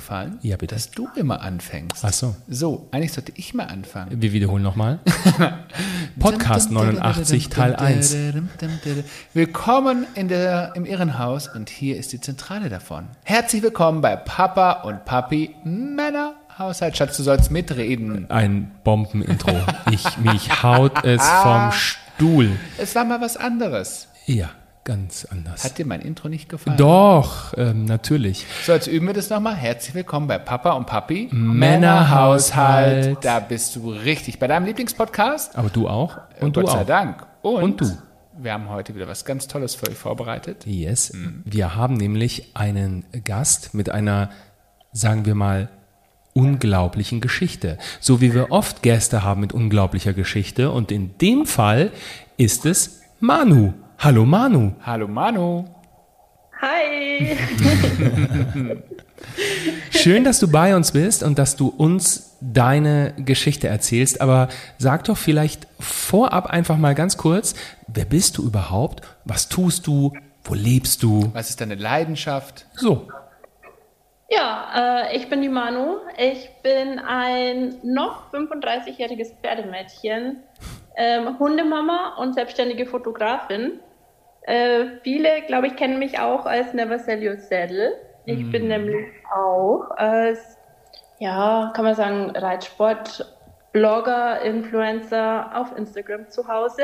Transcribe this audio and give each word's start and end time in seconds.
aufgefallen, 0.00 0.38
Ja, 0.42 0.56
bitte. 0.56 0.74
dass 0.74 0.90
du 0.90 1.08
immer 1.14 1.42
anfängst. 1.42 2.02
Ach 2.04 2.12
so. 2.12 2.34
So, 2.48 2.88
eigentlich 2.90 3.12
sollte 3.12 3.32
ich 3.36 3.52
mal 3.52 3.64
anfangen. 3.66 4.20
Wir 4.22 4.32
wiederholen 4.32 4.62
nochmal. 4.62 4.98
Podcast 6.18 6.70
89, 6.70 7.50
Teil 7.50 7.76
1. 7.76 8.16
Willkommen 9.34 10.06
in 10.14 10.28
der, 10.28 10.72
im 10.74 10.86
Irrenhaus 10.86 11.48
und 11.48 11.68
hier 11.68 11.98
ist 11.98 12.12
die 12.12 12.20
Zentrale 12.20 12.70
davon. 12.70 13.08
Herzlich 13.24 13.62
willkommen 13.62 14.00
bei 14.00 14.16
Papa 14.16 14.72
und 14.84 15.04
Papi 15.04 15.54
Männerhaushalt. 15.64 16.96
Schatz, 16.96 17.16
du 17.18 17.22
sollst 17.22 17.50
mitreden. 17.50 18.30
Ein 18.30 18.70
Bombenintro. 18.84 19.52
Ich, 19.90 20.16
mich 20.18 20.62
haut 20.62 21.04
es 21.04 21.22
vom 21.42 21.72
Stuhl. 21.72 22.50
Es 22.78 22.94
war 22.94 23.04
mal 23.04 23.20
was 23.20 23.36
anderes. 23.36 24.08
Ja, 24.26 24.48
ganz 24.90 25.24
anders. 25.30 25.62
Hat 25.62 25.78
dir 25.78 25.86
mein 25.86 26.00
Intro 26.00 26.28
nicht 26.28 26.48
gefallen? 26.48 26.76
Doch, 26.76 27.56
ähm, 27.56 27.84
natürlich. 27.84 28.44
So, 28.66 28.72
jetzt 28.72 28.88
üben 28.88 29.06
wir 29.06 29.14
das 29.14 29.30
nochmal. 29.30 29.54
Herzlich 29.54 29.94
willkommen 29.94 30.26
bei 30.26 30.36
Papa 30.36 30.72
und 30.72 30.86
Papi 30.86 31.28
Männerhaushalt. 31.30 33.24
Da 33.24 33.38
bist 33.38 33.76
du 33.76 33.92
richtig. 33.92 34.40
Bei 34.40 34.48
deinem 34.48 34.66
Lieblingspodcast. 34.66 35.56
Aber 35.56 35.68
du 35.68 35.86
auch? 35.86 36.18
Und 36.40 36.54
Gott 36.54 36.64
du 36.64 36.70
sei 36.72 36.80
auch. 36.80 36.86
Dank. 36.86 37.24
Und, 37.40 37.62
Und 37.62 37.80
du. 37.80 37.98
Wir 38.36 38.52
haben 38.52 38.68
heute 38.68 38.96
wieder 38.96 39.06
was 39.06 39.24
ganz 39.24 39.46
Tolles 39.46 39.76
für 39.76 39.88
euch 39.88 39.96
vorbereitet. 39.96 40.66
Yes. 40.66 41.12
Wir 41.44 41.76
haben 41.76 41.94
nämlich 41.94 42.50
einen 42.54 43.04
Gast 43.24 43.74
mit 43.74 43.90
einer, 43.90 44.30
sagen 44.90 45.24
wir 45.24 45.36
mal, 45.36 45.68
unglaublichen 46.32 47.20
Geschichte. 47.20 47.78
So 48.00 48.20
wie 48.20 48.34
wir 48.34 48.50
oft 48.50 48.82
Gäste 48.82 49.22
haben 49.22 49.40
mit 49.40 49.52
unglaublicher 49.52 50.14
Geschichte. 50.14 50.72
Und 50.72 50.90
in 50.90 51.16
dem 51.18 51.46
Fall 51.46 51.92
ist 52.36 52.66
es 52.66 53.02
Manu. 53.20 53.74
Hallo 54.02 54.24
Manu. 54.24 54.72
Hallo 54.80 55.06
Manu. 55.06 55.66
Hi! 56.62 57.36
Schön, 59.90 60.24
dass 60.24 60.40
du 60.40 60.50
bei 60.50 60.74
uns 60.74 60.92
bist 60.92 61.22
und 61.22 61.38
dass 61.38 61.54
du 61.54 61.68
uns 61.68 62.38
deine 62.40 63.12
Geschichte 63.18 63.68
erzählst. 63.68 64.22
Aber 64.22 64.48
sag 64.78 65.04
doch 65.04 65.18
vielleicht 65.18 65.66
vorab 65.78 66.46
einfach 66.46 66.78
mal 66.78 66.94
ganz 66.94 67.18
kurz, 67.18 67.54
wer 67.88 68.06
bist 68.06 68.38
du 68.38 68.42
überhaupt? 68.42 69.02
Was 69.26 69.50
tust 69.50 69.86
du? 69.86 70.14
Wo 70.44 70.54
lebst 70.54 71.02
du? 71.02 71.28
Was 71.34 71.50
ist 71.50 71.60
deine 71.60 71.74
Leidenschaft? 71.74 72.64
So. 72.72 73.06
Ja, 74.30 75.02
äh, 75.10 75.16
ich 75.18 75.28
bin 75.28 75.42
die 75.42 75.50
Manu. 75.50 75.96
Ich 76.16 76.48
bin 76.62 77.00
ein 77.00 77.74
noch 77.82 78.32
35-jähriges 78.32 79.34
Pferdemädchen, 79.42 80.38
ähm, 80.96 81.38
Hundemama 81.38 82.14
und 82.16 82.32
selbstständige 82.32 82.86
Fotografin. 82.86 83.80
Äh, 84.42 84.86
viele, 85.02 85.42
glaube 85.46 85.68
ich, 85.68 85.76
kennen 85.76 85.98
mich 85.98 86.18
auch 86.18 86.46
als 86.46 86.72
Never 86.72 86.98
Sell 86.98 87.26
Your 87.26 87.36
Saddle. 87.36 87.92
Ich 88.26 88.50
bin 88.50 88.68
nämlich 88.68 89.06
auch 89.34 89.90
als, 89.96 90.56
ja, 91.18 91.72
kann 91.74 91.84
man 91.84 91.94
sagen, 91.94 92.30
Reitsport, 92.30 93.26
Blogger, 93.72 94.40
Influencer 94.42 95.50
auf 95.54 95.76
Instagram 95.76 96.28
zu 96.28 96.46
Hause. 96.46 96.82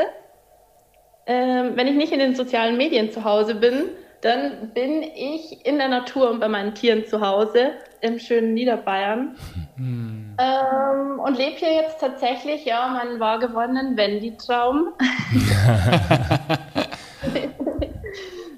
Ähm, 1.27 1.73
wenn 1.75 1.87
ich 1.87 1.95
nicht 1.95 2.12
in 2.12 2.19
den 2.19 2.34
sozialen 2.34 2.77
Medien 2.77 3.11
zu 3.11 3.25
Hause 3.25 3.55
bin, 3.55 3.91
dann 4.23 4.71
bin 4.75 5.03
ich 5.03 5.65
in 5.67 5.79
der 5.79 5.89
Natur 5.89 6.31
und 6.31 6.41
bei 6.41 6.49
meinen 6.49 6.75
Tieren 6.75 7.05
zu 7.07 7.21
Hause 7.21 7.73
im 8.01 8.19
schönen 8.19 8.55
Niederbayern. 8.55 9.37
Ähm, 9.79 11.21
und 11.21 11.39
lebe 11.39 11.57
hier 11.57 11.75
jetzt 11.75 12.01
tatsächlich, 12.01 12.65
ja, 12.65 12.89
meinen 12.89 13.21
wahrgewonnenen 13.21 13.97
Wendy-Traum. 13.97 14.95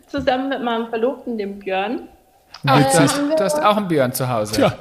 Zusammen 0.08 0.48
mit 0.48 0.62
meinem 0.62 0.88
Verlobten, 0.88 1.36
dem 1.38 1.58
Björn. 1.58 2.08
Äh, 2.66 2.80
du, 2.80 2.84
hast, 3.00 3.18
du 3.18 3.44
hast 3.44 3.62
auch 3.62 3.76
einen 3.76 3.88
Björn 3.88 4.12
zu 4.12 4.28
Hause. 4.28 4.54
Tja, 4.54 4.72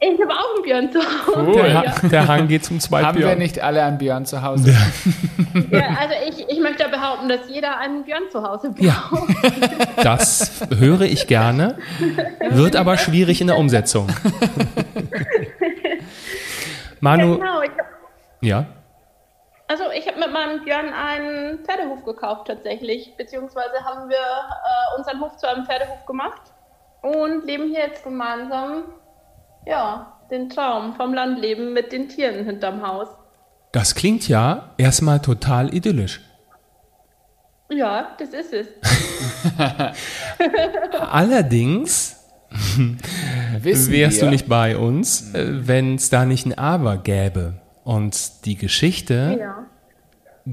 Ich 0.00 0.20
habe 0.20 0.32
auch 0.32 0.54
einen 0.54 0.62
Björn 0.62 0.90
zu 0.92 0.98
Hause. 1.00 1.46
Cool. 1.46 1.52
der, 1.54 1.68
Ja. 1.68 1.84
Ha- 2.02 2.08
der 2.08 2.28
Hang 2.28 2.48
geht 2.48 2.64
zum 2.64 2.80
zweiten 2.80 3.06
Haben 3.06 3.18
wir 3.18 3.36
nicht 3.36 3.60
alle 3.60 3.82
einen 3.82 3.98
Björn 3.98 4.24
zu 4.26 4.42
Hause? 4.42 4.74
Ja, 5.70 5.88
also 6.00 6.14
ich, 6.28 6.48
ich 6.48 6.60
möchte 6.60 6.88
behaupten, 6.88 7.28
dass 7.28 7.40
jeder 7.48 7.78
einen 7.78 8.04
Björn 8.04 8.22
zu 8.30 8.42
Hause 8.42 8.70
braucht. 8.70 8.82
Ja, 8.82 9.10
das 10.02 10.62
höre 10.78 11.02
ich 11.02 11.26
gerne, 11.26 11.76
wird 12.50 12.76
aber 12.76 12.96
schwierig 12.98 13.40
in 13.40 13.46
der 13.48 13.58
Umsetzung. 13.58 14.06
Manu, 17.00 17.36
Genau, 17.38 17.60
ja, 18.40 18.66
also 19.68 19.84
ich 19.90 20.06
habe 20.06 20.18
mit 20.18 20.32
meinem 20.32 20.64
Björn 20.64 20.92
einen 20.92 21.64
Pferdehof 21.64 22.04
gekauft 22.04 22.46
tatsächlich, 22.46 23.14
beziehungsweise 23.16 23.84
haben 23.84 24.08
wir 24.08 24.16
äh, 24.16 24.98
unseren 24.98 25.20
Hof 25.20 25.36
zu 25.36 25.48
einem 25.48 25.66
Pferdehof 25.66 26.06
gemacht 26.06 26.40
und 27.02 27.44
leben 27.44 27.68
hier 27.68 27.80
jetzt 27.80 28.04
gemeinsam, 28.04 28.84
ja, 29.66 30.18
den 30.30 30.48
Traum 30.48 30.94
vom 30.94 31.14
Landleben 31.14 31.72
mit 31.72 31.92
den 31.92 32.08
Tieren 32.08 32.44
hinterm 32.44 32.86
Haus. 32.86 33.08
das 33.72 33.94
klingt 33.94 34.28
ja 34.28 34.70
erstmal 34.76 35.20
total 35.20 35.74
idyllisch. 35.74 36.20
Ja, 37.68 38.16
das 38.18 38.28
ist 38.28 38.52
es. 38.52 38.68
Allerdings 41.10 42.24
wärst 43.58 43.90
wir, 43.90 44.08
du 44.20 44.30
nicht 44.30 44.48
bei 44.48 44.76
uns, 44.76 45.32
wenn 45.34 45.96
es 45.96 46.08
da 46.08 46.24
nicht 46.24 46.46
ein 46.46 46.56
Aber 46.56 46.98
gäbe 46.98 47.60
und 47.86 48.44
die 48.46 48.56
Geschichte 48.56 49.38
Ja. 49.40 49.64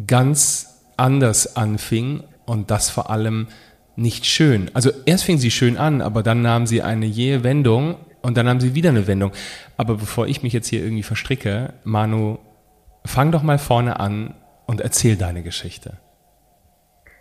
ganz 0.08 0.84
anders 0.98 1.56
anfing 1.58 2.24
und 2.46 2.70
das 2.72 2.90
vor 2.90 3.10
allem 3.10 3.48
nicht 3.96 4.26
schön. 4.26 4.70
Also 4.74 4.92
erst 5.06 5.24
fing 5.26 5.38
sie 5.38 5.52
schön 5.52 5.78
an, 5.78 6.02
aber 6.02 6.24
dann 6.24 6.42
nahm 6.42 6.66
sie 6.68 6.82
eine 6.82 7.06
jähe 7.06 7.44
Wendung 7.44 7.98
und 8.22 8.38
dann 8.38 8.46
nahm 8.46 8.60
sie 8.60 8.76
wieder 8.76 8.90
eine 8.90 9.08
Wendung. 9.08 9.32
Aber 9.78 9.96
bevor 9.96 10.28
ich 10.28 10.44
mich 10.44 10.54
jetzt 10.54 10.68
hier 10.68 10.84
irgendwie 10.84 11.04
verstricke, 11.04 11.74
Manu, 11.84 12.38
fang 13.06 13.32
doch 13.32 13.44
mal 13.44 13.58
vorne 13.60 14.00
an 14.00 14.36
und 14.66 14.82
erzähl 14.82 15.16
deine 15.16 15.44
Geschichte. 15.44 15.98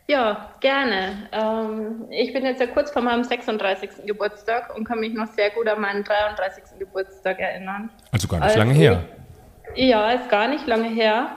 Ja, 0.09 0.51
gerne. 0.61 1.29
Ähm, 1.33 2.05
ich 2.11 2.33
bin 2.33 2.45
jetzt 2.45 2.61
ja 2.61 2.67
kurz 2.67 2.91
vor 2.91 3.03
meinem 3.03 3.25
36. 3.25 4.05
Geburtstag 4.07 4.75
und 4.77 4.85
kann 4.85 5.01
mich 5.01 5.15
noch 5.15 5.29
sehr 5.29 5.51
gut 5.51 5.67
an 5.69 5.81
meinen 5.81 6.05
33. 6.05 6.79
Geburtstag 6.79 7.39
erinnern. 7.39 7.89
Also 8.11 8.29
gar 8.29 8.39
nicht 8.39 8.47
Also- 8.49 8.59
lange 8.59 8.75
her. 8.75 9.05
Ja, 9.75 10.13
ist 10.13 10.29
gar 10.29 10.49
nicht 10.49 10.67
lange 10.67 10.89
her. 10.89 11.37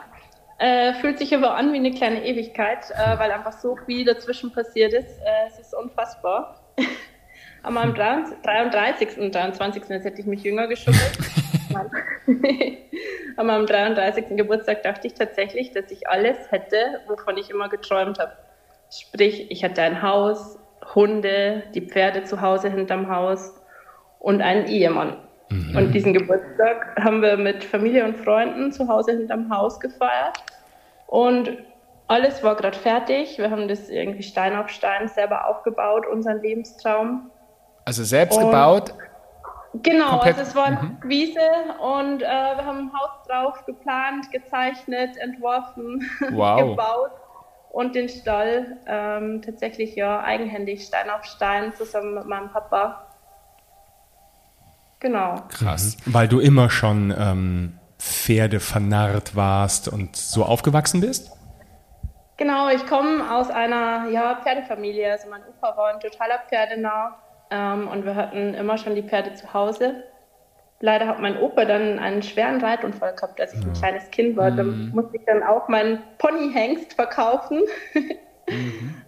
Äh, 0.58 0.94
fühlt 0.94 1.18
sich 1.18 1.34
aber 1.34 1.54
an 1.54 1.72
wie 1.72 1.76
eine 1.76 1.90
kleine 1.90 2.24
Ewigkeit, 2.24 2.90
äh, 2.90 3.18
weil 3.18 3.30
einfach 3.30 3.52
so 3.52 3.76
viel 3.84 4.04
dazwischen 4.04 4.52
passiert 4.52 4.92
ist. 4.92 5.18
Äh, 5.20 5.48
es 5.48 5.58
ist 5.58 5.74
unfassbar. 5.74 6.60
Meinem 7.68 7.94
33. 7.94 9.18
und 9.18 9.34
23. 9.34 9.82
Jetzt 9.88 10.04
hätte 10.04 10.20
ich 10.20 10.26
mich 10.26 10.42
jünger 10.44 10.68
geschummelt. 10.68 11.18
An 13.36 13.46
meinem 13.46 13.66
33. 13.66 14.36
Geburtstag 14.36 14.82
dachte 14.82 15.08
ich 15.08 15.14
tatsächlich, 15.14 15.72
dass 15.72 15.90
ich 15.90 16.08
alles 16.08 16.36
hätte, 16.50 17.00
wovon 17.08 17.36
ich 17.38 17.50
immer 17.50 17.68
geträumt 17.68 18.18
habe. 18.18 18.32
Sprich, 18.90 19.50
ich 19.50 19.64
hatte 19.64 19.82
ein 19.82 20.00
Haus, 20.00 20.58
Hunde, 20.94 21.64
die 21.74 21.82
Pferde 21.82 22.22
zu 22.22 22.40
Hause 22.40 22.70
hinterm 22.70 23.10
Haus 23.10 23.60
und 24.20 24.40
einen 24.42 24.66
Ehemann. 24.66 25.16
Und 25.50 25.92
diesen 25.92 26.12
Geburtstag 26.12 26.96
haben 27.02 27.22
wir 27.22 27.36
mit 27.36 27.62
Familie 27.62 28.04
und 28.04 28.16
Freunden 28.16 28.72
zu 28.72 28.88
Hause 28.88 29.12
hinterm 29.12 29.48
Haus 29.54 29.78
gefeiert. 29.78 30.42
Und 31.06 31.56
alles 32.08 32.42
war 32.42 32.56
gerade 32.56 32.76
fertig. 32.76 33.38
Wir 33.38 33.50
haben 33.50 33.68
das 33.68 33.88
irgendwie 33.88 34.22
Stein 34.22 34.56
auf 34.56 34.68
Stein 34.68 35.08
selber 35.08 35.46
aufgebaut, 35.48 36.06
unseren 36.06 36.40
Lebenstraum. 36.42 37.30
Also 37.84 38.02
selbst 38.04 38.36
Und- 38.38 38.46
gebaut. 38.46 38.92
Genau, 39.82 40.08
Komplett- 40.20 40.38
also 40.38 40.42
es 40.50 40.56
war 40.56 40.64
eine 40.66 40.96
Wiese 41.04 41.38
und 41.80 42.22
äh, 42.22 42.26
wir 42.26 42.64
haben 42.64 42.78
ein 42.78 42.92
Haus 42.98 43.10
drauf 43.28 43.62
geplant, 43.66 44.30
gezeichnet, 44.32 45.18
entworfen, 45.18 46.02
Wow. 46.30 46.70
gebaut 46.70 47.10
und 47.72 47.94
den 47.94 48.08
Stall 48.08 48.78
ähm, 48.86 49.42
tatsächlich 49.42 49.94
ja 49.94 50.20
eigenhändig 50.22 50.82
Stein 50.86 51.10
auf 51.10 51.24
Stein 51.24 51.74
zusammen 51.74 52.14
mit 52.14 52.24
meinem 52.24 52.48
Papa. 52.50 53.05
Genau. 55.00 55.42
Krass. 55.48 55.96
Weil 56.06 56.28
du 56.28 56.40
immer 56.40 56.70
schon 56.70 57.14
ähm, 57.16 57.78
Pferde 57.98 58.60
vernarrt 58.60 59.36
warst 59.36 59.88
und 59.88 60.16
so 60.16 60.44
aufgewachsen 60.44 61.00
bist? 61.00 61.32
Genau, 62.36 62.68
ich 62.68 62.86
komme 62.86 63.34
aus 63.34 63.50
einer 63.50 64.08
ja, 64.10 64.40
Pferdefamilie. 64.42 65.10
Also 65.10 65.28
mein 65.30 65.42
Opa 65.42 65.76
war 65.76 65.94
ein 65.94 66.00
totaler 66.00 66.38
Pferdenah 66.48 67.16
ähm, 67.50 67.88
und 67.88 68.04
wir 68.04 68.14
hatten 68.14 68.54
immer 68.54 68.76
schon 68.76 68.94
die 68.94 69.02
Pferde 69.02 69.34
zu 69.34 69.52
Hause. 69.54 70.04
Leider 70.80 71.06
hat 71.06 71.20
mein 71.20 71.38
Opa 71.38 71.64
dann 71.64 71.98
einen 71.98 72.22
schweren 72.22 72.62
Reitunfall 72.62 73.14
gehabt, 73.14 73.40
als 73.40 73.54
ich 73.54 73.64
ein 73.64 73.72
kleines 73.72 74.10
Kind 74.10 74.36
war. 74.36 74.50
Da 74.50 74.62
musste 74.62 75.16
ich 75.16 75.24
dann 75.24 75.42
auch 75.42 75.68
meinen 75.68 76.02
Ponyhengst 76.18 76.92
verkaufen 76.92 77.62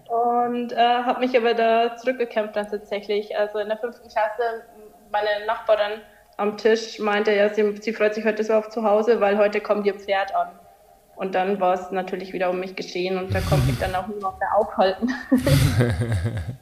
und 0.08 0.72
äh, 0.72 0.76
habe 0.76 1.20
mich 1.20 1.36
aber 1.36 1.52
da 1.52 1.94
zurückgekämpft 1.96 2.56
dann 2.56 2.70
tatsächlich. 2.70 3.36
Also 3.36 3.58
in 3.58 3.68
der 3.68 3.76
fünften 3.76 4.08
Klasse, 4.08 4.64
meine 5.12 5.46
Nachbarin 5.46 6.00
am 6.36 6.56
Tisch 6.56 6.98
meinte, 6.98 7.32
ja, 7.32 7.52
sie, 7.52 7.76
sie 7.80 7.92
freut 7.92 8.14
sich 8.14 8.24
heute 8.24 8.44
so 8.44 8.54
auf 8.54 8.68
zu 8.70 8.84
Hause, 8.84 9.20
weil 9.20 9.38
heute 9.38 9.60
kommt 9.60 9.86
ihr 9.86 9.94
Pferd 9.94 10.34
an. 10.34 10.48
Und 11.16 11.34
dann 11.34 11.58
war 11.60 11.74
es 11.74 11.90
natürlich 11.90 12.32
wieder 12.32 12.50
um 12.50 12.60
mich 12.60 12.76
geschehen 12.76 13.18
und 13.18 13.34
da 13.34 13.40
konnte 13.40 13.70
ich 13.70 13.78
dann 13.78 13.94
auch 13.96 14.06
niemand 14.06 14.38
mehr 14.38 14.54
aufhalten. 14.54 15.12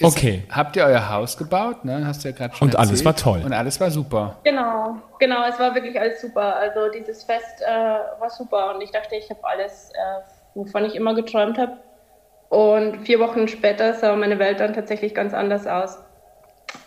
Ist, 0.00 0.16
Okay. 0.16 0.44
Habt 0.50 0.76
ihr 0.76 0.84
euer 0.84 1.10
Haus 1.10 1.36
gebaut? 1.36 1.84
Ne? 1.84 2.06
Hast 2.06 2.24
du 2.24 2.28
ja 2.28 2.34
gerade 2.34 2.54
schon 2.54 2.68
Und 2.68 2.76
alles 2.76 3.00
erzählt. 3.00 3.06
war 3.06 3.16
toll. 3.16 3.42
Und 3.44 3.52
alles 3.52 3.80
war 3.80 3.90
super. 3.90 4.36
Genau, 4.44 4.96
genau, 5.18 5.46
es 5.46 5.58
war 5.58 5.74
wirklich 5.74 5.98
alles 6.00 6.20
super. 6.22 6.56
Also 6.56 6.88
dieses 6.90 7.24
Fest 7.24 7.60
äh, 7.60 7.70
war 8.18 8.30
super 8.30 8.74
und 8.74 8.80
ich 8.80 8.90
dachte, 8.90 9.14
ich 9.16 9.28
habe 9.28 9.40
alles, 9.42 9.90
äh, 9.90 10.20
wovon 10.54 10.86
ich 10.86 10.94
immer 10.94 11.14
geträumt 11.14 11.58
habe. 11.58 11.76
Und 12.48 13.04
vier 13.06 13.20
Wochen 13.20 13.46
später 13.46 13.92
sah 13.94 14.16
meine 14.16 14.38
Welt 14.38 14.60
dann 14.60 14.72
tatsächlich 14.72 15.14
ganz 15.14 15.34
anders 15.34 15.66
aus. 15.66 15.98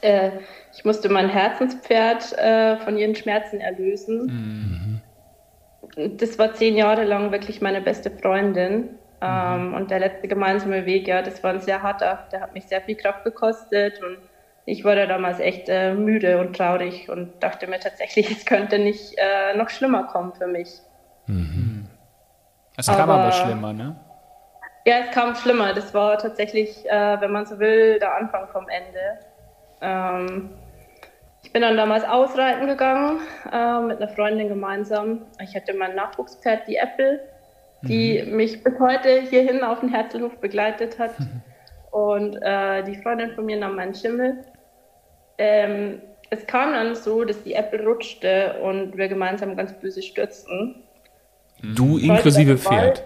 Äh, 0.02 0.32
ich 0.74 0.86
musste 0.86 1.10
mein 1.10 1.30
Herzenspferd 1.30 2.38
äh, 2.38 2.78
von 2.78 2.98
ihren 2.98 3.16
Schmerzen 3.16 3.60
erlösen. 3.62 5.02
Das 6.18 6.40
war 6.40 6.54
zehn 6.54 6.76
Jahre 6.76 7.04
lang 7.04 7.32
wirklich 7.32 7.62
meine 7.62 7.82
beste 7.82 8.10
Freundin. 8.12 8.98
Ähm, 9.22 9.74
und 9.74 9.92
der 9.92 10.00
letzte 10.00 10.28
gemeinsame 10.28 10.86
Weg, 10.86 11.08
ja, 11.08 11.22
das 11.22 11.42
war 11.44 11.52
ein 11.52 11.62
sehr 11.62 11.82
harter. 11.82 12.28
Der 12.32 12.42
hat 12.42 12.54
mich 12.54 12.66
sehr 12.68 12.82
viel 12.82 12.96
Kraft 12.96 13.24
gekostet 13.24 14.02
und 14.04 14.18
ich 14.66 14.84
war 14.84 14.96
da 14.96 15.06
damals 15.06 15.40
echt 15.40 15.70
äh, 15.70 15.94
müde 15.94 16.40
und 16.40 16.56
traurig 16.56 17.10
und 17.10 17.42
dachte 17.42 17.68
mir 17.68 17.80
tatsächlich, 17.80 18.30
es 18.38 18.46
könnte 18.46 18.80
nicht 18.80 19.14
äh, 19.18 19.56
noch 19.56 19.70
schlimmer 19.70 20.04
kommen 20.04 20.34
für 20.34 20.48
mich. 20.48 20.70
Es 22.76 22.88
kam 22.88 23.10
aber 23.10 23.14
Aber- 23.24 23.32
schlimmer, 23.32 23.72
ne? 23.74 23.96
Ja, 24.86 24.96
es 25.08 25.12
kam 25.16 25.34
schlimmer. 25.36 25.74
Das 25.74 25.94
war 25.94 26.18
tatsächlich, 26.18 26.86
äh, 26.90 27.22
wenn 27.22 27.32
man 27.32 27.46
so 27.46 27.58
will, 27.60 28.00
der 28.00 28.16
Anfang 28.18 28.48
vom 28.50 28.68
Ende. 28.68 29.00
Ähm, 29.84 30.50
ich 31.44 31.52
bin 31.52 31.62
dann 31.62 31.78
damals 31.78 32.06
ausreiten 32.06 32.68
gegangen 32.68 33.20
äh, 33.52 33.80
mit 33.82 33.98
einer 33.98 34.08
Freundin 34.08 34.48
gemeinsam. 34.48 35.24
Ich 35.42 35.56
hatte 35.56 35.74
mein 35.74 35.96
Nachwuchspferd, 35.96 36.68
die 36.68 36.78
Apple, 36.78 37.20
die 37.82 38.24
mich 38.24 38.64
bis 38.64 38.80
heute 38.80 39.22
hierhin 39.22 39.62
auf 39.62 39.82
den 39.82 39.90
Herzlhof 39.90 40.38
begleitet 40.38 40.98
hat. 40.98 41.12
Und 41.92 42.38
äh, 42.42 42.84
die 42.84 42.96
Freundin 42.96 43.36
von 43.36 43.46
mir 43.46 43.58
nahm 43.58 43.76
meinen 43.76 43.94
Schimmel. 43.94 44.44
Ähm, 45.38 46.02
es 46.32 46.48
kam 46.48 46.74
dann 46.74 46.96
so, 46.96 47.24
dass 47.24 47.44
die 47.44 47.54
Apple 47.54 47.86
rutschte 47.86 48.56
und 48.64 48.98
wir 48.98 49.08
gemeinsam 49.08 49.56
ganz 49.56 49.74
böse 49.74 50.02
stürzten. 50.02 50.84
Du 51.62 52.00
inklusive 52.00 52.58
Pferd. 52.58 53.04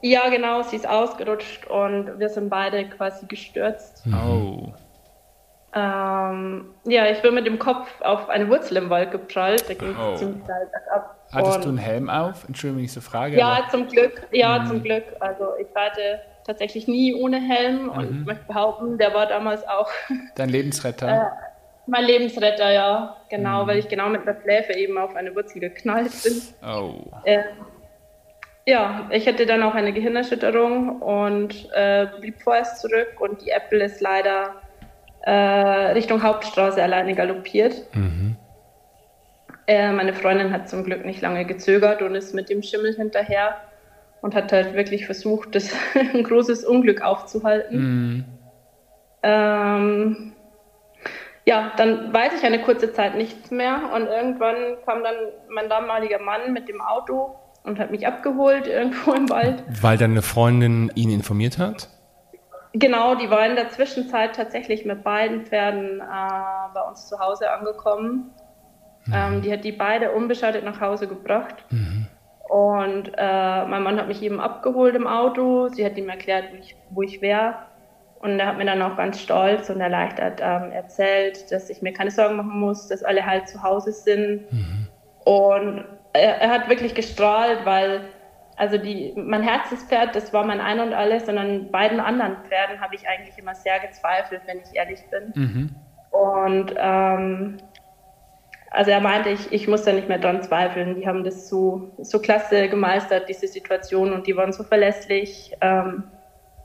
Ja, 0.00 0.30
genau, 0.30 0.62
sie 0.62 0.76
ist 0.76 0.88
ausgerutscht 0.88 1.66
und 1.66 2.18
wir 2.18 2.30
sind 2.30 2.48
beide 2.48 2.88
quasi 2.88 3.26
gestürzt. 3.26 4.02
Oh. 4.06 4.72
Ähm, 5.74 6.66
ja, 6.84 7.06
ich 7.06 7.20
bin 7.22 7.34
mit 7.34 7.46
dem 7.46 7.58
Kopf 7.58 7.88
auf 8.00 8.28
eine 8.28 8.48
Wurzel 8.48 8.76
im 8.76 8.90
Wald 8.90 9.10
geprallt, 9.10 9.68
da 9.68 9.74
ging 9.74 9.94
Oh. 9.98 10.14
ziemlich 10.14 10.44
steil 10.44 10.68
bergab. 10.70 11.16
Hattest 11.32 11.64
du 11.64 11.68
einen 11.70 11.78
Helm 11.78 12.08
auf? 12.08 12.44
Entschuldigung, 12.46 12.78
wenn 12.78 12.84
ich 12.84 12.92
so 12.92 13.00
frage. 13.00 13.36
Ja, 13.36 13.48
aber- 13.58 13.68
zum 13.70 13.88
Glück, 13.88 14.22
ja, 14.30 14.60
Mhm. 14.60 14.66
zum 14.66 14.82
Glück. 14.84 15.04
Also 15.18 15.48
ich 15.60 15.66
hatte 15.74 16.20
tatsächlich 16.46 16.86
nie 16.86 17.12
ohne 17.14 17.40
Helm 17.40 17.88
und 17.88 18.10
Mhm. 18.10 18.20
ich 18.20 18.26
möchte 18.26 18.44
behaupten, 18.46 18.98
der 18.98 19.14
war 19.14 19.26
damals 19.26 19.66
auch 19.66 19.90
Dein 20.36 20.48
Lebensretter. 20.50 21.32
mein 21.86 22.04
Lebensretter, 22.04 22.70
ja, 22.70 23.16
genau, 23.28 23.64
Mhm. 23.64 23.68
weil 23.68 23.78
ich 23.78 23.88
genau 23.88 24.08
mit 24.10 24.24
der 24.26 24.36
Schläfe 24.42 24.74
eben 24.74 24.96
auf 24.96 25.16
eine 25.16 25.34
Wurzel 25.34 25.58
geknallt 25.60 26.12
bin. 26.22 26.40
Oh. 26.64 26.94
Ähm, 27.24 27.42
ja, 28.66 29.08
ich 29.10 29.26
hatte 29.26 29.44
dann 29.44 29.62
auch 29.64 29.74
eine 29.74 29.92
Gehirnerschütterung 29.92 31.02
und 31.02 31.68
äh, 31.74 32.06
blieb 32.20 32.40
vorerst 32.42 32.80
zurück 32.80 33.16
und 33.20 33.42
die 33.44 33.50
Apple 33.50 33.82
ist 33.84 34.00
leider 34.00 34.54
äh, 34.62 34.63
Richtung 35.30 36.22
Hauptstraße 36.22 36.82
alleine 36.82 37.14
galoppiert. 37.14 37.86
Äh, 39.66 39.92
meine 39.92 40.12
Freundin 40.12 40.52
hat 40.52 40.68
zum 40.68 40.84
Glück 40.84 41.04
nicht 41.04 41.22
lange 41.22 41.44
gezögert 41.46 42.02
und 42.02 42.14
ist 42.14 42.34
mit 42.34 42.50
dem 42.50 42.62
Schimmel 42.62 42.94
hinterher 42.94 43.56
und 44.20 44.34
hat 44.34 44.52
halt 44.52 44.74
wirklich 44.74 45.06
versucht, 45.06 45.54
das 45.54 45.70
ein 45.94 46.22
großes 46.22 46.64
Unglück 46.64 47.02
aufzuhalten. 47.02 47.78
Mhm. 47.78 48.24
Ähm, 49.22 50.32
ja, 51.46 51.72
dann 51.76 52.12
weiß 52.12 52.32
ich 52.38 52.44
eine 52.44 52.60
kurze 52.60 52.92
Zeit 52.92 53.16
nichts 53.16 53.50
mehr 53.50 53.90
und 53.94 54.06
irgendwann 54.06 54.54
kam 54.84 55.02
dann 55.02 55.14
mein 55.48 55.68
damaliger 55.68 56.18
Mann 56.18 56.52
mit 56.52 56.68
dem 56.68 56.80
Auto 56.80 57.34
und 57.64 57.78
hat 57.78 57.90
mich 57.90 58.06
abgeholt 58.06 58.66
irgendwo 58.66 59.12
im 59.12 59.30
Wald. 59.30 59.62
Weil 59.80 59.96
deine 59.96 60.22
Freundin 60.22 60.90
ihn 60.94 61.10
informiert 61.10 61.58
hat? 61.58 61.88
Genau, 62.74 63.14
die 63.14 63.30
war 63.30 63.46
in 63.46 63.54
der 63.54 63.70
Zwischenzeit 63.70 64.34
tatsächlich 64.34 64.84
mit 64.84 65.04
beiden 65.04 65.46
Pferden 65.46 66.00
äh, 66.00 66.74
bei 66.74 66.80
uns 66.82 67.08
zu 67.08 67.18
Hause 67.20 67.50
angekommen. 67.50 68.32
Ähm, 69.12 69.42
die 69.42 69.52
hat 69.52 69.62
die 69.64 69.72
beide 69.72 70.10
unbeschadet 70.10 70.64
nach 70.64 70.80
Hause 70.80 71.06
gebracht. 71.06 71.64
Und 72.48 73.12
äh, 73.16 73.64
mein 73.66 73.82
Mann 73.82 73.98
hat 73.98 74.08
mich 74.08 74.22
eben 74.22 74.40
abgeholt 74.40 74.94
im 74.96 75.06
Auto. 75.06 75.68
Sie 75.68 75.84
hat 75.84 75.96
ihm 75.96 76.08
erklärt, 76.08 76.46
wo 76.52 76.56
ich, 76.56 76.76
wo 76.90 77.02
ich 77.02 77.22
wäre. 77.22 77.54
Und 78.18 78.40
er 78.40 78.46
hat 78.46 78.58
mir 78.58 78.64
dann 78.64 78.82
auch 78.82 78.96
ganz 78.96 79.20
stolz 79.20 79.70
und 79.70 79.80
erleichtert 79.80 80.40
ähm, 80.42 80.72
erzählt, 80.72 81.52
dass 81.52 81.70
ich 81.70 81.82
mir 81.82 81.92
keine 81.92 82.10
Sorgen 82.10 82.36
machen 82.36 82.58
muss, 82.58 82.88
dass 82.88 83.04
alle 83.04 83.24
halt 83.24 83.48
zu 83.48 83.62
Hause 83.62 83.92
sind. 83.92 84.46
Und 85.24 85.84
er, 86.12 86.40
er 86.40 86.50
hat 86.50 86.68
wirklich 86.68 86.94
gestrahlt, 86.94 87.64
weil 87.64 88.00
also 88.56 88.78
die, 88.78 89.12
mein 89.16 89.42
Herzenspferd, 89.42 90.14
das 90.14 90.32
war 90.32 90.44
mein 90.44 90.60
Ein 90.60 90.80
und 90.80 90.92
Alles, 90.92 91.24
und 91.28 91.38
an 91.38 91.70
beiden 91.70 92.00
anderen 92.00 92.36
Pferden 92.48 92.80
habe 92.80 92.94
ich 92.94 93.08
eigentlich 93.08 93.36
immer 93.38 93.54
sehr 93.54 93.80
gezweifelt, 93.80 94.42
wenn 94.46 94.58
ich 94.58 94.74
ehrlich 94.74 95.00
bin. 95.10 95.74
Und 96.10 96.74
ähm, 96.78 97.56
also 98.70 98.90
er 98.90 99.00
meinte, 99.00 99.30
ich, 99.30 99.52
ich 99.52 99.68
muss 99.68 99.82
da 99.82 99.92
nicht 99.92 100.08
mehr 100.08 100.18
dran 100.18 100.42
zweifeln. 100.42 100.96
Die 100.96 101.06
haben 101.06 101.24
das 101.24 101.48
so, 101.48 101.92
so 101.98 102.18
klasse 102.18 102.68
gemeistert, 102.68 103.28
diese 103.28 103.46
Situation, 103.46 104.12
und 104.12 104.26
die 104.26 104.36
waren 104.36 104.52
so 104.52 104.64
verlässlich. 104.64 105.52
Ähm, 105.60 106.04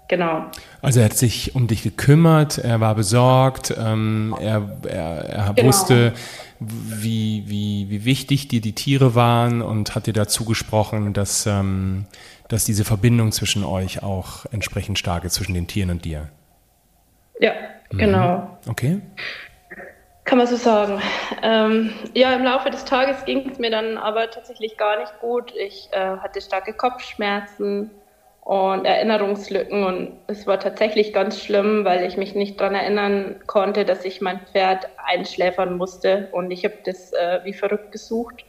genau. 0.07 0.45
Also 0.81 0.99
er 0.99 1.05
hat 1.05 1.13
sich 1.13 1.55
um 1.55 1.67
dich 1.67 1.83
gekümmert, 1.83 2.57
er 2.57 2.79
war 2.79 2.95
besorgt, 2.95 3.75
ähm, 3.79 4.35
er, 4.39 4.69
er, 4.87 5.25
er 5.25 5.53
Genau. 5.53 5.67
wusste, 5.67 6.13
wie, 6.59 7.43
wie, 7.47 7.89
wie 7.89 8.05
wichtig 8.05 8.47
dir 8.47 8.61
die 8.61 8.73
Tiere 8.73 9.15
waren 9.15 9.61
und 9.61 9.95
hat 9.95 10.07
dir 10.07 10.13
dazu 10.13 10.45
gesprochen, 10.45 11.13
dass, 11.13 11.45
ähm, 11.45 12.05
dass 12.49 12.65
diese 12.65 12.83
Verbindung 12.83 13.31
zwischen 13.31 13.63
euch 13.63 14.03
auch 14.03 14.45
entsprechend 14.51 14.99
stark 14.99 15.23
ist, 15.23 15.35
zwischen 15.35 15.53
den 15.53 15.67
Tieren 15.67 15.89
und 15.89 16.05
dir. 16.05 16.29
Ja, 17.39 17.53
genau. 17.89 18.57
Okay? 18.67 19.01
Kann 20.25 20.37
man 20.37 20.47
so 20.47 20.57
sagen. 20.57 21.01
Ähm, 21.41 21.91
ja, 22.13 22.33
im 22.33 22.43
Laufe 22.43 22.69
des 22.69 22.85
Tages 22.85 23.25
ging 23.25 23.49
es 23.49 23.57
mir 23.57 23.71
dann 23.71 23.97
aber 23.97 24.29
tatsächlich 24.29 24.77
gar 24.77 24.99
nicht 24.99 25.19
gut. 25.21 25.53
Ich 25.55 25.89
äh, 25.91 26.17
hatte 26.17 26.41
starke 26.41 26.73
Kopfschmerzen 26.73 27.89
und 28.49 28.83
Erinnerungslücken 28.85 29.83
und 29.83 30.17
es 30.25 30.47
war 30.47 30.59
tatsächlich 30.59 31.13
ganz 31.13 31.39
schlimm, 31.39 31.85
weil 31.85 32.03
ich 32.07 32.17
mich 32.17 32.33
nicht 32.33 32.59
daran 32.59 32.73
erinnern 32.73 33.35
konnte, 33.45 33.85
dass 33.85 34.03
ich 34.05 34.21
mein 34.21 34.39
Pferd 34.51 34.87
einschläfern 35.05 35.77
musste 35.77 36.29
und 36.31 36.49
ich 36.49 36.65
habe 36.65 36.73
das 36.83 37.13
äh, 37.13 37.41
wie 37.43 37.53
verrückt 37.53 37.91
gesucht. 37.91 38.43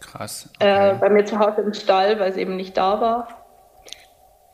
Krass. 0.00 0.48
Äh, 0.60 0.90
Okay. 0.90 0.96
bei 1.00 1.08
mir 1.10 1.24
zu 1.24 1.40
Hause 1.40 1.62
im 1.62 1.74
Stall, 1.74 2.20
weil 2.20 2.30
es 2.30 2.36
eben 2.36 2.54
nicht 2.54 2.76
da 2.76 3.00
war. 3.00 3.26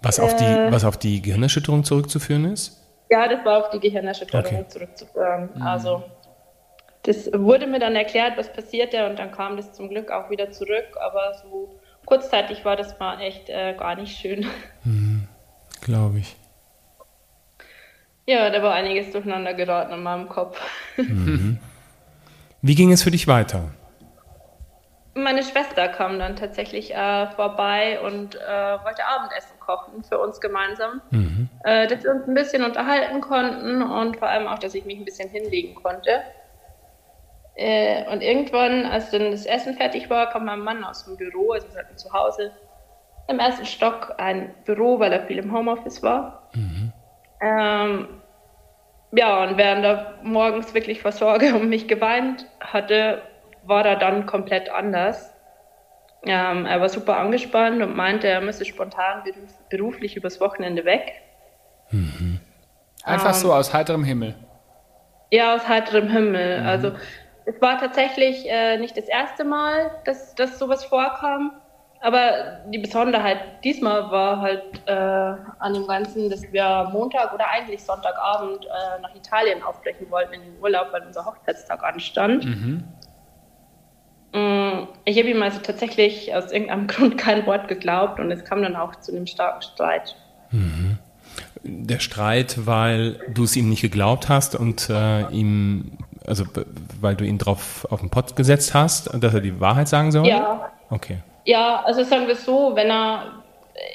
Was 0.01 0.19
auf, 0.19 0.35
die, 0.37 0.45
Äh. 0.45 0.73
was 0.73 0.87
auf 0.87 0.97
die 0.97 1.21
Gehirnerschütterung 1.21 1.85
zurückzuführen 1.85 2.51
ist? 2.51 2.83
Ja, 3.11 3.29
das 3.29 3.45
war 3.45 3.59
auf 3.59 3.69
die 3.69 3.81
Gehirnerschütterung 3.81 4.47
Okay. 4.47 4.65
zurückzuführen. 4.69 5.51
Also 5.61 6.03
das 7.03 7.31
wurde 7.35 7.67
mir 7.67 7.79
dann 7.79 7.95
erklärt, 7.95 8.39
was 8.39 8.51
passierte 8.51 9.07
und 9.07 9.19
dann 9.19 9.33
kam 9.33 9.59
das 9.59 9.71
zum 9.75 9.91
Glück 9.91 10.11
auch 10.11 10.31
wieder 10.31 10.51
zurück, 10.51 10.97
aber 10.99 11.35
so 11.43 11.79
kurzzeitig 12.09 12.65
war 12.65 12.75
das 12.75 12.99
mal 12.99 13.21
echt 13.21 13.51
äh, 13.51 13.75
gar 13.75 13.95
nicht 13.95 14.17
schön. 14.19 14.47
Glaube 15.83 16.21
ich. 16.21 16.37
Ja, 18.27 18.49
da 18.49 18.63
war 18.63 18.73
einiges 18.75 19.13
durcheinander 19.13 19.53
geraten 19.53 19.93
in 19.93 20.03
meinem 20.03 20.29
Kopf. 20.29 20.59
Wie 22.63 22.75
ging 22.75 22.93
es 22.93 23.03
für 23.03 23.11
dich 23.11 23.29
weiter? 23.29 23.71
Meine 25.15 25.43
Schwester 25.43 25.89
kam 25.89 26.19
dann 26.19 26.37
tatsächlich 26.37 26.95
äh, 26.95 27.27
vorbei 27.33 28.01
und 28.01 28.37
äh, 28.37 28.39
wollte 28.39 29.05
Abendessen 29.05 29.59
kochen 29.59 30.03
für 30.05 30.19
uns 30.19 30.41
gemeinsam. 30.41 31.03
Äh, 31.65 31.89
dass 31.89 32.05
wir 32.05 32.13
uns 32.13 32.27
ein 32.27 32.35
bisschen 32.35 32.65
unterhalten 32.65 33.21
konnten 33.21 33.83
und 33.83 34.17
vor 34.17 34.29
allem 34.29 34.47
auch, 34.47 34.59
dass 34.59 34.75
ich 34.75 34.85
mich 34.87 34.99
ein 34.99 35.05
bisschen 35.05 35.29
hinlegen 35.29 35.75
konnte. 35.75 36.23
Äh, 37.59 38.09
und 38.13 38.23
irgendwann, 38.23 38.87
als 38.87 39.11
dann 39.11 39.33
das 39.33 39.45
Essen 39.45 39.75
fertig 39.75 40.09
war, 40.09 40.31
kam 40.31 40.45
mein 40.45 40.61
Mann 40.61 40.85
aus 40.85 41.05
dem 41.05 41.17
Büro, 41.17 41.51
also 41.51 41.67
wir 41.73 41.81
hatten 41.81 41.99
zu 41.99 42.13
Hause 42.13 42.53
im 43.27 43.41
ersten 43.41 43.67
Stock 43.67 44.15
ein 44.17 44.55
Büro, 44.65 45.01
weil 45.01 45.13
er 45.13 45.27
viel 45.27 45.39
im 45.39 45.53
Homeoffice 45.53 46.01
war. 46.03 46.51
Ähm, 47.41 48.09
ja, 49.11 49.43
und 49.43 49.57
während 49.57 49.85
er 49.85 50.15
morgens 50.23 50.73
wirklich 50.73 51.03
vor 51.03 51.11
Sorge 51.11 51.53
um 51.55 51.69
mich 51.69 51.89
geweint 51.89 52.47
hatte, 52.61 53.23
war 53.65 53.85
er 53.85 53.97
dann 53.97 54.27
komplett 54.27 54.71
anders. 54.71 55.35
Ähm, 56.25 56.65
er 56.65 56.81
war 56.81 56.89
super 56.89 57.17
angespannt 57.17 57.83
und 57.83 57.97
meinte, 57.97 58.29
er 58.29 58.41
müsse 58.41 58.65
spontan 58.65 59.25
beruf, 59.25 59.55
beruflich 59.69 60.17
übers 60.17 60.41
Wochenende 60.41 60.85
weg. 60.85 61.23
Einfach 63.03 63.35
ähm, 63.35 63.35
so 63.35 63.53
aus 63.53 63.75
heiterem 63.75 64.05
Himmel. 64.05 64.37
Ja, 65.31 65.57
aus 65.57 65.67
heiterem 65.69 66.09
Himmel. 66.09 66.65
Also 66.65 66.93
es 67.49 67.61
war 67.63 67.79
tatsächlich 67.79 68.49
äh, 68.49 68.77
nicht 68.77 68.97
das 68.97 69.07
erste 69.07 69.43
Mal, 69.43 69.91
dass, 70.05 70.35
dass 70.35 70.59
sowas 70.59 70.85
vorkam. 70.85 71.53
aber 72.01 72.61
die 72.67 72.79
Besonderheit 72.79 73.39
diesmal 73.65 74.11
war 74.11 74.41
halt 74.41 74.63
äh, 74.87 74.93
an 74.93 75.75
dem 75.75 75.87
Ganzen, 75.87 76.29
dass 76.29 76.43
wir 76.53 76.91
Montag 76.93 77.33
oder 77.33 77.49
eigentlich 77.49 77.83
Sonntagabend 77.83 78.67
äh, 78.67 79.01
nach 79.01 79.15
Italien 79.15 79.63
aufbrechen 79.63 80.11
wollten 80.11 80.35
in 80.35 80.43
den 80.43 80.61
Urlaub, 80.61 80.89
weil 80.93 81.03
unser 81.07 81.25
Hochzeitstag 81.25 81.83
anstand. 81.83 82.45
Mhm. 82.45 82.85
Ich 85.07 85.19
habe 85.19 85.31
ihm 85.31 85.43
also 85.43 85.59
tatsächlich 85.61 86.35
aus 86.35 86.53
irgendeinem 86.53 86.87
Grund 86.93 87.17
kein 87.17 87.47
Wort 87.47 87.67
geglaubt 87.67 88.21
und 88.21 88.31
es 88.31 88.45
kam 88.45 88.63
dann 88.63 88.77
auch 88.77 88.95
zu 88.97 89.13
einem 89.13 89.27
starken 89.27 89.63
Streit. 89.63 90.17
Mhm. 90.51 90.99
Der 91.65 91.99
Streit, 91.99 92.67
weil 92.67 93.19
du 93.33 93.45
es 93.45 93.57
ihm 93.57 93.69
nicht 93.69 93.83
geglaubt 93.83 94.29
hast 94.29 94.55
und 94.55 94.91
äh, 94.91 95.23
ihm, 95.31 95.99
also 96.27 96.45
weil 97.01 97.15
du 97.15 97.25
ihn 97.25 97.39
drauf 97.39 97.87
auf 97.91 98.01
den 98.01 98.11
Pott 98.11 98.37
gesetzt 98.37 98.75
hast, 98.75 99.11
dass 99.15 99.35
er 99.35 99.41
die 99.41 99.61
Wahrheit 99.61 99.89
sagen 99.89 100.13
soll? 100.13 100.27
Ja. 100.27 100.71
Okay. 100.91 101.19
Ja, 101.45 101.83
also 101.85 102.03
sagen 102.05 102.27
wir 102.27 102.35
es 102.35 102.45
so, 102.45 102.73
wenn 102.75 102.91
er 102.91 103.43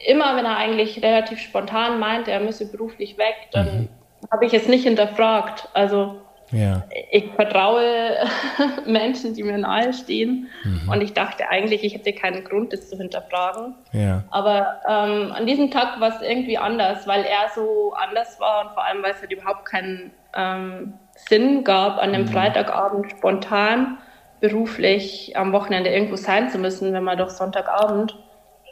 immer, 0.05 0.35
wenn 0.35 0.45
er 0.45 0.57
eigentlich 0.57 1.01
relativ 1.03 1.39
spontan 1.39 1.99
meint, 1.99 2.27
er 2.27 2.39
müsse 2.39 2.71
beruflich 2.71 3.17
weg, 3.17 3.35
dann 3.51 3.65
mhm. 3.65 3.89
habe 4.31 4.45
ich 4.45 4.53
es 4.53 4.67
nicht 4.67 4.83
hinterfragt. 4.83 5.69
Also 5.73 6.21
ja. 6.53 6.83
ich 7.11 7.31
vertraue 7.35 8.15
Menschen, 8.85 9.33
die 9.33 9.43
mir 9.43 9.57
nahe 9.57 9.93
stehen. 9.93 10.47
Mhm. 10.63 10.89
Und 10.89 11.01
ich 11.01 11.13
dachte 11.13 11.49
eigentlich, 11.49 11.83
ich 11.83 11.93
hätte 11.93 12.13
keinen 12.13 12.43
Grund, 12.43 12.71
das 12.71 12.89
zu 12.89 12.97
hinterfragen. 12.97 13.75
Ja. 13.91 14.23
Aber 14.29 14.81
ähm, 14.87 15.31
an 15.31 15.45
diesem 15.45 15.71
Tag 15.71 15.99
war 15.99 16.15
es 16.15 16.21
irgendwie 16.21 16.57
anders, 16.57 17.07
weil 17.07 17.23
er 17.23 17.49
so 17.55 17.93
anders 17.93 18.39
war 18.39 18.65
und 18.65 18.73
vor 18.73 18.85
allem, 18.85 19.03
weil 19.03 19.11
es 19.11 19.21
halt 19.21 19.31
überhaupt 19.31 19.65
keinen 19.65 20.11
ähm, 20.35 20.93
Sinn 21.15 21.63
gab, 21.63 21.97
an 21.97 22.13
einem 22.13 22.23
mhm. 22.23 22.29
Freitagabend 22.29 23.11
spontan 23.11 23.97
beruflich 24.39 25.37
am 25.37 25.53
Wochenende 25.53 25.89
irgendwo 25.89 26.17
sein 26.17 26.49
zu 26.49 26.57
müssen, 26.57 26.91
wenn 26.91 27.03
man 27.03 27.17
doch 27.17 27.29
Sonntagabend 27.29 28.17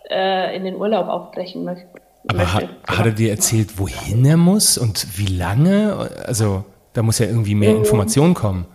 äh, 0.10 0.54
in 0.56 0.66
den 0.66 0.76
Urlaub 0.76 1.08
aufbrechen 1.08 1.64
möchte. 1.64 1.88
Aber 2.28 2.54
hat, 2.54 2.70
hat 2.88 3.06
er 3.06 3.12
dir 3.14 3.32
erzählt, 3.32 3.80
wohin 3.80 4.26
er 4.26 4.38
muss 4.38 4.78
und 4.78 5.18
wie 5.18 5.38
lange? 5.38 6.10
Also 6.26 6.66
da 6.94 7.02
muss 7.02 7.20
ja 7.20 7.26
irgendwie 7.26 7.56
mehr 7.56 7.76
Information 7.76 8.34
kommen. 8.34 8.66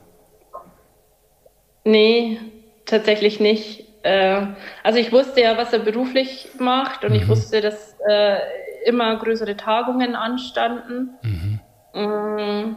Nee, 1.84 2.38
tatsächlich 2.84 3.40
nicht. 3.40 3.84
Äh, 4.02 4.46
also 4.82 4.98
ich 4.98 5.12
wusste 5.12 5.40
ja, 5.40 5.56
was 5.56 5.72
er 5.72 5.80
beruflich 5.80 6.48
macht 6.58 7.04
und 7.04 7.10
mhm. 7.10 7.16
ich 7.16 7.28
wusste, 7.28 7.60
dass 7.60 7.96
äh, 8.08 8.38
immer 8.86 9.16
größere 9.16 9.56
Tagungen 9.56 10.14
anstanden. 10.14 11.10
Mhm. 11.22 11.60
Mhm. 11.94 12.76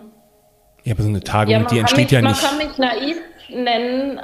Ja, 0.83 0.93
aber 0.93 1.03
so 1.03 1.09
eine 1.09 1.21
Tagung, 1.21 1.53
ja, 1.53 1.63
die 1.63 1.79
entsteht 1.79 2.05
mich, 2.05 2.11
ja 2.11 2.21
nicht. 2.21 2.41
Man 2.41 2.49
kann 2.49 2.67
mich 2.67 2.77
naiv 2.77 3.17
nennen. 3.49 4.19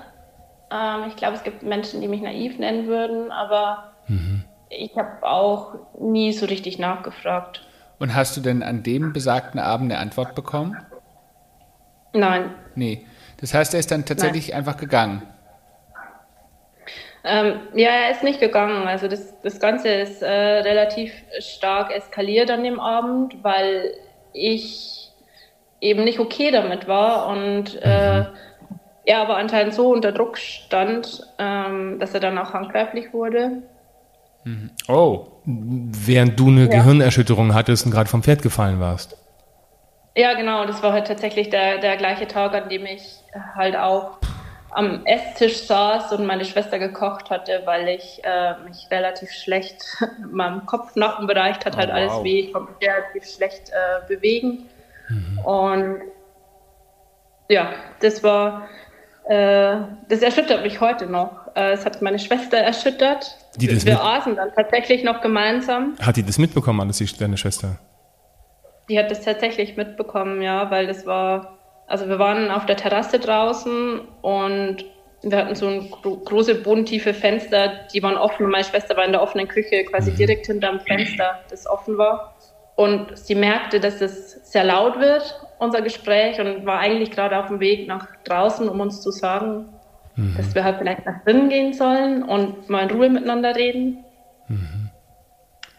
Ähm, 0.71 1.03
ich 1.07 1.15
glaube, 1.15 1.35
es 1.35 1.43
gibt 1.43 1.63
Menschen, 1.63 2.01
die 2.01 2.07
mich 2.07 2.21
naiv 2.21 2.57
nennen 2.59 2.87
würden, 2.87 3.31
aber 3.31 3.91
mhm. 4.07 4.43
ich 4.69 4.95
habe 4.97 5.23
auch 5.23 5.75
nie 5.99 6.31
so 6.33 6.45
richtig 6.45 6.79
nachgefragt. 6.79 7.61
Und 7.99 8.15
hast 8.15 8.35
du 8.35 8.41
denn 8.41 8.63
an 8.63 8.83
dem 8.83 9.13
besagten 9.13 9.59
Abend 9.59 9.91
eine 9.91 10.01
Antwort 10.01 10.35
bekommen? 10.35 10.75
Nein. 12.15 12.53
Nee. 12.75 13.05
Das 13.41 13.53
heißt, 13.53 13.73
er 13.73 13.79
ist 13.79 13.91
dann 13.91 14.05
tatsächlich 14.05 14.49
Nein. 14.49 14.57
einfach 14.57 14.77
gegangen. 14.77 15.23
Ähm, 17.23 17.59
ja, 17.73 17.89
er 17.89 18.11
ist 18.11 18.23
nicht 18.23 18.39
gegangen. 18.39 18.87
Also 18.87 19.07
das, 19.07 19.39
das 19.41 19.59
Ganze 19.59 19.89
ist 19.89 20.21
äh, 20.21 20.27
relativ 20.27 21.11
stark 21.39 21.91
eskaliert 21.91 22.51
an 22.51 22.63
dem 22.63 22.79
Abend, 22.79 23.43
weil 23.43 23.93
ich 24.33 25.11
eben 25.81 26.03
nicht 26.03 26.19
okay 26.19 26.51
damit 26.51 26.87
war 26.87 27.27
und 27.27 27.79
äh, 27.81 28.21
mhm 28.21 28.27
er 29.05 29.21
aber 29.21 29.37
anscheinend 29.37 29.73
so 29.73 29.91
unter 29.91 30.11
Druck 30.11 30.37
stand, 30.37 31.21
ähm, 31.37 31.99
dass 31.99 32.13
er 32.13 32.19
dann 32.19 32.37
auch 32.37 32.53
handgreiflich 32.53 33.13
wurde. 33.13 33.63
Mhm. 34.43 34.71
Oh. 34.87 35.27
Während 35.45 36.39
du 36.39 36.47
eine 36.47 36.61
ja. 36.61 36.67
Gehirnerschütterung 36.67 37.53
hattest 37.53 37.85
und 37.85 37.91
gerade 37.91 38.09
vom 38.09 38.23
Pferd 38.23 38.41
gefallen 38.41 38.79
warst. 38.79 39.17
Ja, 40.15 40.33
genau. 40.33 40.65
Das 40.65 40.81
war 40.81 40.93
halt 40.93 41.07
tatsächlich 41.07 41.49
der, 41.49 41.79
der 41.79 41.97
gleiche 41.97 42.27
Tag, 42.27 42.53
an 42.53 42.69
dem 42.69 42.85
ich 42.85 43.03
halt 43.55 43.75
auch 43.75 44.17
am 44.71 45.05
Esstisch 45.05 45.65
saß 45.67 46.11
und 46.13 46.25
meine 46.25 46.43
Schwester 46.43 46.79
gekocht 46.79 47.29
hatte, 47.29 47.61
weil 47.65 47.87
ich 47.87 48.21
äh, 48.23 48.55
mich 48.65 48.87
relativ 48.91 49.31
schlecht 49.31 49.81
in 50.17 50.31
meinem 50.31 50.65
Kopf-Nackenbereich 50.65 51.57
hat 51.65 51.77
halt 51.77 51.89
oh, 51.89 51.93
wow. 51.93 51.95
alles 51.95 52.23
weh, 52.23 52.39
ich 52.41 52.53
konnte 52.53 52.73
mich 52.73 52.89
relativ 52.89 53.25
schlecht 53.25 53.69
äh, 53.69 54.07
bewegen. 54.07 54.69
Mhm. 55.07 55.39
Und 55.39 56.01
ja, 57.47 57.73
das 58.01 58.23
war 58.23 58.67
äh, 59.27 59.77
das 60.07 60.21
erschüttert 60.21 60.61
mich 60.61 60.81
heute 60.81 61.07
noch. 61.07 61.31
Äh, 61.55 61.71
es 61.71 61.85
hat 61.85 62.01
meine 62.01 62.19
Schwester 62.19 62.57
erschüttert. 62.57 63.37
Die 63.55 63.67
das 63.67 63.85
Wir 63.85 64.03
aßen 64.03 64.35
dann 64.35 64.49
tatsächlich 64.53 65.03
noch 65.03 65.21
gemeinsam. 65.21 65.95
Hat 65.99 66.17
die 66.17 66.23
das 66.23 66.37
mitbekommen, 66.37 66.81
alles 66.81 67.01
deine 67.17 67.37
Schwester? 67.37 67.77
Die 68.89 68.99
hat 68.99 69.09
das 69.09 69.21
tatsächlich 69.21 69.75
mitbekommen, 69.77 70.41
ja, 70.41 70.69
weil 70.69 70.87
das 70.87 71.05
war, 71.05 71.57
also 71.87 72.07
wir 72.07 72.19
waren 72.19 72.51
auf 72.51 72.65
der 72.65 72.77
Terrasse 72.77 73.19
draußen 73.19 74.01
und 74.21 74.85
wir 75.23 75.37
hatten 75.37 75.55
so 75.55 75.67
ein 75.67 75.89
gro 75.89 76.17
große 76.17 76.55
bodentiefe 76.55 77.13
Fenster, 77.13 77.71
die 77.91 78.03
waren 78.03 78.15
offen. 78.15 78.47
Meine 78.47 78.63
Schwester 78.63 78.95
war 78.95 79.05
in 79.05 79.11
der 79.11 79.23
offenen 79.23 79.47
Küche, 79.47 79.83
quasi 79.85 80.11
mhm. 80.11 80.15
direkt 80.17 80.45
hinterm 80.45 80.79
Fenster, 80.81 81.39
das 81.49 81.65
offen 81.65 81.97
war. 81.97 82.35
Und 82.75 83.17
sie 83.17 83.35
merkte, 83.35 83.79
dass 83.79 84.01
es 84.01 84.33
sehr 84.51 84.65
laut 84.65 84.99
wird 84.99 85.39
unser 85.57 85.81
Gespräch 85.81 86.39
und 86.39 86.65
war 86.65 86.79
eigentlich 86.79 87.11
gerade 87.11 87.37
auf 87.39 87.47
dem 87.47 87.59
Weg 87.59 87.87
nach 87.87 88.07
draußen, 88.25 88.67
um 88.67 88.79
uns 88.81 89.01
zu 89.01 89.11
sagen, 89.11 89.69
mhm. 90.15 90.35
dass 90.37 90.53
wir 90.53 90.63
halt 90.63 90.77
vielleicht 90.77 91.05
nach 91.05 91.23
drinnen 91.23 91.49
gehen 91.49 91.73
sollen 91.73 92.23
und 92.23 92.69
mal 92.69 92.83
in 92.83 92.95
Ruhe 92.95 93.09
miteinander 93.09 93.55
reden. 93.55 94.03
Mhm. 94.47 94.89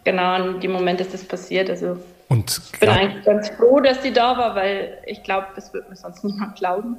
Genau, 0.03 0.35
in 0.35 0.59
dem 0.59 0.71
Moment 0.71 1.01
ist 1.01 1.13
das 1.13 1.23
passiert. 1.23 1.69
Also 1.69 1.97
und 2.29 2.61
ich 2.73 2.79
bin 2.79 2.89
eigentlich 2.89 3.25
ganz 3.25 3.49
froh, 3.49 3.79
dass 3.79 4.03
sie 4.03 4.11
da 4.11 4.37
war, 4.37 4.55
weil 4.55 4.97
ich 5.05 5.23
glaube, 5.23 5.47
das 5.55 5.73
wird 5.73 5.89
mir 5.89 5.95
sonst 5.95 6.23
niemand 6.23 6.57
glauben. 6.57 6.97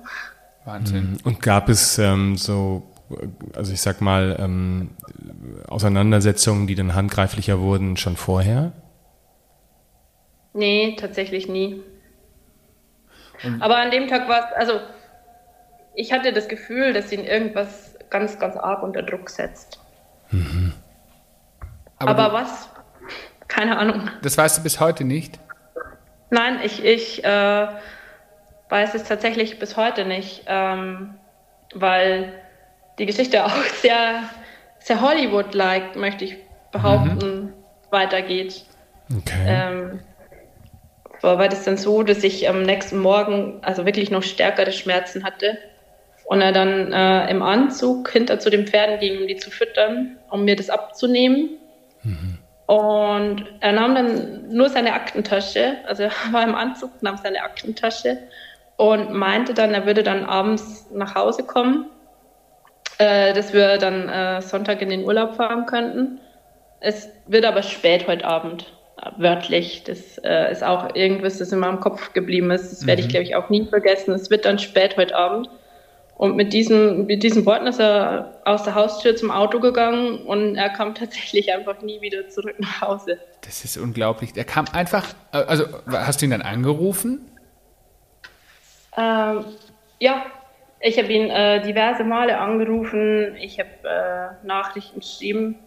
Wahnsinn. 0.64 1.12
Mhm. 1.12 1.18
Und 1.24 1.42
gab 1.42 1.68
es 1.68 1.98
ähm, 1.98 2.36
so, 2.36 2.82
also 3.54 3.72
ich 3.72 3.80
sag 3.80 4.00
mal, 4.00 4.36
ähm, 4.38 4.90
Auseinandersetzungen, 5.68 6.66
die 6.66 6.74
dann 6.74 6.94
handgreiflicher 6.94 7.60
wurden, 7.60 7.96
schon 7.96 8.16
vorher? 8.16 8.72
Nee, 10.54 10.96
tatsächlich 10.98 11.48
nie. 11.48 11.82
Und 13.44 13.62
Aber 13.62 13.76
an 13.76 13.90
dem 13.90 14.08
Tag 14.08 14.28
war 14.28 14.40
es, 14.40 14.56
also 14.56 14.80
ich 15.94 16.12
hatte 16.12 16.32
das 16.32 16.48
Gefühl, 16.48 16.92
dass 16.92 17.12
ihn 17.12 17.24
irgendwas 17.24 17.96
ganz, 18.10 18.38
ganz 18.38 18.56
arg 18.56 18.82
unter 18.82 19.02
Druck 19.02 19.30
setzt. 19.30 19.80
Mhm. 20.30 20.72
Aber, 21.98 22.10
Aber 22.10 22.32
was? 22.32 22.68
Keine 23.58 23.76
Ahnung. 23.76 24.08
Das 24.22 24.38
weißt 24.38 24.58
du 24.58 24.62
bis 24.62 24.78
heute 24.78 25.02
nicht? 25.02 25.40
Nein, 26.30 26.60
ich, 26.62 26.84
ich 26.84 27.24
äh, 27.24 27.66
weiß 28.68 28.94
es 28.94 29.02
tatsächlich 29.02 29.58
bis 29.58 29.76
heute 29.76 30.04
nicht, 30.04 30.44
ähm, 30.46 31.14
weil 31.74 32.34
die 33.00 33.06
Geschichte 33.06 33.44
auch 33.46 33.64
sehr, 33.82 34.22
sehr 34.78 35.00
Hollywood-like, 35.00 35.96
möchte 35.96 36.24
ich 36.24 36.36
behaupten, 36.70 37.46
mhm. 37.46 37.52
weitergeht. 37.90 38.64
Okay. 39.10 39.44
Ähm, 39.44 40.00
war 41.20 41.48
das 41.48 41.64
dann 41.64 41.78
so, 41.78 42.04
dass 42.04 42.22
ich 42.22 42.48
am 42.48 42.62
nächsten 42.62 42.98
Morgen 42.98 43.58
also 43.62 43.84
wirklich 43.84 44.12
noch 44.12 44.22
stärkere 44.22 44.70
Schmerzen 44.70 45.24
hatte 45.24 45.58
und 46.26 46.40
er 46.42 46.52
dann 46.52 46.92
äh, 46.92 47.28
im 47.28 47.42
Anzug 47.42 48.08
hinter 48.08 48.38
zu 48.38 48.50
den 48.50 48.68
Pferden 48.68 49.00
ging, 49.00 49.22
um 49.22 49.26
die 49.26 49.36
zu 49.36 49.50
füttern, 49.50 50.16
um 50.30 50.44
mir 50.44 50.54
das 50.54 50.70
abzunehmen. 50.70 51.58
Mhm. 52.04 52.38
Und 52.68 53.46
er 53.60 53.72
nahm 53.72 53.94
dann 53.94 54.48
nur 54.54 54.68
seine 54.68 54.92
Aktentasche, 54.92 55.78
also 55.86 56.02
er 56.02 56.12
war 56.32 56.44
im 56.44 56.54
Anzug, 56.54 56.90
nahm 57.02 57.16
seine 57.16 57.40
Aktentasche 57.40 58.18
und 58.76 59.10
meinte 59.14 59.54
dann, 59.54 59.72
er 59.72 59.86
würde 59.86 60.02
dann 60.02 60.26
abends 60.26 60.86
nach 60.92 61.14
Hause 61.14 61.44
kommen, 61.44 61.86
äh, 62.98 63.32
dass 63.32 63.54
wir 63.54 63.78
dann 63.78 64.10
äh, 64.10 64.42
Sonntag 64.42 64.82
in 64.82 64.90
den 64.90 65.04
Urlaub 65.04 65.36
fahren 65.36 65.64
könnten. 65.64 66.20
Es 66.80 67.08
wird 67.26 67.46
aber 67.46 67.62
spät 67.62 68.06
heute 68.06 68.26
Abend 68.26 68.70
wörtlich. 69.16 69.84
Das 69.84 70.18
äh, 70.18 70.52
ist 70.52 70.62
auch 70.62 70.94
irgendwas, 70.94 71.38
das 71.38 71.50
in 71.52 71.60
meinem 71.60 71.80
Kopf 71.80 72.12
geblieben 72.12 72.50
ist. 72.50 72.70
Das 72.70 72.86
werde 72.86 73.00
ich, 73.00 73.06
mhm. 73.06 73.12
glaube 73.12 73.24
ich, 73.24 73.34
auch 73.34 73.48
nie 73.48 73.64
vergessen. 73.64 74.12
Es 74.12 74.28
wird 74.28 74.44
dann 74.44 74.58
spät 74.58 74.98
heute 74.98 75.16
Abend. 75.16 75.48
Und 76.18 76.36
mit 76.36 76.52
diesen, 76.52 77.06
mit 77.06 77.22
diesen 77.22 77.46
Worten 77.46 77.66
ist 77.66 77.80
er 77.80 78.42
aus 78.44 78.64
der 78.64 78.74
Haustür 78.74 79.16
zum 79.16 79.30
Auto 79.30 79.60
gegangen 79.60 80.26
und 80.26 80.56
er 80.56 80.68
kam 80.68 80.94
tatsächlich 80.94 81.52
einfach 81.54 81.80
nie 81.80 82.00
wieder 82.00 82.28
zurück 82.28 82.56
nach 82.58 82.82
Hause. 82.82 83.18
Das 83.40 83.64
ist 83.64 83.78
unglaublich. 83.78 84.32
Er 84.36 84.44
kam 84.44 84.66
einfach, 84.72 85.06
äh, 85.32 85.38
also 85.38 85.64
hast 85.90 86.20
du 86.20 86.26
ihn 86.26 86.32
dann 86.32 86.42
angerufen? 86.42 87.30
Ähm, 88.96 89.44
ja, 90.00 90.26
ich 90.80 90.98
habe 90.98 91.10
ihn 91.10 91.30
äh, 91.30 91.62
diverse 91.62 92.04
Male 92.04 92.38
angerufen, 92.38 93.36
ich 93.36 93.58
habe 93.58 93.70
äh, 94.42 94.46
Nachrichten 94.46 95.00
geschrieben 95.00 95.58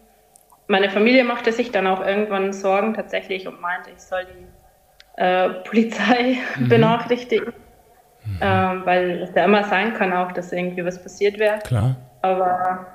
meine 0.72 0.90
Familie 0.90 1.24
machte 1.24 1.52
sich 1.52 1.70
dann 1.70 1.86
auch 1.86 2.04
irgendwann 2.04 2.52
Sorgen 2.52 2.94
tatsächlich 2.94 3.46
und 3.46 3.60
meinte, 3.60 3.90
ich 3.90 4.00
soll 4.00 4.24
die 4.24 5.22
äh, 5.22 5.50
Polizei 5.64 6.38
mhm. 6.56 6.68
benachrichtigen, 6.68 7.52
mhm. 8.24 8.38
Ähm, 8.40 8.82
weil 8.84 9.22
es 9.22 9.34
ja 9.34 9.44
immer 9.44 9.64
sein 9.64 9.94
kann 9.94 10.12
auch, 10.12 10.32
dass 10.32 10.52
irgendwie 10.52 10.84
was 10.84 11.02
passiert 11.02 11.38
wäre. 11.38 11.58
Klar. 11.60 11.96
Aber 12.22 12.86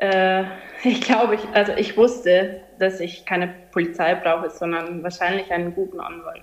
Äh, 0.00 0.44
ich 0.84 1.00
glaube, 1.00 1.36
ich, 1.36 1.46
also 1.54 1.72
ich 1.72 1.96
wusste, 1.96 2.60
dass 2.78 3.00
ich 3.00 3.24
keine 3.24 3.48
Polizei 3.70 4.14
brauche, 4.14 4.50
sondern 4.50 5.02
wahrscheinlich 5.02 5.52
einen 5.52 5.74
guten 5.74 6.00
Anwalt. 6.00 6.42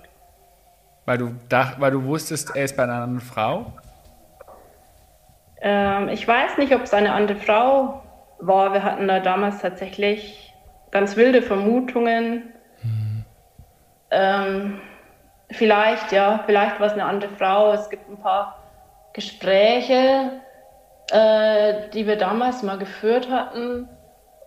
Weil 1.04 1.18
du, 1.18 1.34
dach, 1.48 1.80
weil 1.80 1.90
du 1.90 2.04
wusstest, 2.04 2.54
er 2.54 2.64
ist 2.64 2.76
bei 2.76 2.84
einer 2.84 2.94
anderen 2.94 3.20
Frau? 3.20 3.72
Ähm, 5.60 6.08
ich 6.08 6.26
weiß 6.26 6.58
nicht, 6.58 6.74
ob 6.74 6.82
es 6.82 6.94
eine 6.94 7.12
andere 7.12 7.38
Frau 7.38 8.02
war. 8.38 8.72
Wir 8.72 8.82
hatten 8.82 9.08
da 9.08 9.20
damals 9.20 9.60
tatsächlich 9.60 10.54
ganz 10.90 11.16
wilde 11.16 11.42
Vermutungen. 11.42 12.52
Mhm. 12.82 13.24
Ähm, 14.10 14.80
vielleicht, 15.52 16.12
ja, 16.12 16.42
vielleicht 16.46 16.80
war 16.80 16.86
es 16.86 16.92
eine 16.92 17.04
andere 17.04 17.30
Frau. 17.36 17.72
Es 17.72 17.88
gibt 17.90 18.08
ein 18.08 18.18
paar 18.18 18.58
Gespräche, 19.12 20.40
äh, 21.10 21.90
die 21.92 22.06
wir 22.06 22.16
damals 22.16 22.62
mal 22.62 22.78
geführt 22.78 23.30
hatten, 23.30 23.88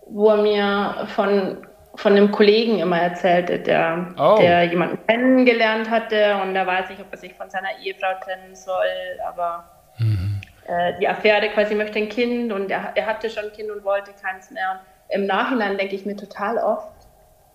wo 0.06 0.30
er 0.30 0.36
mir 0.36 1.06
von, 1.14 1.66
von 1.94 2.12
einem 2.12 2.30
Kollegen 2.30 2.78
immer 2.78 3.00
erzählte, 3.00 3.58
der, 3.58 4.14
oh. 4.18 4.36
der 4.38 4.64
jemanden 4.64 4.98
kennengelernt 5.06 5.90
hatte 5.90 6.36
und 6.42 6.54
er 6.54 6.66
weiß 6.66 6.90
nicht, 6.90 7.00
ob 7.00 7.06
er 7.10 7.18
sich 7.18 7.34
von 7.34 7.50
seiner 7.50 7.78
Ehefrau 7.82 8.18
trennen 8.22 8.54
soll, 8.54 9.20
aber 9.26 9.64
mhm. 9.98 10.40
äh, 10.66 10.98
die 10.98 11.08
Affäre 11.08 11.48
quasi 11.50 11.74
möchte 11.74 11.98
ein 11.98 12.08
Kind 12.08 12.52
und 12.52 12.70
er, 12.70 12.92
er 12.94 13.06
hatte 13.06 13.30
schon 13.30 13.44
ein 13.44 13.52
Kind 13.52 13.70
und 13.70 13.84
wollte 13.84 14.12
keins 14.20 14.50
mehr. 14.50 14.72
Und 14.72 15.14
im 15.14 15.26
Nachhinein 15.26 15.78
denke 15.78 15.94
ich 15.94 16.04
mir 16.04 16.16
total 16.16 16.58
oft, 16.58 16.95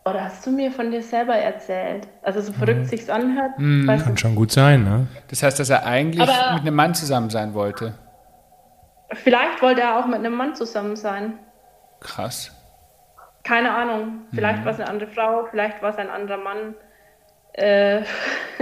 oder 0.03 0.24
hast 0.24 0.46
du 0.46 0.51
mir 0.51 0.72
von 0.72 0.89
dir 0.89 1.03
selber 1.03 1.36
erzählt? 1.36 2.08
Also 2.24 2.41
so 2.41 2.53
verrückt 2.53 2.79
mhm. 2.79 2.86
sich's 2.86 3.10
anhört. 3.10 3.58
Mhm, 3.58 3.88
kann 3.88 4.17
schon 4.17 4.36
gut 4.36 4.51
sein, 4.51 4.84
ne? 4.84 5.08
Das 5.29 5.43
heißt, 5.43 5.60
dass 5.60 5.70
er 5.70 5.86
eigentlich 5.86 6.27
Aber 6.27 6.53
mit 6.53 6.62
einem 6.62 6.75
Mann 6.75 6.96
zusammen 6.96 7.29
sein 7.29 7.53
wollte. 7.53 7.93
Vielleicht 9.13 9.62
wollte 9.62 9.81
er 9.81 10.00
auch 10.00 10.08
mit 10.08 10.15
einem 10.15 10.34
Mann 10.34 10.55
zusammen 10.55 10.96
sein. 10.96 11.38
Krass. 12.00 12.51
Keine 13.43 13.72
Ahnung. 13.72 14.22
Vielleicht 14.34 14.62
mhm. 14.62 14.65
war 14.65 14.72
es 14.74 14.79
eine 14.79 14.89
andere 14.89 15.10
Frau, 15.12 15.46
vielleicht 15.50 15.81
war 15.81 15.91
es 15.91 15.98
ein 15.98 16.10
anderer 16.10 16.38
Mann. 16.38 16.75
Äh, 17.53 18.01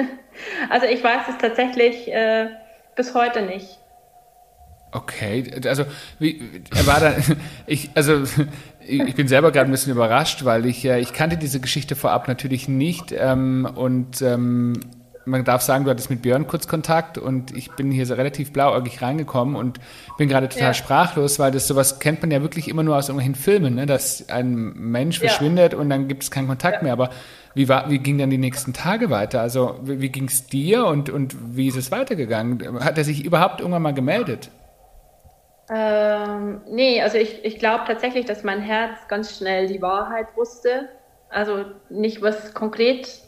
also 0.70 0.88
ich 0.88 1.04
weiß 1.04 1.22
es 1.30 1.38
tatsächlich 1.38 2.12
äh, 2.12 2.50
bis 2.96 3.14
heute 3.14 3.44
nicht. 3.44 3.79
Okay, 4.92 5.52
also 5.66 5.86
wie, 6.18 6.42
er 6.76 6.88
war 6.88 7.00
dann, 7.00 7.16
ich, 7.68 7.92
also 7.94 8.24
ich 8.80 9.16
bin 9.16 9.28
selber 9.28 9.52
gerade 9.52 9.70
ein 9.70 9.72
bisschen 9.72 9.92
überrascht, 9.92 10.46
weil 10.46 10.66
ich, 10.66 10.84
äh, 10.86 11.00
ich 11.00 11.14
kannte 11.14 11.38
diese 11.38 11.60
Geschichte 11.60 11.96
vorab 11.96 12.28
natürlich 12.28 12.68
nicht 12.68 13.14
ähm, 13.16 13.68
und 13.76 14.22
ähm, 14.24 14.74
man 15.30 15.44
darf 15.44 15.62
sagen, 15.62 15.86
du 15.86 15.92
hattest 15.92 16.10
mit 16.10 16.22
Björn 16.22 16.48
kurz 16.48 16.68
Kontakt 16.68 17.18
und 17.18 17.56
ich 17.56 17.72
bin 17.72 17.92
hier 17.92 18.06
so 18.06 18.16
relativ 18.16 18.52
blauäugig 18.52 19.02
reingekommen 19.02 19.56
und 19.56 19.80
bin 20.18 20.28
gerade 20.28 20.50
total 20.50 20.70
ja. 20.70 20.74
sprachlos, 20.74 21.40
weil 21.40 21.52
das 21.52 21.68
sowas 21.68 22.00
kennt 22.00 22.22
man 22.22 22.32
ja 22.32 22.42
wirklich 22.42 22.68
immer 22.68 22.84
nur 22.84 22.98
aus 22.98 23.10
irgendwelchen 23.10 23.36
Filmen, 23.36 23.76
ne? 23.76 23.86
dass 23.86 24.30
ein 24.30 24.74
Mensch 24.76 25.22
ja. 25.22 25.30
verschwindet 25.30 25.74
und 25.74 25.90
dann 25.90 26.08
gibt 26.08 26.24
es 26.24 26.32
keinen 26.32 26.48
Kontakt 26.48 26.78
ja. 26.78 26.84
mehr. 26.84 26.94
Aber 26.94 27.12
wie, 27.54 27.70
war, 27.70 27.90
wie 27.90 28.00
ging 28.00 28.18
dann 28.18 28.30
die 28.30 28.38
nächsten 28.38 28.74
Tage 28.74 29.10
weiter? 29.10 29.42
Also 29.42 29.80
wie, 29.84 30.02
wie 30.02 30.10
ging 30.10 30.26
es 30.26 30.48
dir 30.48 30.86
und, 30.86 31.10
und 31.10 31.36
wie 31.56 31.68
ist 31.68 31.78
es 31.78 31.92
weitergegangen? 31.92 32.84
Hat 32.84 32.98
er 32.98 33.04
sich 33.04 33.24
überhaupt 33.24 33.60
irgendwann 33.60 33.84
mal 33.84 33.94
gemeldet? 33.94 34.50
Ähm, 35.70 36.62
nee, 36.68 37.02
also 37.02 37.18
ich, 37.18 37.46
ich 37.46 37.60
glaube 37.60 37.84
tatsächlich, 37.86 38.26
dass 38.26 38.44
mein 38.44 38.62
Herz 38.62 39.08
ganz 39.08 39.38
schnell 39.38 39.68
die 39.68 39.82
Wahrheit 39.82 40.28
wusste. 40.36 40.90
Also 41.30 41.66
nicht, 41.90 42.22
was 42.22 42.54
konkret 42.54 43.22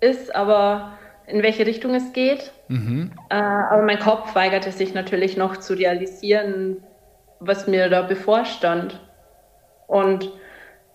ist, 0.00 0.34
aber 0.34 0.92
in 1.26 1.42
welche 1.42 1.66
Richtung 1.66 1.94
es 1.94 2.12
geht. 2.12 2.52
Mhm. 2.68 3.12
Äh, 3.28 3.34
aber 3.34 3.82
mein 3.82 3.98
Kopf 3.98 4.34
weigerte 4.34 4.70
sich 4.72 4.94
natürlich 4.94 5.36
noch 5.36 5.56
zu 5.56 5.74
realisieren, 5.74 6.82
was 7.40 7.66
mir 7.66 7.88
da 7.88 8.02
bevorstand. 8.02 9.00
Und 9.86 10.30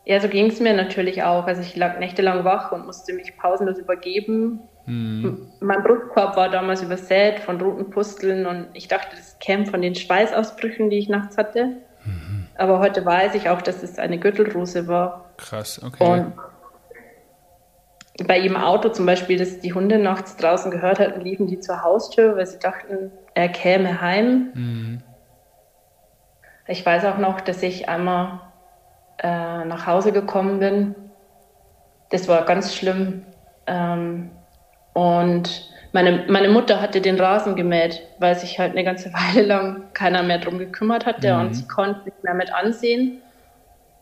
ja, 0.05 0.19
so 0.19 0.29
ging 0.29 0.47
es 0.47 0.59
mir 0.59 0.73
natürlich 0.73 1.23
auch. 1.23 1.47
Also 1.47 1.61
ich 1.61 1.75
lag 1.75 1.99
nächtelang 1.99 2.45
wach 2.45 2.71
und 2.71 2.85
musste 2.85 3.13
mich 3.13 3.35
pausenlos 3.37 3.79
übergeben. 3.79 4.61
Mhm. 4.85 5.47
Mein 5.61 5.83
Brustkorb 5.83 6.35
war 6.35 6.49
damals 6.49 6.81
übersät 6.81 7.39
von 7.39 7.59
roten 7.59 7.89
Pusteln 7.89 8.45
und 8.45 8.67
ich 8.73 8.87
dachte, 8.87 9.15
das 9.15 9.39
käme 9.39 9.65
von 9.65 9.81
den 9.81 9.95
Schweißausbrüchen, 9.95 10.89
die 10.89 10.99
ich 10.99 11.09
nachts 11.09 11.37
hatte. 11.37 11.77
Mhm. 12.05 12.47
Aber 12.55 12.79
heute 12.79 13.03
weiß 13.03 13.35
ich 13.35 13.49
auch, 13.49 13.61
dass 13.61 13.83
es 13.83 13.97
eine 13.97 14.19
Gürtelrose 14.19 14.87
war. 14.87 15.31
Krass, 15.37 15.81
okay. 15.83 16.03
Und 16.03 16.33
bei 18.27 18.39
ihm 18.39 18.55
Auto 18.55 18.89
zum 18.89 19.05
Beispiel, 19.05 19.37
dass 19.37 19.59
die 19.59 19.73
Hunde 19.73 19.97
nachts 19.97 20.37
draußen 20.37 20.71
gehört 20.71 20.99
hatten, 20.99 21.21
liefen 21.21 21.47
die 21.47 21.59
zur 21.59 21.83
Haustür, 21.83 22.37
weil 22.37 22.45
sie 22.45 22.59
dachten, 22.59 23.11
er 23.33 23.49
käme 23.49 23.99
heim. 23.99 24.51
Mhm. 24.53 25.03
Ich 26.67 26.85
weiß 26.85 27.05
auch 27.05 27.17
noch, 27.17 27.41
dass 27.41 27.61
ich 27.61 27.89
einmal 27.89 28.39
äh, 29.17 29.65
nach 29.65 29.85
Hause 29.85 30.11
gekommen 30.11 30.59
bin. 30.59 30.95
Das 32.09 32.27
war 32.27 32.45
ganz 32.45 32.73
schlimm. 32.73 33.23
Ähm, 33.67 34.31
und 34.95 35.69
meine, 35.91 36.23
meine 36.29 36.47
Mutter 36.47 36.81
hatte 36.81 37.01
den 37.01 37.19
Rasen 37.19 37.57
gemäht, 37.57 38.01
weil 38.17 38.33
sich 38.35 38.57
halt 38.59 38.71
eine 38.71 38.85
ganze 38.85 39.11
Weile 39.13 39.45
lang 39.45 39.83
keiner 39.93 40.23
mehr 40.23 40.39
drum 40.39 40.57
gekümmert 40.57 41.05
hatte 41.05 41.33
mhm. 41.33 41.41
und 41.41 41.53
sie 41.53 41.67
konnte 41.67 42.05
nicht 42.05 42.23
mehr 42.23 42.33
mit 42.33 42.53
ansehen. 42.53 43.21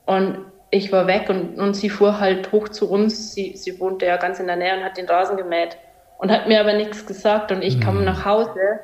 Und 0.05 0.37
ich 0.69 0.91
war 0.91 1.07
weg 1.07 1.29
und, 1.29 1.59
und 1.59 1.73
sie 1.73 1.89
fuhr 1.89 2.19
halt 2.19 2.51
hoch 2.51 2.69
zu 2.69 2.91
uns. 2.91 3.33
Sie, 3.33 3.57
sie 3.57 3.79
wohnte 3.79 4.05
ja 4.05 4.17
ganz 4.17 4.39
in 4.39 4.45
der 4.45 4.55
Nähe 4.55 4.77
und 4.77 4.83
hat 4.83 4.97
den 4.97 5.07
Rasen 5.07 5.35
gemäht 5.35 5.77
und 6.19 6.31
hat 6.31 6.47
mir 6.47 6.59
aber 6.59 6.73
nichts 6.73 7.07
gesagt. 7.07 7.51
Und 7.51 7.63
ich 7.63 7.77
mhm. 7.77 7.81
kam 7.81 8.03
nach 8.05 8.23
Hause 8.23 8.79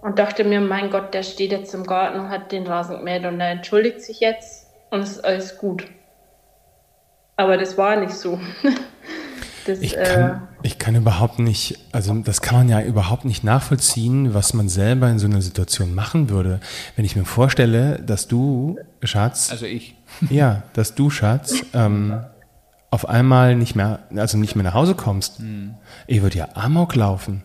und 0.00 0.18
dachte 0.18 0.44
mir, 0.44 0.62
mein 0.62 0.88
Gott, 0.88 1.12
der 1.12 1.24
steht 1.24 1.52
jetzt 1.52 1.74
im 1.74 1.84
Garten 1.84 2.20
und 2.20 2.30
hat 2.30 2.52
den 2.52 2.66
Rasen 2.66 2.96
gemäht 2.96 3.26
und 3.26 3.38
er 3.38 3.50
entschuldigt 3.50 4.00
sich 4.00 4.20
jetzt 4.20 4.66
und 4.90 5.00
es 5.00 5.10
ist 5.12 5.24
alles 5.26 5.58
gut. 5.58 5.86
Aber 7.36 7.58
das 7.58 7.76
war 7.76 7.96
nicht 7.96 8.12
so. 8.12 8.40
Das, 9.66 9.78
ich, 9.80 9.94
kann, 9.94 10.49
äh, 10.49 10.49
ich 10.62 10.78
kann 10.78 10.94
überhaupt 10.94 11.38
nicht, 11.38 11.78
also 11.92 12.14
das 12.14 12.42
kann 12.42 12.58
man 12.58 12.68
ja 12.68 12.82
überhaupt 12.82 13.24
nicht 13.24 13.44
nachvollziehen, 13.44 14.34
was 14.34 14.52
man 14.52 14.68
selber 14.68 15.08
in 15.08 15.18
so 15.18 15.26
einer 15.26 15.42
Situation 15.42 15.94
machen 15.94 16.28
würde. 16.28 16.60
Wenn 16.96 17.04
ich 17.04 17.16
mir 17.16 17.24
vorstelle, 17.24 18.00
dass 18.00 18.28
du, 18.28 18.78
Schatz. 19.02 19.50
Also 19.50 19.66
ich. 19.66 19.96
Ja, 20.28 20.64
dass 20.72 20.94
du, 20.94 21.08
Schatz, 21.08 21.54
ähm, 21.72 22.20
auf 22.90 23.08
einmal 23.08 23.54
nicht 23.54 23.76
mehr, 23.76 24.00
also 24.16 24.36
nicht 24.36 24.56
mehr 24.56 24.64
nach 24.64 24.74
Hause 24.74 24.94
kommst. 24.94 25.38
Hm. 25.38 25.74
Ich 26.06 26.20
würde 26.20 26.38
ja 26.38 26.48
Amok 26.54 26.96
laufen. 26.96 27.44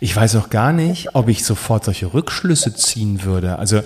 Ich 0.00 0.16
weiß 0.16 0.36
auch 0.36 0.48
gar 0.48 0.72
nicht, 0.72 1.14
ob 1.14 1.28
ich 1.28 1.44
sofort 1.44 1.84
solche 1.84 2.12
Rückschlüsse 2.12 2.74
ziehen 2.74 3.22
würde. 3.22 3.58
Also 3.58 3.82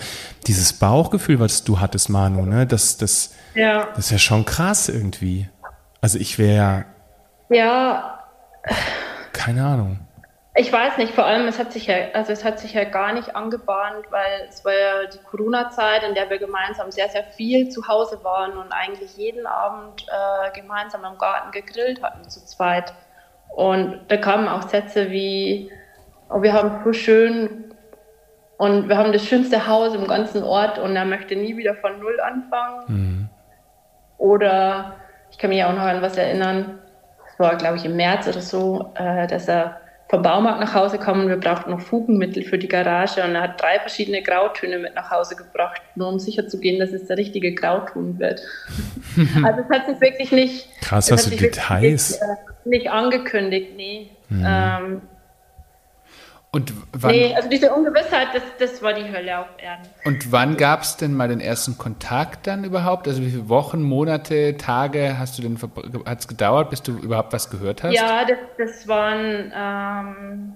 dieses 0.46 0.72
Bauchgefühl, 0.72 1.40
was 1.40 1.64
du 1.64 1.80
hattest, 1.80 2.08
Manu, 2.08 2.46
ne, 2.46 2.66
das, 2.66 2.96
das, 2.96 3.32
ja. 3.54 3.88
das 3.96 4.06
ist 4.06 4.10
ja 4.12 4.18
schon 4.18 4.44
krass 4.44 4.88
irgendwie. 4.88 5.48
Also 6.00 6.18
ich 6.18 6.38
wäre. 6.38 6.54
Ja. 6.56 6.84
Keine 9.32 9.64
Ahnung. 9.64 9.98
Ich 10.54 10.72
weiß 10.72 10.98
nicht, 10.98 11.14
vor 11.14 11.24
allem, 11.26 11.46
es 11.46 11.58
hat 11.58 11.72
sich 11.72 11.86
ja, 11.86 11.94
also 12.12 12.32
es 12.32 12.44
hat 12.44 12.58
sich 12.58 12.74
ja 12.74 12.84
gar 12.84 13.12
nicht 13.12 13.36
angebahnt, 13.36 14.10
weil 14.10 14.48
es 14.48 14.64
war 14.64 14.72
ja 14.72 15.06
die 15.06 15.18
Corona-Zeit, 15.18 16.02
in 16.02 16.14
der 16.14 16.28
wir 16.28 16.38
gemeinsam 16.38 16.90
sehr, 16.90 17.08
sehr 17.08 17.22
viel 17.22 17.68
zu 17.68 17.86
Hause 17.86 18.22
waren 18.24 18.58
und 18.58 18.72
eigentlich 18.72 19.16
jeden 19.16 19.46
Abend 19.46 20.06
äh, 20.08 20.60
gemeinsam 20.60 21.04
im 21.04 21.16
Garten 21.18 21.52
gegrillt 21.52 22.02
hatten, 22.02 22.28
zu 22.28 22.44
zweit. 22.44 22.92
Und 23.54 24.00
da 24.08 24.16
kamen 24.16 24.48
auch 24.48 24.62
Sätze 24.62 25.10
wie, 25.10 25.70
oh, 26.28 26.42
wir 26.42 26.52
haben 26.52 26.82
so 26.84 26.92
schön 26.92 27.72
und 28.58 28.88
wir 28.88 28.98
haben 28.98 29.12
das 29.12 29.24
schönste 29.24 29.68
Haus 29.68 29.94
im 29.94 30.06
ganzen 30.06 30.42
Ort 30.42 30.78
und 30.78 30.94
er 30.96 31.04
möchte 31.04 31.36
nie 31.36 31.56
wieder 31.56 31.74
von 31.76 31.98
Null 32.00 32.20
anfangen. 32.20 32.84
Mhm. 32.88 33.28
Oder 34.18 34.96
ich 35.30 35.38
kann 35.38 35.50
mich 35.50 35.64
auch 35.64 35.72
noch 35.72 35.82
an 35.82 36.02
was 36.02 36.16
erinnern, 36.16 36.80
war, 37.40 37.56
glaube 37.56 37.76
ich, 37.76 37.84
im 37.84 37.96
März 37.96 38.28
oder 38.28 38.40
so, 38.40 38.92
äh, 38.94 39.26
dass 39.26 39.48
er 39.48 39.80
vom 40.08 40.22
Baumarkt 40.22 40.60
nach 40.60 40.74
Hause 40.74 40.98
kam 40.98 41.20
und 41.20 41.28
wir 41.28 41.36
brauchten 41.36 41.70
noch 41.70 41.80
Fugenmittel 41.80 42.42
für 42.42 42.58
die 42.58 42.66
Garage 42.66 43.22
und 43.22 43.36
er 43.36 43.42
hat 43.42 43.60
drei 43.62 43.78
verschiedene 43.78 44.22
Grautöne 44.22 44.78
mit 44.78 44.96
nach 44.96 45.10
Hause 45.10 45.36
gebracht, 45.36 45.80
nur 45.94 46.08
um 46.08 46.18
sicher 46.18 46.48
zu 46.48 46.58
gehen, 46.58 46.80
dass 46.80 46.90
es 46.90 47.06
der 47.06 47.16
richtige 47.16 47.54
Grauton 47.54 48.18
wird. 48.18 48.42
also 49.44 49.60
es 49.62 49.70
hat 49.70 49.86
sich 49.86 50.00
wirklich 50.00 50.32
nicht... 50.32 50.68
Krass, 50.80 51.12
was 51.12 51.26
für 51.26 51.36
Details. 51.36 52.10
Nicht, 52.10 52.22
äh, 52.22 52.68
nicht 52.68 52.90
angekündigt, 52.90 53.76
nee. 53.76 54.10
Mhm. 54.30 54.44
Ähm, 54.46 55.02
und 56.52 56.72
wann, 56.92 57.12
nee, 57.12 57.32
also 57.34 57.48
diese 57.48 57.72
Ungewissheit, 57.72 58.28
das, 58.34 58.42
das 58.58 58.82
war 58.82 58.92
die 58.92 59.04
Hölle 59.04 59.38
auf 59.38 59.46
Erden. 59.58 59.82
Und 60.04 60.32
wann 60.32 60.56
gab 60.56 60.82
es 60.82 60.96
denn 60.96 61.14
mal 61.14 61.28
den 61.28 61.40
ersten 61.40 61.78
Kontakt 61.78 62.48
dann 62.48 62.64
überhaupt? 62.64 63.06
Also 63.06 63.22
wie 63.22 63.30
viele 63.30 63.48
Wochen, 63.48 63.82
Monate, 63.82 64.56
Tage 64.56 65.16
hast 65.16 65.38
du 65.38 65.42
denn 65.42 65.58
hat 66.06 66.18
es 66.18 66.26
gedauert, 66.26 66.70
bis 66.70 66.82
du 66.82 66.98
überhaupt 66.98 67.32
was 67.32 67.50
gehört 67.50 67.84
hast? 67.84 67.94
Ja, 67.94 68.24
das, 68.24 68.38
das 68.58 68.88
waren 68.88 69.52
ähm, 69.56 70.54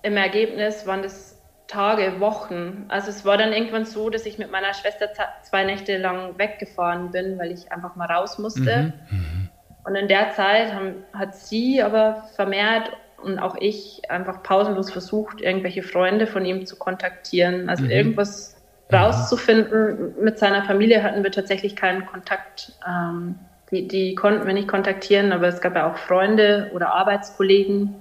im 0.00 0.16
Ergebnis 0.16 0.86
waren 0.86 1.02
das 1.02 1.36
Tage, 1.66 2.18
Wochen. 2.20 2.86
Also 2.88 3.10
es 3.10 3.26
war 3.26 3.36
dann 3.36 3.52
irgendwann 3.52 3.84
so, 3.84 4.08
dass 4.08 4.24
ich 4.24 4.38
mit 4.38 4.50
meiner 4.50 4.72
Schwester 4.72 5.10
zwei 5.42 5.64
Nächte 5.64 5.98
lang 5.98 6.38
weggefahren 6.38 7.10
bin, 7.10 7.38
weil 7.38 7.52
ich 7.52 7.70
einfach 7.70 7.94
mal 7.96 8.10
raus 8.10 8.38
musste. 8.38 8.94
Mhm. 9.10 9.18
Mhm. 9.18 9.48
Und 9.84 9.94
in 9.94 10.08
der 10.08 10.30
Zeit 10.30 10.72
haben, 10.72 11.04
hat 11.12 11.34
sie 11.34 11.82
aber 11.82 12.24
vermehrt 12.34 12.90
und 13.22 13.38
auch 13.38 13.56
ich 13.58 14.02
einfach 14.08 14.42
pausenlos 14.42 14.90
versucht, 14.90 15.40
irgendwelche 15.40 15.82
Freunde 15.82 16.26
von 16.26 16.44
ihm 16.44 16.66
zu 16.66 16.76
kontaktieren. 16.76 17.68
Also 17.68 17.84
mhm. 17.84 17.90
irgendwas 17.90 18.56
rauszufinden. 18.92 20.14
Mit 20.22 20.38
seiner 20.38 20.62
Familie 20.64 21.02
hatten 21.02 21.22
wir 21.22 21.30
tatsächlich 21.30 21.76
keinen 21.76 22.06
Kontakt. 22.06 22.72
Ähm, 22.86 23.36
die, 23.70 23.86
die 23.86 24.14
konnten 24.14 24.46
wir 24.46 24.54
nicht 24.54 24.68
kontaktieren, 24.68 25.32
aber 25.32 25.48
es 25.48 25.60
gab 25.60 25.74
ja 25.74 25.90
auch 25.90 25.96
Freunde 25.96 26.70
oder 26.74 26.94
Arbeitskollegen. 26.94 27.94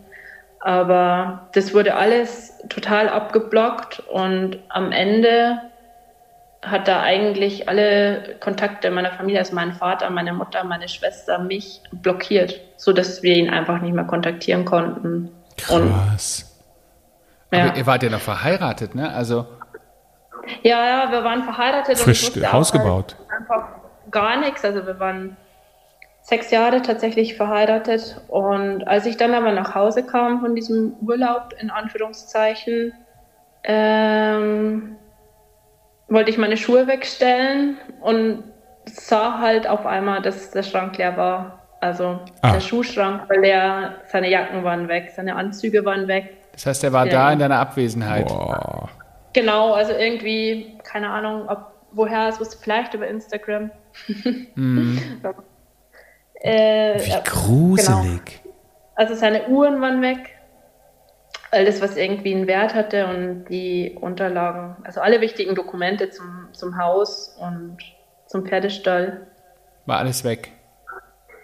Aber 0.60 1.50
das 1.54 1.74
wurde 1.74 1.96
alles 1.96 2.54
total 2.70 3.10
abgeblockt 3.10 4.00
und 4.10 4.60
am 4.70 4.92
Ende 4.92 5.62
hat 6.62 6.88
da 6.88 7.02
eigentlich 7.02 7.70
alle 7.70 8.36
Kontakte 8.40 8.90
meiner 8.92 9.12
Familie, 9.12 9.40
also 9.40 9.56
mein 9.56 9.74
Vater, 9.74 10.10
meine 10.10 10.34
Mutter, 10.34 10.64
meine 10.64 10.88
Schwester, 10.88 11.40
mich 11.40 11.82
blockiert, 11.92 12.60
sodass 12.78 13.24
wir 13.24 13.36
ihn 13.36 13.50
einfach 13.50 13.82
nicht 13.82 13.94
mehr 13.94 14.06
kontaktieren 14.06 14.66
konnten. 14.66 15.32
Krass. 15.58 16.60
Und, 17.52 17.58
ja. 17.58 17.66
Aber 17.66 17.78
ihr 17.78 17.86
wart 17.86 18.04
ja 18.04 18.10
noch 18.10 18.22
verheiratet, 18.22 18.96
ne? 18.96 19.14
Also 19.14 19.46
ja, 20.64 20.86
ja, 20.86 21.12
wir 21.12 21.24
waren 21.24 21.44
verheiratet 21.44 21.98
Frisch 21.98 22.36
und 22.36 22.52
Haus 22.52 22.72
gebaut. 22.72 23.16
Einfach 23.38 23.68
gar 24.12 24.38
nichts. 24.38 24.64
Also 24.64 24.86
wir 24.86 25.00
waren 25.00 25.38
sechs 26.22 26.52
Jahre 26.52 26.82
tatsächlich 26.82 27.36
verheiratet. 27.36 28.22
Und 28.28 28.88
als 28.88 29.06
ich 29.06 29.18
dann 29.18 29.34
aber 29.34 29.52
nach 29.52 29.76
Hause 29.76 30.06
kam 30.06 30.42
von 30.42 30.56
diesem 30.56 30.94
Urlaub, 31.02 31.54
in 31.60 31.70
Anführungszeichen, 31.70 32.94
ähm, 33.64 34.97
wollte 36.10 36.30
ich 36.30 36.38
meine 36.38 36.58
Schuhe 36.58 36.88
wegstellen 36.88 37.78
und 38.02 38.44
sah 38.86 39.40
halt 39.40 39.68
auf 39.68 39.86
einmal, 39.86 40.22
dass 40.22 40.52
der 40.52 40.64
Schrank 40.64 40.98
leer 40.98 41.18
war. 41.18 41.64
Also 41.80 42.20
ah. 42.42 42.54
der 42.54 42.60
Schuhschrank 42.60 43.30
war 43.30 43.38
leer, 43.38 43.96
seine 44.08 44.30
Jacken 44.30 44.64
waren 44.64 44.88
weg, 44.88 45.12
seine 45.16 45.36
Anzüge 45.36 45.86
waren 45.86 46.08
weg. 46.08 46.38
Das 46.54 46.66
heißt, 46.66 46.84
er 46.86 46.94
war 46.94 47.06
ja. 47.06 47.12
da 47.12 47.34
in 47.34 47.40
deiner 47.40 47.60
Abwesenheit. 47.60 48.28
Boah. 48.28 48.90
Genau, 49.34 49.74
also 49.74 49.94
irgendwie, 49.94 50.78
keine 50.84 51.10
Ahnung, 51.10 51.48
ob 51.48 51.74
woher 51.92 52.30
es 52.30 52.40
wusste, 52.40 52.58
vielleicht 52.58 52.94
über 52.94 53.08
Instagram. 53.08 53.70
Mm. 54.56 54.98
äh, 56.42 57.00
Wie 57.00 57.24
gruselig. 57.24 58.42
Genau. 58.44 58.56
Also 58.96 59.14
seine 59.14 59.48
Uhren 59.48 59.80
waren 59.80 60.02
weg, 60.02 60.37
alles, 61.52 61.82
was 61.82 61.96
irgendwie 61.96 62.34
einen 62.36 62.48
Wert 62.48 62.74
hatte 62.76 63.08
und 63.08 63.46
die 63.46 63.98
Unterlagen, 64.00 64.76
also 64.84 65.02
alle 65.02 65.22
wichtigen 65.22 65.56
Dokumente 65.56 66.10
zum, 66.10 66.50
zum 66.52 66.78
Haus 66.78 67.38
und 67.40 67.78
zum 68.28 68.46
Pferdestall. 68.46 69.28
War 69.86 70.00
alles 70.00 70.24
weg. 70.24 70.52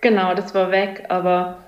Genau, 0.02 0.34
das 0.34 0.54
war 0.54 0.72
weg, 0.72 1.06
aber 1.10 1.60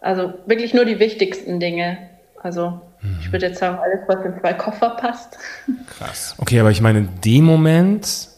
also 0.00 0.34
wirklich 0.46 0.72
nur 0.72 0.84
die 0.84 0.98
wichtigsten 0.98 1.60
Dinge. 1.60 1.98
Also 2.42 2.80
ich 3.20 3.32
würde 3.32 3.46
jetzt 3.46 3.58
sagen, 3.58 3.78
alles, 3.78 4.00
was 4.06 4.24
in 4.24 4.38
zwei 4.40 4.52
Koffer 4.52 4.90
passt. 4.90 5.38
Krass. 5.98 6.34
Okay, 6.38 6.60
aber 6.60 6.70
ich 6.70 6.80
meine, 6.80 7.00
in 7.00 7.20
dem 7.20 7.44
Moment 7.44 8.28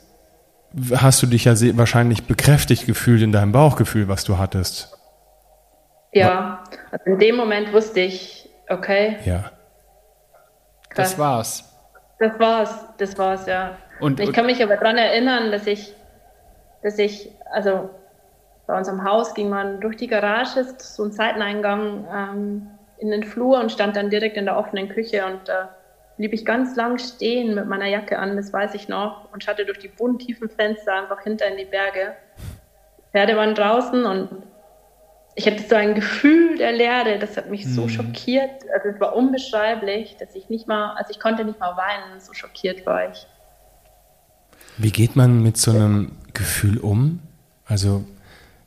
hast 0.96 1.22
du 1.22 1.26
dich 1.26 1.44
ja 1.44 1.54
wahrscheinlich 1.76 2.24
bekräftigt 2.24 2.86
gefühlt 2.86 3.22
in 3.22 3.32
deinem 3.32 3.52
Bauchgefühl, 3.52 4.08
was 4.08 4.24
du 4.24 4.38
hattest. 4.38 4.96
Ja, 6.12 6.64
also 6.90 7.04
in 7.06 7.18
dem 7.18 7.36
Moment 7.36 7.72
wusste 7.72 8.00
ich, 8.00 8.43
okay. 8.68 9.18
Ja. 9.24 9.50
Krass. 10.90 11.10
Das 11.10 11.18
war's. 11.18 11.78
Das 12.18 12.38
war's, 12.38 12.84
das 12.98 13.18
war's, 13.18 13.46
ja. 13.46 13.76
Und, 14.00 14.20
ich 14.20 14.32
kann 14.32 14.46
mich 14.46 14.62
aber 14.62 14.76
daran 14.76 14.96
erinnern, 14.96 15.50
dass 15.50 15.66
ich, 15.66 15.94
dass 16.82 16.98
ich, 16.98 17.30
also 17.52 17.90
bei 18.66 18.76
unserem 18.76 19.04
Haus 19.04 19.34
ging 19.34 19.48
man 19.48 19.80
durch 19.80 19.96
die 19.96 20.06
Garage, 20.06 20.64
so 20.78 21.04
ein 21.04 21.12
Seiteneingang, 21.12 22.06
ähm, 22.12 22.70
in 22.98 23.10
den 23.10 23.24
Flur 23.24 23.60
und 23.60 23.72
stand 23.72 23.96
dann 23.96 24.10
direkt 24.10 24.36
in 24.36 24.46
der 24.46 24.56
offenen 24.56 24.88
Küche 24.88 25.26
und 25.26 25.48
da 25.48 25.64
äh, 25.64 25.66
blieb 26.16 26.32
ich 26.32 26.44
ganz 26.44 26.76
lang 26.76 26.98
stehen 26.98 27.54
mit 27.54 27.66
meiner 27.66 27.86
Jacke 27.86 28.18
an, 28.18 28.36
das 28.36 28.52
weiß 28.52 28.74
ich 28.74 28.88
noch, 28.88 29.32
und 29.32 29.42
schaute 29.42 29.66
durch 29.66 29.78
die 29.78 29.90
tiefen 30.18 30.48
Fenster 30.48 30.94
einfach 30.94 31.20
hinter 31.22 31.46
in 31.48 31.56
die 31.56 31.64
Berge. 31.64 32.14
Pferde 33.10 33.36
waren 33.36 33.54
draußen 33.54 34.06
und 34.06 34.44
ich 35.36 35.46
hatte 35.46 35.62
so 35.68 35.74
ein 35.74 35.94
Gefühl 35.94 36.58
der 36.58 36.72
Leere, 36.72 37.18
das 37.18 37.36
hat 37.36 37.50
mich 37.50 37.64
mhm. 37.66 37.72
so 37.72 37.88
schockiert. 37.88 38.50
Also 38.72 38.88
es 38.90 39.00
war 39.00 39.16
unbeschreiblich, 39.16 40.16
dass 40.18 40.34
ich 40.34 40.48
nicht 40.48 40.68
mal, 40.68 40.94
also 40.94 41.10
ich 41.10 41.18
konnte 41.18 41.44
nicht 41.44 41.58
mal 41.58 41.76
weinen, 41.76 42.20
so 42.20 42.32
schockiert 42.32 42.86
war 42.86 43.10
ich. 43.10 43.26
Wie 44.76 44.90
geht 44.90 45.16
man 45.16 45.42
mit 45.42 45.56
so 45.56 45.72
einem 45.72 46.12
Gefühl 46.32 46.78
um? 46.78 47.20
Also 47.66 48.04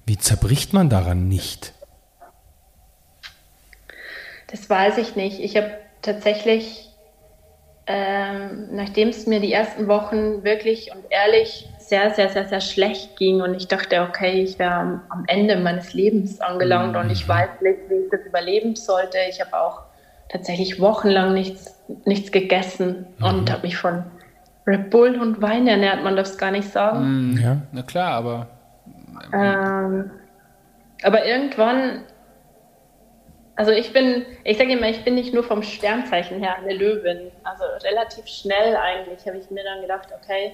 wie 0.06 0.18
zerbricht 0.18 0.74
man 0.74 0.90
daran 0.90 1.28
nicht? 1.28 1.74
Das 4.48 4.70
weiß 4.70 4.98
ich 4.98 5.16
nicht. 5.16 5.40
Ich 5.40 5.58
habe 5.58 5.72
tatsächlich, 6.02 6.90
ähm, 7.86 8.70
nachdem 8.72 9.10
es 9.10 9.28
mir 9.28 9.40
die 9.42 9.52
ersten 9.52 9.88
Wochen 9.88 10.44
wirklich 10.44 10.92
und 10.94 11.04
ehrlich 11.10 11.68
sehr, 11.88 12.12
sehr, 12.12 12.30
sehr, 12.30 12.46
sehr 12.46 12.60
schlecht 12.60 13.16
ging 13.16 13.42
und 13.42 13.56
ich 13.56 13.70
dachte, 13.70 14.02
okay, 14.02 14.42
ich 14.42 14.60
wäre 14.60 14.74
am, 14.74 15.02
am, 15.08 15.24
Ende 15.28 15.56
meines 15.56 15.94
Lebens 15.94 16.42
angelangt 16.42 16.94
mhm. 16.94 17.00
und 17.00 17.10
ich 17.12 17.28
weiß 17.28 17.62
nicht, 17.62 17.80
wie 17.90 17.96
ich 17.96 18.10
das 18.12 18.20
überleben 18.26 18.76
sollte. 18.76 19.18
Ich 19.30 19.40
habe 19.40 19.58
auch 19.58 19.84
tatsächlich 20.28 20.82
wochenlang 20.82 21.34
nichts, 21.34 21.82
nichts 22.04 22.34
gegessen 22.34 23.08
mhm. 23.20 23.26
und 23.26 23.52
habe 23.52 23.62
mich 23.62 23.78
von 23.78 24.04
Red 24.68 24.90
Bull 24.90 25.18
und 25.18 25.42
Wein 25.42 25.66
ernährt, 25.66 26.04
man 26.04 26.18
darf 26.18 26.28
es 26.28 26.38
gar 26.38 26.52
nicht 26.52 26.70
sagen. 26.70 27.32
Mhm, 27.32 27.40
ja, 27.42 27.58
na 27.72 27.84
klar, 27.84 28.12
aber. 28.12 28.48
Ähm, 29.34 30.12
aber 31.04 31.26
irgendwann 31.26 32.04
also 33.58 33.72
ich 33.72 33.92
bin, 33.92 34.24
ich 34.44 34.60
sage 34.60 34.74
immer, 34.74 34.88
ich 34.88 35.04
bin 35.04 35.16
nicht 35.16 35.34
nur 35.34 35.44
vom 35.44 35.64
Sternzeichen 35.64 36.44
her 36.44 36.58
eine 36.58 36.76
Löwin. 36.76 37.32
Also 37.44 37.64
relativ 37.88 38.28
schnell 38.28 38.76
eigentlich 38.76 39.26
habe 39.26 39.38
ich 39.38 39.50
mir 39.50 39.64
dann 39.64 39.82
gedacht, 39.82 40.10
okay, 40.16 40.52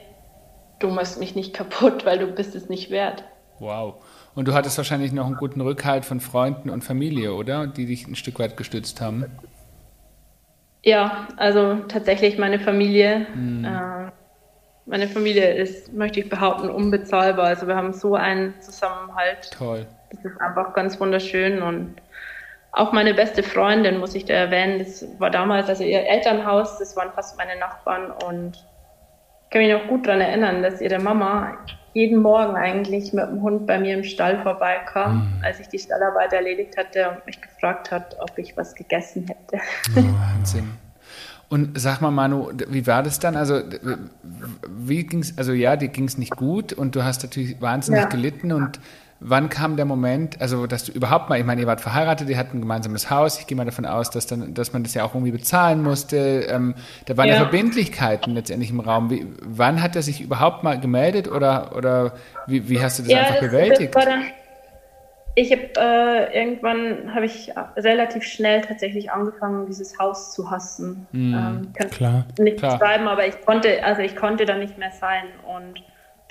du 0.83 0.89
machst 0.89 1.19
mich 1.19 1.35
nicht 1.35 1.53
kaputt, 1.53 2.05
weil 2.05 2.19
du 2.19 2.27
bist 2.27 2.55
es 2.55 2.69
nicht 2.69 2.91
wert. 2.91 3.23
Wow. 3.59 3.95
Und 4.35 4.47
du 4.47 4.53
hattest 4.53 4.77
wahrscheinlich 4.77 5.11
noch 5.11 5.25
einen 5.25 5.35
guten 5.35 5.61
Rückhalt 5.61 6.05
von 6.05 6.19
Freunden 6.19 6.69
und 6.69 6.83
Familie, 6.83 7.33
oder? 7.33 7.67
Die 7.67 7.85
dich 7.85 8.07
ein 8.07 8.15
Stück 8.15 8.39
weit 8.39 8.57
gestützt 8.57 8.99
haben. 8.99 9.25
Ja, 10.83 11.27
also 11.37 11.75
tatsächlich 11.87 12.37
meine 12.37 12.59
Familie. 12.59 13.27
Hm. 13.33 13.63
Äh, 13.63 14.11
meine 14.85 15.07
Familie 15.07 15.53
ist, 15.53 15.93
möchte 15.93 16.19
ich 16.19 16.29
behaupten, 16.29 16.69
unbezahlbar. 16.69 17.45
Also 17.45 17.67
wir 17.67 17.75
haben 17.75 17.93
so 17.93 18.15
einen 18.15 18.59
Zusammenhalt. 18.59 19.49
Toll. 19.51 19.87
Das 20.11 20.25
ist 20.25 20.41
einfach 20.41 20.73
ganz 20.73 20.99
wunderschön 20.99 21.61
und 21.61 21.95
auch 22.73 22.91
meine 22.91 23.13
beste 23.13 23.43
Freundin, 23.43 23.99
muss 23.99 24.15
ich 24.15 24.25
da 24.25 24.33
erwähnen, 24.33 24.79
das 24.79 25.05
war 25.19 25.29
damals, 25.29 25.69
also 25.69 25.83
ihr 25.83 26.07
Elternhaus, 26.07 26.79
das 26.79 26.95
waren 26.95 27.11
fast 27.13 27.37
meine 27.37 27.55
Nachbarn 27.59 28.11
und 28.11 28.65
kann 29.53 29.61
mich 29.61 29.71
noch 29.71 29.87
gut 29.87 30.07
daran 30.07 30.21
erinnern, 30.21 30.63
dass 30.63 30.81
ihre 30.81 30.99
Mama 30.99 31.57
jeden 31.93 32.23
Morgen 32.23 32.55
eigentlich 32.55 33.13
mit 33.13 33.27
dem 33.27 33.43
Hund 33.43 33.67
bei 33.67 33.79
mir 33.79 33.95
im 33.95 34.03
Stall 34.03 34.41
vorbeikam, 34.41 35.17
mhm. 35.17 35.43
als 35.43 35.59
ich 35.59 35.67
die 35.67 35.77
Stallarbeit 35.77 36.33
erledigt 36.33 36.75
hatte 36.75 37.11
und 37.11 37.25
mich 37.27 37.39
gefragt 37.39 37.91
hat, 37.91 38.17
ob 38.19 38.35
ich 38.37 38.57
was 38.57 38.73
gegessen 38.73 39.27
hätte. 39.27 39.63
Oh, 39.95 40.01
Wahnsinn. 40.01 40.71
Und 41.49 41.79
sag 41.79 42.01
mal, 42.01 42.09
Manu, 42.09 42.51
wie 42.67 42.87
war 42.87 43.03
das 43.03 43.19
dann? 43.19 43.35
Also, 43.35 43.61
wie 44.67 45.03
ging's, 45.03 45.37
also 45.37 45.53
ja, 45.53 45.75
dir 45.75 45.89
ging 45.89 46.05
es 46.05 46.17
nicht 46.17 46.35
gut 46.35 46.73
und 46.73 46.95
du 46.95 47.03
hast 47.03 47.21
natürlich 47.21 47.61
wahnsinnig 47.61 48.01
ja. 48.01 48.07
gelitten 48.07 48.53
und 48.53 48.79
Wann 49.25 49.47
kam 49.47 49.77
der 49.77 49.85
Moment, 49.85 50.41
also 50.41 50.67
dass 50.67 50.83
du 50.83 50.91
überhaupt 50.91 51.29
mal, 51.29 51.39
ich 51.39 51.45
meine, 51.45 51.61
ihr 51.61 51.67
wart 51.67 51.79
verheiratet, 51.79 52.27
ihr 52.27 52.37
hattet 52.37 52.55
ein 52.55 52.59
gemeinsames 52.59 53.09
Haus, 53.09 53.39
ich 53.39 53.47
gehe 53.47 53.55
mal 53.55 53.63
davon 53.63 53.85
aus, 53.85 54.09
dass, 54.09 54.27
dann, 54.27 54.53
dass 54.53 54.73
man 54.73 54.83
das 54.83 54.93
ja 54.95 55.05
auch 55.05 55.15
irgendwie 55.15 55.31
bezahlen 55.31 55.81
musste. 55.81 56.45
Ähm, 56.49 56.75
da 57.05 57.15
waren 57.15 57.29
ja. 57.29 57.35
ja. 57.35 57.39
Verbindlichkeiten 57.39 58.33
letztendlich 58.33 58.69
im 58.69 58.81
Raum. 58.81 59.09
Wie, 59.09 59.25
wann 59.41 59.81
hat 59.81 59.95
er 59.95 60.01
sich 60.01 60.19
überhaupt 60.19 60.63
mal 60.63 60.77
gemeldet 60.77 61.31
oder, 61.31 61.73
oder 61.73 62.13
wie, 62.47 62.67
wie 62.67 62.81
hast 62.81 62.99
du 62.99 63.03
das 63.03 63.13
ja, 63.13 63.19
einfach 63.19 63.35
das, 63.35 63.49
bewältigt? 63.49 63.95
Das 63.95 64.03
dann, 64.03 64.23
ich 65.35 65.51
habe 65.51 65.69
äh, 65.77 66.37
irgendwann 66.37 67.15
habe 67.15 67.25
ich 67.25 67.51
relativ 67.77 68.23
schnell 68.23 68.61
tatsächlich 68.61 69.09
angefangen, 69.09 69.65
dieses 69.67 69.97
Haus 69.99 70.33
zu 70.33 70.51
hassen. 70.51 71.07
Mm, 71.13 71.33
ähm, 71.33 71.73
kann 71.73 71.89
klar. 71.89 72.25
nicht 72.37 72.57
klar. 72.57 72.77
beschreiben, 72.77 73.07
aber 73.07 73.25
ich 73.25 73.39
konnte, 73.41 73.83
also 73.83 74.01
ich 74.01 74.15
konnte 74.15 74.45
da 74.45 74.57
nicht 74.57 74.77
mehr 74.77 74.91
sein 74.91 75.23
und 75.55 75.81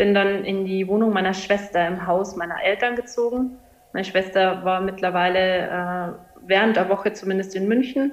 bin 0.03 0.15
dann 0.15 0.45
in 0.45 0.65
die 0.65 0.88
Wohnung 0.88 1.12
meiner 1.12 1.33
Schwester 1.33 1.87
im 1.87 2.09
Haus 2.09 2.35
meiner 2.35 2.61
Eltern 2.61 2.97
gezogen. 2.97 3.57
Meine 3.93 4.05
Schwester 4.05 4.65
war 4.65 4.81
mittlerweile 4.81 5.69
äh, 5.69 6.12
während 6.45 6.75
der 6.75 6.88
Woche 6.88 7.12
zumindest 7.12 7.55
in 7.55 7.69
München, 7.69 8.11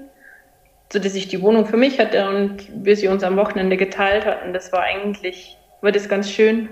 sodass 0.94 1.16
ich 1.16 1.30
die 1.30 1.42
Wohnung 1.42 1.66
für 1.66 1.78
mich 1.78 2.00
hatte 2.00 2.30
und 2.30 2.86
wir 2.86 2.96
sie 2.96 3.08
uns 3.08 3.24
am 3.24 3.38
Wochenende 3.38 3.76
geteilt 3.76 4.24
hatten. 4.28 4.54
Das 4.54 4.72
war 4.72 4.84
eigentlich, 4.84 5.58
war 5.82 5.92
das 5.92 6.08
ganz 6.08 6.30
schön. 6.30 6.70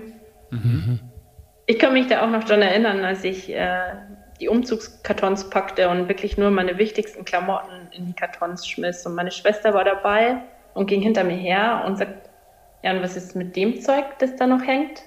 Mhm. 0.50 1.00
Ich 1.66 1.80
kann 1.80 1.94
mich 1.94 2.06
da 2.06 2.24
auch 2.24 2.30
noch 2.30 2.44
daran 2.44 2.62
erinnern, 2.62 3.04
als 3.04 3.24
ich 3.24 3.52
äh, 3.52 3.80
die 4.40 4.46
Umzugskartons 4.46 5.50
packte 5.50 5.88
und 5.88 6.06
wirklich 6.06 6.38
nur 6.38 6.52
meine 6.52 6.78
wichtigsten 6.78 7.24
Klamotten 7.24 7.88
in 7.90 8.06
die 8.06 8.12
Kartons 8.12 8.68
schmiss. 8.68 9.04
Und 9.04 9.16
meine 9.16 9.32
Schwester 9.32 9.74
war 9.74 9.82
dabei 9.82 10.42
und 10.74 10.86
ging 10.86 11.02
hinter 11.02 11.24
mir 11.24 11.34
her 11.34 11.82
und 11.84 11.98
sagt, 11.98 12.30
ja, 12.84 12.92
und 12.92 13.02
was 13.02 13.16
ist 13.16 13.34
mit 13.34 13.56
dem 13.56 13.80
Zeug, 13.80 14.04
das 14.20 14.36
da 14.36 14.46
noch 14.46 14.64
hängt? 14.64 15.02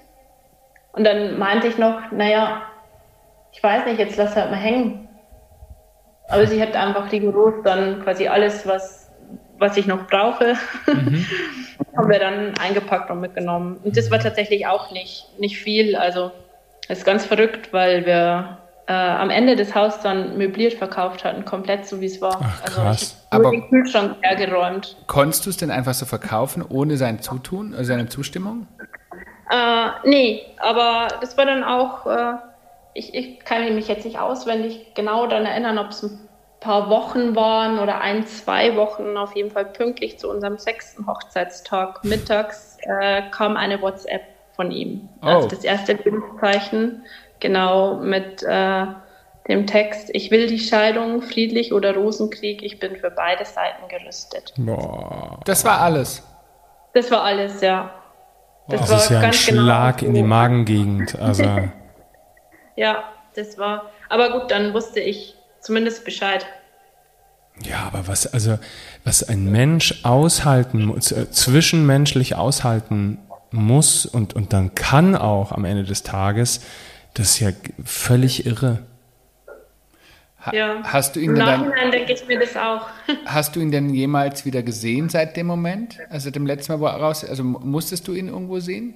Und 0.94 1.04
dann 1.04 1.40
meinte 1.40 1.68
ich 1.68 1.78
noch, 1.78 2.12
naja, 2.12 2.64
ich 3.52 3.62
weiß 3.62 3.86
nicht, 3.86 4.00
jetzt 4.00 4.18
lass 4.18 4.36
halt 4.36 4.52
mal 4.52 4.58
hängen. 4.58 5.08
Aber 6.28 6.48
sie 6.48 6.62
hat 6.62 6.76
einfach 6.76 7.12
rigoros 7.12 7.56
dann 7.64 8.02
quasi 8.04 8.28
alles, 8.28 8.66
was, 8.66 9.12
was 9.58 9.76
ich 9.78 9.88
noch 9.88 10.08
brauche. 10.08 10.56
Mhm. 10.88 11.26
haben 11.96 12.10
wir 12.10 12.20
dann 12.20 12.58
eingepackt 12.58 13.10
und 13.12 13.20
mitgenommen. 13.20 13.78
Und 13.84 13.98
das 13.98 14.12
war 14.12 14.20
tatsächlich 14.20 14.68
auch 14.68 14.92
nicht, 14.92 15.28
nicht 15.40 15.58
viel. 15.58 15.96
Also 15.96 16.32
es 16.88 17.00
ist 17.00 17.06
ganz 17.06 17.26
verrückt, 17.26 17.74
weil 17.74 18.06
wir 18.06 18.58
äh, 18.88 18.94
am 18.94 19.30
Ende 19.30 19.56
des 19.56 19.76
Hauses 19.76 20.02
dann 20.02 20.38
möbliert 20.38 20.74
verkauft 20.74 21.24
hatten, 21.24 21.46
komplett 21.46 21.86
so 21.86 22.02
wie 22.02 22.06
es 22.06 22.22
war. 22.22 22.40
Ach, 22.42 22.66
krass. 22.66 23.26
Also 23.30 23.44
ich 23.44 23.48
habe 23.48 23.52
den 23.52 23.70
Kühlschrank 23.70 24.16
hergeräumt. 24.22 24.98
Konntest 25.08 25.46
du 25.46 25.50
es 25.50 25.58
denn 25.58 25.72
einfach 25.72 25.94
so 25.94 26.06
verkaufen, 26.06 26.64
ohne 26.68 26.98
sein 26.98 27.22
Zutun, 27.22 27.74
also 27.74 27.86
seine 27.86 28.08
Zustimmung? 28.08 28.68
Äh, 29.52 29.90
nee, 30.06 30.46
aber 30.58 31.10
das 31.20 31.38
war 31.38 31.46
dann 31.46 31.64
auch, 31.66 32.08
äh, 32.08 32.36
ich, 32.94 33.14
ich 33.14 33.40
kann 33.40 33.76
mich 33.76 33.90
jetzt 33.90 34.06
nicht 34.06 34.18
auswendig 34.18 34.94
genau 34.96 35.28
daran 35.28 35.46
erinnern, 35.46 35.78
ob 35.78 35.90
es 35.90 36.04
ein 36.04 36.30
paar 36.62 36.90
Wochen 36.90 37.36
waren 37.36 37.80
oder 37.80 38.00
ein, 38.00 38.26
zwei 38.26 38.78
Wochen, 38.78 39.18
auf 39.18 39.36
jeden 39.36 39.52
Fall 39.52 39.66
pünktlich 39.66 40.18
zu 40.18 40.30
unserem 40.30 40.58
sechsten 40.58 41.06
Hochzeitstag 41.06 42.02
mittags, 42.06 42.78
äh, 42.84 43.24
kam 43.32 43.58
eine 43.58 43.82
WhatsApp 43.82 44.22
von 44.56 44.72
ihm. 44.72 45.10
Oh. 45.22 45.26
Also 45.26 45.50
das 45.50 45.66
erste 45.66 45.94
Lebenszeichen, 45.94 47.04
genau 47.42 47.96
mit 47.96 48.44
äh, 48.44 48.86
dem 49.50 49.68
Text, 49.68 50.12
ich 50.14 50.32
will 50.32 50.48
die 50.48 50.60
Scheidung, 50.60 51.22
friedlich 51.22 51.74
oder 51.74 51.94
Rosenkrieg, 51.94 52.64
ich 52.64 52.80
bin 52.80 52.96
für 52.96 53.12
beide 53.12 53.44
Seiten 53.44 53.90
gerüstet. 53.90 54.54
Boah. 54.56 55.42
Das 55.44 55.66
war 55.66 55.82
alles. 55.82 56.24
Das 56.94 57.12
war 57.12 57.24
alles, 57.24 57.60
ja. 57.60 57.92
Das, 58.68 58.90
das 58.90 59.04
ist 59.04 59.10
ja 59.10 59.20
ein 59.20 59.32
genau 59.32 59.34
Schlag 59.34 59.98
genau 59.98 60.10
in 60.10 60.16
die 60.16 60.24
Magengegend. 60.24 61.20
Also. 61.20 61.44
ja, 62.76 63.04
das 63.36 63.58
war. 63.58 63.92
Aber 64.10 64.32
gut, 64.32 64.52
dann 64.52 64.74
wusste 64.74 65.00
ich 65.00 65.36
zumindest 65.60 66.06
Bescheid. 66.06 66.46
Ja, 67.64 67.84
aber 67.88 68.08
was, 68.08 68.28
also, 68.28 68.58
was 69.04 69.24
ein 69.24 69.52
Mensch 69.52 70.04
aushalten 70.04 70.86
muss, 70.86 71.12
äh, 71.12 71.30
zwischenmenschlich 71.30 72.36
aushalten 72.36 73.20
muss 73.52 74.06
und, 74.06 74.34
und 74.34 74.54
dann 74.54 74.74
kann 74.76 75.16
auch 75.16 75.52
am 75.52 75.66
Ende 75.66 75.84
des 75.84 76.04
Tages, 76.04 76.62
das 77.14 77.32
ist 77.32 77.40
ja 77.40 77.50
völlig 77.84 78.46
irre. 78.46 78.80
Ha 80.46 80.56
ja. 80.56 80.82
Hast 80.84 81.16
du 81.16 81.20
ihn 81.20 81.32
Im 81.32 81.38
Nachhinein 81.38 81.92
denke 81.92 82.14
ich 82.14 82.28
mir 82.28 82.40
das 82.40 82.58
auch. 82.58 82.88
Hast 83.26 83.56
du 83.56 83.60
ihn 83.60 83.72
denn 83.72 83.94
jemals 83.94 84.46
wieder 84.46 84.64
gesehen 84.64 85.10
seit 85.10 85.38
dem 85.38 85.48
Moment? 85.48 86.00
Also 86.10 86.32
dem 86.32 86.46
letzten 86.46 86.74
Mal, 86.74 86.80
wo 86.80 86.88
er 86.88 86.96
raus, 86.96 87.24
also 87.24 87.44
musstest 87.44 88.08
du 88.08 88.14
ihn 88.14 88.28
irgendwo 88.28 88.60
sehen? 88.60 88.96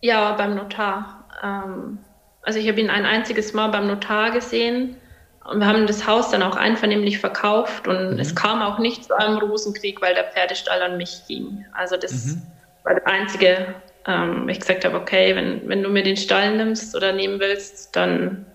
Ja, 0.00 0.32
beim 0.32 0.54
Notar. 0.54 1.26
Ähm, 1.42 1.98
also 2.42 2.58
ich 2.58 2.68
habe 2.68 2.80
ihn 2.80 2.90
ein 2.90 3.04
einziges 3.04 3.52
Mal 3.52 3.68
beim 3.68 3.86
Notar 3.86 4.30
gesehen 4.30 4.96
und 5.44 5.60
wir 5.60 5.66
haben 5.66 5.86
das 5.86 6.06
Haus 6.06 6.30
dann 6.30 6.42
auch 6.42 6.56
einvernehmlich 6.56 7.18
verkauft 7.18 7.86
und 7.86 8.14
mhm. 8.14 8.18
es 8.18 8.34
kam 8.34 8.62
auch 8.62 8.78
nicht 8.78 9.04
zu 9.04 9.18
einem 9.18 9.38
Rosenkrieg, 9.38 10.00
weil 10.00 10.14
der 10.14 10.24
Pferdestall 10.24 10.82
an 10.82 10.96
mich 10.96 11.22
ging. 11.28 11.64
Also 11.72 11.96
das 11.96 12.26
mhm. 12.26 12.42
war 12.84 12.94
das 12.94 13.04
Einzige, 13.06 13.74
ähm, 14.06 14.48
ich 14.48 14.60
gesagt 14.60 14.84
habe, 14.84 14.96
okay, 14.96 15.36
wenn, 15.36 15.68
wenn 15.68 15.82
du 15.82 15.90
mir 15.90 16.02
den 16.02 16.16
Stall 16.16 16.56
nimmst 16.56 16.96
oder 16.96 17.12
nehmen 17.12 17.40
willst, 17.40 17.94
dann, 17.94 18.46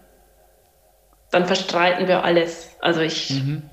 dann 1.32 1.46
verstreiten 1.46 2.08
wir 2.08 2.24
alles. 2.24 2.76
Also 2.80 3.02
ich, 3.02 3.30
mhm. 3.32 3.70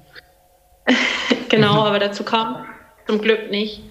genau, 1.48 1.84
aber 1.84 1.98
dazu 1.98 2.24
kam 2.24 2.66
zum 3.06 3.20
Glück 3.20 3.50
nicht. 3.50 3.82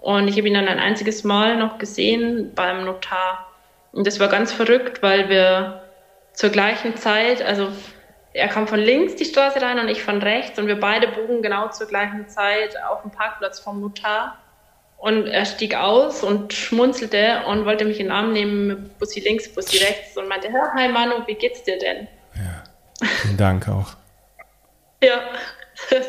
Und 0.00 0.26
ich 0.26 0.36
habe 0.36 0.48
ihn 0.48 0.54
dann 0.54 0.68
ein 0.68 0.80
einziges 0.80 1.22
Mal 1.22 1.56
noch 1.56 1.78
gesehen 1.78 2.52
beim 2.54 2.84
Notar. 2.84 3.46
Und 3.92 4.06
das 4.06 4.18
war 4.18 4.28
ganz 4.28 4.52
verrückt, 4.52 5.02
weil 5.02 5.28
wir 5.28 5.82
zur 6.32 6.50
gleichen 6.50 6.96
Zeit, 6.96 7.42
also 7.42 7.68
er 8.32 8.48
kam 8.48 8.66
von 8.66 8.80
links 8.80 9.14
die 9.16 9.24
Straße 9.24 9.60
rein 9.60 9.78
und 9.78 9.88
ich 9.88 10.02
von 10.02 10.20
rechts 10.22 10.58
und 10.58 10.66
wir 10.66 10.80
beide 10.80 11.06
bogen 11.08 11.42
genau 11.42 11.68
zur 11.68 11.86
gleichen 11.86 12.28
Zeit 12.28 12.74
auf 12.88 13.02
dem 13.02 13.10
Parkplatz 13.10 13.60
vom 13.60 13.80
Notar. 13.80 14.38
Und 14.96 15.26
er 15.26 15.44
stieg 15.44 15.74
aus 15.74 16.22
und 16.22 16.52
schmunzelte 16.52 17.42
und 17.46 17.66
wollte 17.66 17.84
mich 17.84 17.98
in 17.98 18.06
den 18.06 18.12
Arm 18.12 18.32
nehmen, 18.32 18.90
Bussi 18.98 19.20
links, 19.20 19.52
Bussi 19.52 19.78
rechts 19.78 20.16
und 20.16 20.28
meinte, 20.28 20.48
hi 20.74 20.88
Manu, 20.88 21.26
wie 21.26 21.34
geht's 21.34 21.64
dir 21.64 21.76
denn? 21.76 22.06
Ja, 22.36 22.62
vielen 23.02 23.36
Dank 23.36 23.68
auch. 23.68 23.96
ja, 25.02 25.20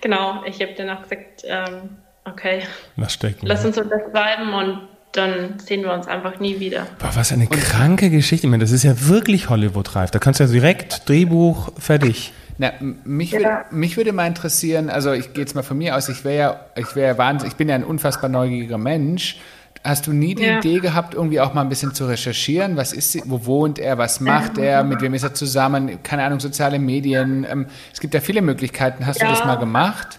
genau. 0.00 0.44
Ich 0.44 0.60
habe 0.60 0.74
dann 0.76 0.90
auch 0.90 1.02
gesagt, 1.02 1.42
ähm, 1.44 1.96
okay, 2.24 2.62
lass, 2.96 3.14
stecken, 3.14 3.46
lass 3.46 3.64
uns 3.64 3.78
unterschreiben 3.78 4.52
und 4.52 4.88
dann 5.12 5.58
sehen 5.60 5.82
wir 5.82 5.92
uns 5.92 6.08
einfach 6.08 6.40
nie 6.40 6.58
wieder. 6.58 6.86
Boah, 6.98 7.10
was 7.14 7.32
eine 7.32 7.48
und 7.48 7.52
kranke 7.52 8.10
Geschichte. 8.10 8.46
Ich 8.46 8.50
meine, 8.50 8.64
das 8.64 8.72
ist 8.72 8.82
ja 8.82 9.08
wirklich 9.08 9.48
Hollywood-reif. 9.48 10.10
Da 10.10 10.18
kannst 10.18 10.40
du 10.40 10.44
ja 10.44 10.50
direkt 10.50 11.08
Drehbuch 11.08 11.70
fertig. 11.78 12.32
Na, 12.58 12.72
mich, 12.80 13.32
ja. 13.32 13.38
würde, 13.38 13.50
mich 13.70 13.96
würde 13.96 14.12
mal 14.12 14.26
interessieren, 14.26 14.90
also 14.90 15.12
ich 15.12 15.32
gehe 15.32 15.42
jetzt 15.42 15.54
mal 15.54 15.62
von 15.62 15.76
mir 15.78 15.96
aus, 15.96 16.08
ich 16.08 16.24
wäre 16.24 16.36
ja, 16.36 16.60
ich 16.76 16.94
wäre 16.94 17.12
ja 17.12 17.18
wahnsinnig, 17.18 17.52
ich 17.52 17.56
bin 17.56 17.68
ja 17.68 17.74
ein 17.74 17.84
unfassbar 17.84 18.30
neugieriger 18.30 18.78
Mensch. 18.78 19.38
Hast 19.84 20.06
du 20.06 20.12
nie 20.12 20.34
die 20.34 20.44
ja. 20.44 20.58
Idee 20.58 20.80
gehabt, 20.80 21.14
irgendwie 21.14 21.40
auch 21.40 21.52
mal 21.52 21.60
ein 21.60 21.68
bisschen 21.68 21.94
zu 21.94 22.06
recherchieren? 22.06 22.76
Was 22.76 22.92
ist, 22.92 23.30
wo 23.30 23.44
wohnt 23.44 23.78
er? 23.78 23.98
Was 23.98 24.20
macht 24.20 24.56
er? 24.56 24.82
Mit 24.82 25.02
wem 25.02 25.12
ist 25.12 25.22
er 25.22 25.34
zusammen? 25.34 26.02
Keine 26.02 26.24
Ahnung, 26.24 26.40
soziale 26.40 26.78
Medien. 26.78 27.46
Ähm, 27.48 27.66
es 27.92 28.00
gibt 28.00 28.14
ja 28.14 28.20
viele 28.20 28.40
Möglichkeiten. 28.40 29.06
Hast 29.06 29.20
ja. 29.20 29.26
du 29.26 29.34
das 29.34 29.44
mal 29.44 29.56
gemacht? 29.56 30.18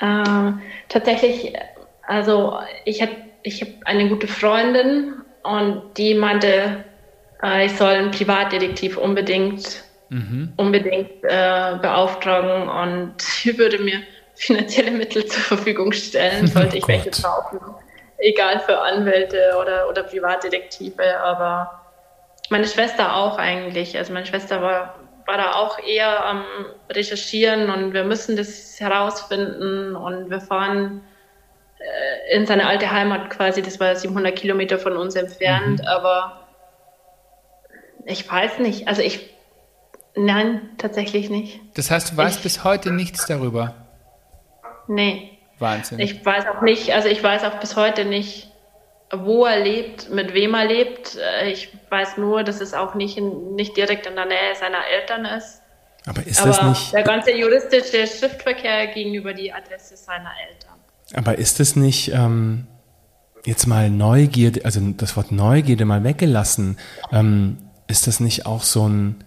Äh, 0.00 0.52
tatsächlich, 0.88 1.52
also 2.06 2.58
ich 2.84 3.00
hatte 3.00 3.16
ich 3.42 3.60
habe 3.62 3.72
eine 3.84 4.08
gute 4.08 4.26
Freundin 4.26 5.14
und 5.42 5.82
die 5.96 6.14
meinte, 6.14 6.84
äh, 7.42 7.66
ich 7.66 7.72
soll 7.72 7.94
einen 7.94 8.10
Privatdetektiv 8.10 8.96
unbedingt, 8.96 9.84
mhm. 10.10 10.52
unbedingt 10.56 11.10
äh, 11.22 11.78
beauftragen 11.80 12.68
und 12.68 13.20
sie 13.20 13.56
würde 13.58 13.78
mir 13.78 14.00
finanzielle 14.34 14.90
Mittel 14.90 15.26
zur 15.26 15.42
Verfügung 15.42 15.92
stellen, 15.92 16.46
sollte 16.46 16.78
ich 16.78 16.84
oh 16.84 16.88
welche 16.88 17.10
brauchen. 17.10 17.60
Egal 18.20 18.60
für 18.60 18.78
Anwälte 18.78 19.56
oder, 19.60 19.88
oder 19.88 20.02
Privatdetektive, 20.02 21.20
aber 21.20 21.80
meine 22.50 22.66
Schwester 22.66 23.16
auch 23.16 23.38
eigentlich. 23.38 23.96
Also 23.96 24.12
meine 24.12 24.26
Schwester 24.26 24.60
war, 24.60 24.94
war 25.26 25.36
da 25.36 25.52
auch 25.54 25.78
eher 25.78 26.24
am 26.24 26.44
Recherchieren 26.90 27.70
und 27.70 27.94
wir 27.94 28.04
müssen 28.04 28.36
das 28.36 28.78
herausfinden 28.78 29.96
und 29.96 30.30
wir 30.30 30.40
fahren 30.40 31.02
äh, 31.78 32.36
in 32.36 32.46
seine 32.46 32.66
alte 32.66 32.90
Heimat 32.90 33.30
quasi. 33.30 33.62
Das 33.62 33.80
war 33.80 33.96
700 33.96 34.36
Kilometer 34.36 34.78
von 34.78 34.96
uns 34.96 35.14
entfernt, 35.14 35.80
mhm. 35.80 35.86
aber 35.86 36.48
ich 38.04 38.30
weiß 38.30 38.58
nicht. 38.58 38.88
Also 38.88 39.02
ich, 39.02 39.30
nein, 40.14 40.70
tatsächlich 40.78 41.30
nicht. 41.30 41.60
Das 41.74 41.90
heißt, 41.90 42.12
du 42.12 42.16
weißt 42.16 42.38
ich, 42.38 42.42
bis 42.42 42.64
heute 42.64 42.90
nichts 42.92 43.26
darüber? 43.26 43.74
Nee. 44.88 45.38
Wahnsinn. 45.60 45.98
Ich 45.98 46.24
weiß 46.24 46.44
auch 46.46 46.62
nicht, 46.62 46.92
also 46.92 47.08
ich 47.08 47.22
weiß 47.22 47.44
auch 47.44 47.60
bis 47.60 47.76
heute 47.76 48.04
nicht, 48.04 48.50
wo 49.12 49.44
er 49.44 49.60
lebt, 49.60 50.10
mit 50.10 50.34
wem 50.34 50.54
er 50.54 50.66
lebt. 50.66 51.16
Äh, 51.16 51.50
ich 51.50 51.76
weiß 51.90 52.16
nur, 52.16 52.44
dass 52.44 52.60
es 52.60 52.74
auch 52.74 52.94
nicht, 52.94 53.16
in, 53.16 53.54
nicht 53.54 53.76
direkt 53.76 54.06
in 54.06 54.14
der 54.14 54.26
Nähe 54.26 54.54
seiner 54.58 54.86
Eltern 55.00 55.24
ist. 55.24 55.60
Aber 56.06 56.26
ist 56.26 56.40
Aber 56.40 56.48
das 56.50 56.62
nicht. 56.62 56.92
Der 56.92 57.02
ganze 57.02 57.32
juristische 57.32 58.06
Schriftverkehr 58.06 58.86
gegenüber 58.88 59.34
die 59.34 59.52
Adresse 59.52 59.96
seiner 59.96 60.30
Eltern. 60.48 60.78
Aber 61.14 61.36
ist 61.38 61.60
es 61.60 61.76
nicht 61.76 62.12
ähm, 62.12 62.66
jetzt 63.44 63.66
mal 63.66 63.90
Neugierde, 63.90 64.64
also 64.64 64.80
das 64.96 65.16
Wort 65.16 65.32
Neugierde 65.32 65.84
mal 65.84 66.04
weggelassen, 66.04 66.78
ähm, 67.12 67.58
ist 67.86 68.06
das 68.06 68.20
nicht 68.20 68.46
auch 68.46 68.62
so 68.62 68.88
ein, 68.88 69.24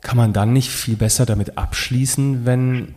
kann 0.00 0.16
man 0.16 0.32
dann 0.32 0.52
nicht 0.52 0.70
viel 0.70 0.96
besser 0.96 1.26
damit 1.26 1.58
abschließen, 1.58 2.46
wenn 2.46 2.94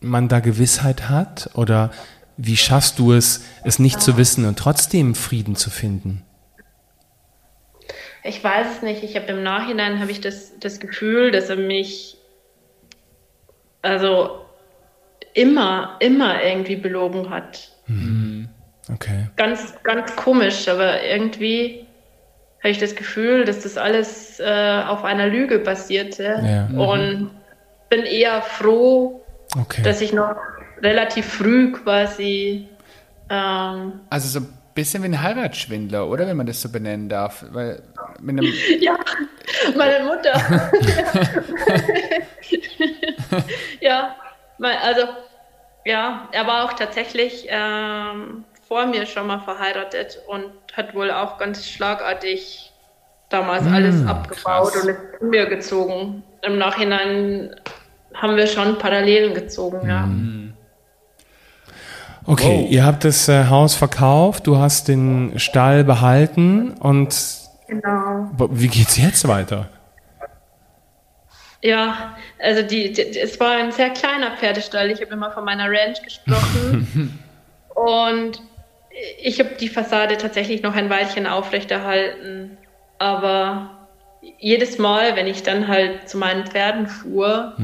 man 0.00 0.28
da 0.28 0.40
Gewissheit 0.40 1.08
hat? 1.08 1.50
Oder 1.54 1.90
wie 2.36 2.56
schaffst 2.56 2.98
du 2.98 3.12
es, 3.12 3.44
es 3.64 3.78
nicht 3.78 4.00
zu 4.00 4.16
wissen 4.16 4.44
und 4.44 4.58
trotzdem 4.58 5.14
Frieden 5.14 5.56
zu 5.56 5.70
finden? 5.70 6.22
Ich 8.22 8.42
weiß 8.42 8.66
es 8.76 8.82
nicht. 8.82 9.02
Ich 9.04 9.16
habe 9.16 9.26
im 9.28 9.42
Nachhinein 9.42 10.00
habe 10.00 10.10
ich 10.10 10.20
das, 10.20 10.52
das 10.58 10.80
Gefühl, 10.80 11.30
dass 11.30 11.48
er 11.48 11.56
mich 11.56 12.16
also 13.82 14.40
immer, 15.32 15.96
immer 16.00 16.42
irgendwie 16.42 16.76
belogen 16.76 17.30
hat. 17.30 17.70
Mhm. 17.86 18.48
Okay. 18.92 19.28
Ganz, 19.36 19.74
ganz 19.82 20.14
komisch, 20.16 20.68
aber 20.68 21.02
irgendwie 21.02 21.86
habe 22.60 22.70
ich 22.70 22.78
das 22.78 22.96
Gefühl, 22.96 23.44
dass 23.44 23.60
das 23.60 23.76
alles 23.76 24.40
äh, 24.40 24.82
auf 24.86 25.04
einer 25.04 25.28
Lüge 25.28 25.58
basierte. 25.58 26.40
Ja. 26.44 26.68
Mhm. 26.68 26.80
Und 26.80 27.30
bin 27.88 28.02
eher 28.02 28.42
froh, 28.42 29.24
okay. 29.56 29.82
dass 29.82 30.00
ich 30.00 30.12
noch 30.12 30.36
relativ 30.82 31.26
früh 31.26 31.72
quasi. 31.72 32.68
Ähm, 33.28 34.00
also 34.10 34.28
so 34.28 34.40
ein 34.40 34.52
bisschen 34.74 35.02
wie 35.02 35.08
ein 35.08 35.22
Heiratsschwindler, 35.22 36.06
oder? 36.06 36.26
Wenn 36.26 36.36
man 36.36 36.46
das 36.46 36.60
so 36.60 36.68
benennen 36.68 37.08
darf. 37.08 37.44
Weil 37.50 37.82
mit 38.20 38.38
einem 38.38 38.52
ja, 38.80 38.96
meine 39.76 40.04
Mutter. 40.04 40.34
ja, 43.80 44.16
also 44.60 45.02
ja, 45.84 46.28
er 46.32 46.46
war 46.46 46.64
auch 46.64 46.72
tatsächlich 46.74 47.46
ähm, 47.48 48.44
vor 48.66 48.86
mir 48.86 49.06
schon 49.06 49.26
mal 49.26 49.40
verheiratet 49.40 50.20
und 50.26 50.50
hat 50.72 50.94
wohl 50.94 51.10
auch 51.10 51.38
ganz 51.38 51.68
schlagartig 51.68 52.72
damals 53.28 53.64
mmh, 53.64 53.74
alles 53.74 54.06
abgebaut 54.06 54.72
krass. 54.72 54.84
und 54.84 54.88
ist 54.90 54.98
zu 55.18 55.24
mir 55.24 55.46
gezogen. 55.46 56.22
Im 56.42 56.58
Nachhinein 56.58 57.54
haben 58.14 58.36
wir 58.36 58.46
schon 58.46 58.78
Parallelen 58.78 59.34
gezogen, 59.34 59.88
ja. 59.88 60.06
Mmh. 60.06 60.45
Okay, 62.26 62.62
Wow. 62.64 62.70
ihr 62.70 62.84
habt 62.84 63.04
das 63.04 63.28
äh, 63.28 63.44
Haus 63.46 63.74
verkauft, 63.74 64.46
du 64.46 64.58
hast 64.58 64.88
den 64.88 65.38
Stall 65.38 65.84
behalten 65.84 66.72
und 66.72 67.14
Genau. 67.68 68.30
wie 68.50 68.68
geht's 68.68 68.96
jetzt 68.96 69.26
weiter? 69.28 69.68
Ja, 71.62 72.14
also 72.38 72.62
die, 72.62 72.92
die, 72.92 73.18
es 73.18 73.40
war 73.40 73.52
ein 73.56 73.72
sehr 73.72 73.90
kleiner 73.90 74.36
Pferdestall. 74.36 74.90
Ich 74.90 75.00
habe 75.00 75.12
immer 75.12 75.32
von 75.32 75.44
meiner 75.44 75.64
Ranch 75.68 76.00
gesprochen. 76.02 77.18
und 77.74 78.40
ich 79.22 79.40
habe 79.40 79.50
die 79.58 79.68
Fassade 79.68 80.16
tatsächlich 80.16 80.62
noch 80.62 80.74
ein 80.74 80.88
Weilchen 80.90 81.26
aufrechterhalten. 81.26 82.56
Aber 82.98 83.70
jedes 84.20 84.78
Mal, 84.78 85.16
wenn 85.16 85.26
ich 85.26 85.42
dann 85.42 85.68
halt 85.68 86.08
zu 86.08 86.18
meinen 86.18 86.46
Pferden 86.46 86.86
fuhr, 86.86 87.54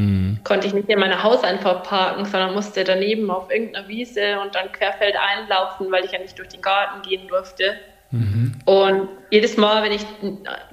konnte 0.44 0.66
ich 0.66 0.74
nicht 0.74 0.88
in 0.88 0.98
meiner 0.98 1.22
Hauseinfahrt 1.22 1.84
parken, 1.84 2.24
sondern 2.24 2.54
musste 2.54 2.84
daneben 2.84 3.30
auf 3.30 3.50
irgendeiner 3.50 3.88
Wiese 3.88 4.40
und 4.40 4.54
dann 4.54 4.70
querfeld 4.72 5.16
einlaufen, 5.16 5.90
weil 5.90 6.04
ich 6.04 6.12
ja 6.12 6.18
nicht 6.18 6.38
durch 6.38 6.48
den 6.48 6.62
Garten 6.62 7.02
gehen 7.02 7.26
durfte. 7.28 7.74
Und 8.66 9.08
jedes 9.30 9.56
Mal, 9.56 9.82
wenn 9.82 9.92
ich 9.92 10.04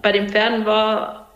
bei 0.01 0.11
den 0.11 0.29
Pferden 0.29 0.65
war, 0.65 1.27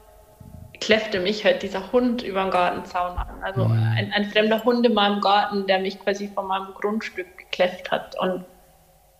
kläffte 0.81 1.21
mich 1.21 1.45
halt 1.45 1.63
dieser 1.63 1.91
Hund 1.93 2.23
über 2.23 2.41
den 2.43 2.51
Gartenzaun 2.51 3.17
an. 3.17 3.41
Also 3.41 3.63
ein, 3.63 4.11
ein 4.13 4.25
fremder 4.25 4.63
Hund 4.65 4.85
in 4.85 4.93
meinem 4.93 5.21
Garten, 5.21 5.65
der 5.65 5.79
mich 5.79 5.97
quasi 5.99 6.27
von 6.27 6.47
meinem 6.47 6.73
Grundstück 6.73 7.37
gekläfft 7.37 7.89
hat. 7.89 8.19
Und 8.19 8.43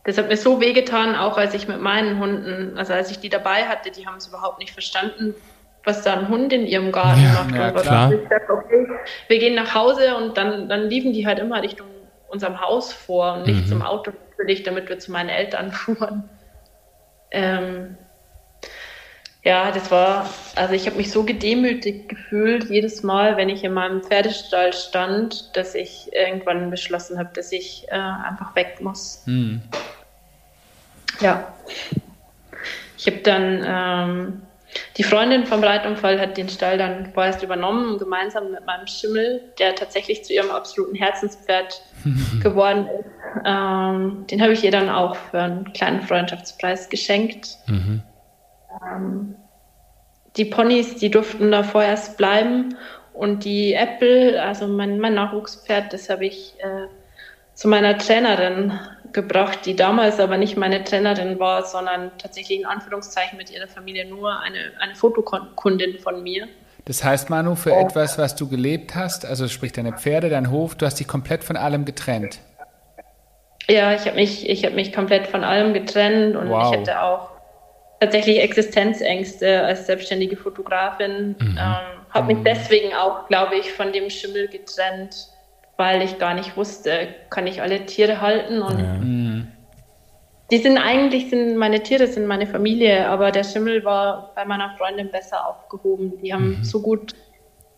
das 0.04 0.18
hat 0.18 0.28
mir 0.28 0.38
so 0.38 0.60
wehgetan, 0.60 1.16
auch 1.16 1.38
als 1.38 1.54
ich 1.54 1.68
mit 1.68 1.80
meinen 1.80 2.20
Hunden, 2.20 2.78
also 2.78 2.94
als 2.94 3.10
ich 3.12 3.20
die 3.20 3.30
dabei 3.30 3.66
hatte, 3.66 3.90
die 3.92 4.06
haben 4.06 4.18
es 4.18 4.28
überhaupt 4.28 4.60
nicht 4.60 4.72
verstanden, 4.74 5.34
was 5.86 6.02
da 6.04 6.14
ein 6.14 6.30
Hund 6.30 6.52
in 6.54 6.66
ihrem 6.66 6.92
Garten 6.92 7.24
Ja, 7.24 7.34
macht. 7.34 7.56
ja, 7.56 7.72
klar. 7.72 8.12
ich 8.14 8.28
dachte, 8.28 8.52
okay, 8.54 8.88
wir 9.28 9.40
gehen 9.40 9.56
nach 9.56 9.74
Hause 9.74 10.16
und 10.16 10.38
dann, 10.38 10.68
dann 10.70 10.90
liefen 10.90 11.14
die 11.14 11.26
halt 11.26 11.40
immer 11.40 11.62
Richtung 11.62 11.88
unserem 12.30 12.60
Haus 12.62 12.92
vor 12.92 13.34
und 13.34 13.48
nicht 13.48 13.68
zum 13.70 13.82
Auto 13.82 14.12
natürlich, 14.32 14.64
damit 14.64 14.90
wir 14.90 14.98
zu 15.00 15.12
meinen 15.12 15.30
Eltern 15.30 15.72
fuhren. 15.72 16.30
Ähm, 17.32 17.98
ja, 19.44 19.72
das 19.72 19.92
war, 19.92 20.30
also 20.56 20.74
ich 20.74 20.86
habe 20.86 20.96
mich 20.96 21.12
so 21.12 21.24
gedemütigt 21.24 22.08
gefühlt 22.08 22.70
jedes 22.70 23.04
Mal, 23.04 23.36
wenn 23.36 23.50
ich 23.50 23.64
in 23.66 23.74
meinem 23.74 24.02
Pferdestall 24.02 24.72
stand, 24.72 25.56
dass 25.58 25.76
ich 25.76 26.10
irgendwann 26.14 26.70
beschlossen 26.70 27.20
habe, 27.20 27.30
dass 27.34 27.52
ich 27.52 27.86
äh, 27.90 27.96
einfach 27.96 28.56
weg 28.56 28.78
muss. 28.80 29.24
Ja. 31.20 31.54
Ich 32.98 33.06
habe 33.06 33.18
dann, 33.18 33.64
ähm, 33.68 34.42
die 34.96 35.04
Freundin 35.04 35.46
vom 35.46 35.62
Reitunfall 35.62 36.22
hat 36.22 36.38
den 36.38 36.48
Stall 36.48 36.78
dann 36.78 37.12
vorerst 37.14 37.44
übernommen, 37.44 37.98
gemeinsam 37.98 38.52
mit 38.52 38.66
meinem 38.66 38.88
Schimmel, 38.88 39.42
der 39.60 39.76
tatsächlich 39.76 40.24
zu 40.24 40.32
ihrem 40.32 40.52
absoluten 40.52 40.96
Herzenspferd 40.96 41.82
geworden 42.42 42.88
ist. 42.88 43.10
Ähm, 43.46 44.26
den 44.28 44.42
habe 44.42 44.54
ich 44.54 44.64
ihr 44.64 44.72
dann 44.72 44.90
auch 44.90 45.18
für 45.18 45.42
einen 45.42 45.74
kleinen 45.74 46.02
Freundschaftspreis 46.02 46.88
geschenkt. 46.88 47.58
Ähm, 48.82 49.36
die 50.38 50.46
Ponys, 50.46 50.96
die 50.96 51.12
durften 51.12 51.52
da 51.52 51.64
vorerst 51.64 52.18
bleiben 52.18 52.76
und 53.14 53.46
die 53.46 53.74
Apple, 53.74 54.42
also 54.42 54.68
mein, 54.68 55.00
mein 55.00 55.14
Nachwuchspferd, 55.14 55.94
das 55.94 56.10
habe 56.10 56.26
ich 56.26 56.56
äh, 56.60 56.88
zu 57.54 57.68
meiner 57.68 57.98
Trainerin 57.98 58.80
gebracht, 59.12 59.60
die 59.66 59.76
damals 59.76 60.20
aber 60.20 60.38
nicht 60.38 60.58
meine 60.58 60.84
Trainerin 60.84 61.40
war, 61.40 61.66
sondern 61.66 62.12
tatsächlich 62.18 62.60
in 62.60 62.66
Anführungszeichen 62.66 63.38
mit 63.38 63.52
ihrer 63.52 63.68
Familie 63.68 64.10
nur 64.10 64.40
eine, 64.40 64.72
eine 64.80 64.96
Fotokundin 64.96 66.00
von 66.00 66.24
mir. 66.24 66.48
Das 66.86 67.04
heißt, 67.04 67.30
Manu, 67.30 67.56
für 67.56 67.74
etwas, 67.74 68.18
was 68.18 68.36
du 68.36 68.50
gelebt 68.50 68.96
hast, 68.96 69.26
also 69.26 69.48
sprich 69.48 69.72
deine 69.72 69.94
Pferde, 69.94 70.30
dein 70.30 70.52
Hof, 70.52 70.76
du 70.76 70.86
hast 70.86 71.00
dich 71.00 71.08
komplett 71.08 71.44
von 71.44 71.56
allem 71.56 71.86
getrennt. 71.86 72.40
Ja, 73.70 73.94
ich 73.94 74.06
habe 74.06 74.16
mich, 74.16 74.50
ich 74.50 74.66
hab 74.66 74.74
mich 74.74 74.92
komplett 74.92 75.28
von 75.28 75.44
allem 75.44 75.74
getrennt 75.74 76.36
und 76.36 76.50
Wow. 76.50 76.74
ich 76.74 76.80
hatte 76.80 77.02
auch 77.02 77.33
tatsächlich 78.04 78.42
Existenzängste 78.42 79.64
als 79.64 79.86
selbstständige 79.86 80.36
Fotografin. 80.36 81.36
Ähm, 81.40 81.58
habe 82.10 82.34
mich 82.34 82.44
deswegen 82.44 82.94
auch, 82.94 83.28
glaube 83.28 83.56
ich, 83.56 83.72
von 83.72 83.92
dem 83.94 84.10
Schimmel 84.10 84.48
getrennt, 84.50 85.30
weil 85.78 86.02
ich 86.02 86.20
gar 86.20 86.34
nicht 86.34 86.58
wusste, 86.58 87.08
kann 87.30 87.48
ich 87.48 87.62
alle 87.62 87.86
Tiere 87.86 88.20
halten 88.22 88.62
und 88.62 88.80
Ja. 88.80 89.00
die 90.52 90.58
sind 90.58 90.78
eigentlich, 90.78 91.30
sind 91.30 91.56
meine 91.56 91.82
Tiere 91.82 92.08
sind 92.08 92.28
meine 92.28 92.46
Familie, 92.46 93.08
aber 93.08 93.32
der 93.32 93.44
Schimmel 93.44 93.84
war 93.84 94.34
bei 94.36 94.46
meiner 94.46 94.76
Freundin 94.78 95.10
besser 95.10 95.48
aufgehoben. 95.48 96.22
Die 96.22 96.34
haben 96.34 96.64
so 96.64 96.82
gut 96.82 97.14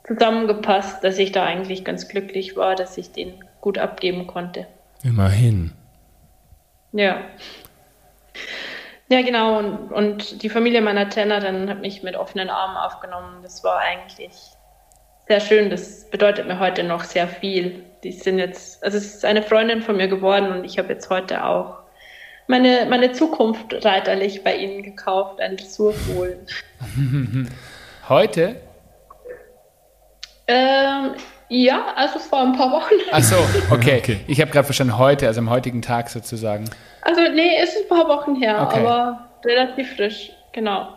zusammengepasst, 0.07 1.03
dass 1.03 1.17
ich 1.17 1.31
da 1.31 1.43
eigentlich 1.43 1.85
ganz 1.85 2.07
glücklich 2.07 2.57
war, 2.57 2.75
dass 2.75 2.97
ich 2.97 3.11
den 3.11 3.33
gut 3.61 3.77
abgeben 3.77 4.27
konnte. 4.27 4.67
Immerhin. 5.03 5.71
Ja. 6.91 7.21
Ja, 9.07 9.21
genau. 9.21 9.59
Und, 9.59 9.91
und 9.91 10.41
die 10.41 10.49
Familie 10.49 10.81
meiner 10.81 11.09
Trainerin 11.09 11.69
hat 11.69 11.81
mich 11.81 12.01
mit 12.01 12.15
offenen 12.15 12.49
Armen 12.49 12.75
aufgenommen. 12.77 13.43
Das 13.43 13.63
war 13.63 13.77
eigentlich 13.77 14.33
sehr 15.27 15.39
schön. 15.39 15.69
Das 15.69 16.09
bedeutet 16.09 16.47
mir 16.47 16.59
heute 16.59 16.83
noch 16.83 17.03
sehr 17.03 17.27
viel. 17.27 17.83
Die 18.03 18.11
sind 18.11 18.39
jetzt, 18.39 18.83
also 18.83 18.97
es 18.97 19.15
ist 19.15 19.25
eine 19.25 19.43
Freundin 19.43 19.81
von 19.81 19.97
mir 19.97 20.07
geworden 20.07 20.51
und 20.51 20.63
ich 20.63 20.77
habe 20.77 20.93
jetzt 20.93 21.09
heute 21.09 21.43
auch 21.43 21.85
meine, 22.47 22.85
meine 22.89 23.11
Zukunft 23.11 23.85
reiterlich 23.85 24.43
bei 24.43 24.55
ihnen 24.55 24.83
gekauft, 24.83 25.39
ein 25.39 25.57
Dressurfohlen. 25.57 26.45
Heute? 28.09 28.55
Ähm, 30.47 31.15
ja, 31.49 31.85
also 31.95 32.19
vor 32.19 32.41
ein 32.41 32.53
paar 32.53 32.71
Wochen. 32.71 32.93
Ach 33.11 33.21
so, 33.23 33.35
okay. 33.69 33.99
Okay. 33.99 34.19
Ich 34.27 34.41
habe 34.41 34.51
gerade 34.51 34.65
verstanden, 34.65 34.97
heute, 34.97 35.27
also 35.27 35.39
am 35.39 35.49
heutigen 35.49 35.81
Tag 35.81 36.09
sozusagen. 36.09 36.65
Also 37.01 37.21
nee, 37.33 37.51
es 37.61 37.69
ist 37.75 37.83
ein 37.83 37.97
paar 37.97 38.07
Wochen 38.07 38.35
her, 38.35 38.61
Okay. 38.63 38.79
aber 38.79 39.27
relativ 39.45 39.95
frisch, 39.95 40.31
genau. 40.53 40.87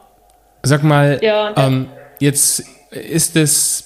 Sag 0.62 0.82
mal, 0.82 1.18
Ja, 1.22 1.52
ähm, 1.56 1.87
jetzt 2.18 2.64
ist 2.90 3.37
es 3.37 3.84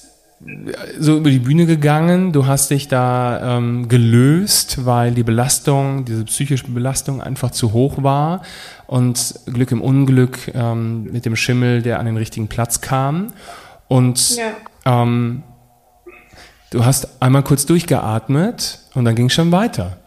so 0.99 1.17
über 1.17 1.29
die 1.29 1.39
Bühne 1.39 1.65
gegangen, 1.65 2.33
du 2.33 2.47
hast 2.47 2.69
dich 2.69 2.87
da 2.89 3.57
ähm, 3.57 3.87
gelöst, 3.87 4.85
weil 4.85 5.11
die 5.11 5.23
Belastung, 5.23 6.03
diese 6.03 6.25
psychische 6.25 6.67
Belastung 6.67 7.21
einfach 7.21 7.51
zu 7.51 7.71
hoch 7.71 8.03
war 8.03 8.41
und 8.87 9.35
Glück 9.45 9.71
im 9.71 9.81
Unglück 9.81 10.53
ähm, 10.53 11.03
mit 11.11 11.25
dem 11.25 11.35
Schimmel, 11.37 11.81
der 11.81 11.99
an 11.99 12.05
den 12.05 12.17
richtigen 12.17 12.47
Platz 12.49 12.81
kam. 12.81 13.27
Und 13.87 14.35
Ja. 14.37 14.43
ähm, 14.85 15.43
du 16.73 16.85
hast 16.85 17.21
einmal 17.21 17.43
kurz 17.43 17.65
durchgeatmet 17.65 18.79
und 18.95 19.05
dann 19.05 19.15
ging 19.15 19.27
es 19.27 19.33
schon 19.33 19.51
weiter. 19.51 19.97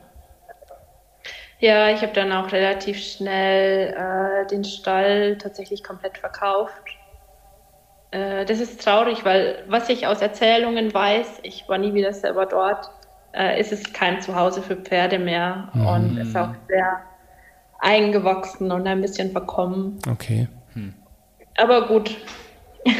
Ja, 1.59 1.90
ich 1.90 2.02
habe 2.02 2.12
dann 2.12 2.33
auch 2.33 2.52
relativ 2.52 2.98
schnell 2.98 3.94
äh, 3.94 4.46
den 4.48 4.64
Stall 4.64 5.38
tatsächlich 5.38 5.83
komplett 5.83 6.18
verkauft. 6.18 6.72
Äh, 8.11 8.44
das 8.44 8.61
ist 8.61 8.83
traurig, 8.85 9.24
weil 9.24 9.64
was 9.66 9.88
ich 9.88 10.07
aus 10.07 10.20
Erzählungen 10.20 10.92
weiß, 10.92 11.40
ich 11.42 11.66
war 11.68 11.79
nie 11.79 11.94
wieder 11.94 12.12
selber 12.12 12.44
dort, 12.46 12.90
äh, 13.33 13.59
ist 13.59 13.72
es 13.72 13.92
kein 13.92 14.20
Zuhause 14.20 14.61
für 14.61 14.76
Pferde 14.76 15.18
mehr 15.18 15.70
und 15.74 16.18
ist 16.18 16.37
auch 16.37 16.50
sehr 16.68 17.00
eingewachsen 17.79 18.70
und 18.70 18.87
ein 18.87 19.00
bisschen 19.00 19.31
verkommen. 19.31 19.98
Okay. 20.11 20.48
Aber 21.59 21.87
gut, 21.87 22.14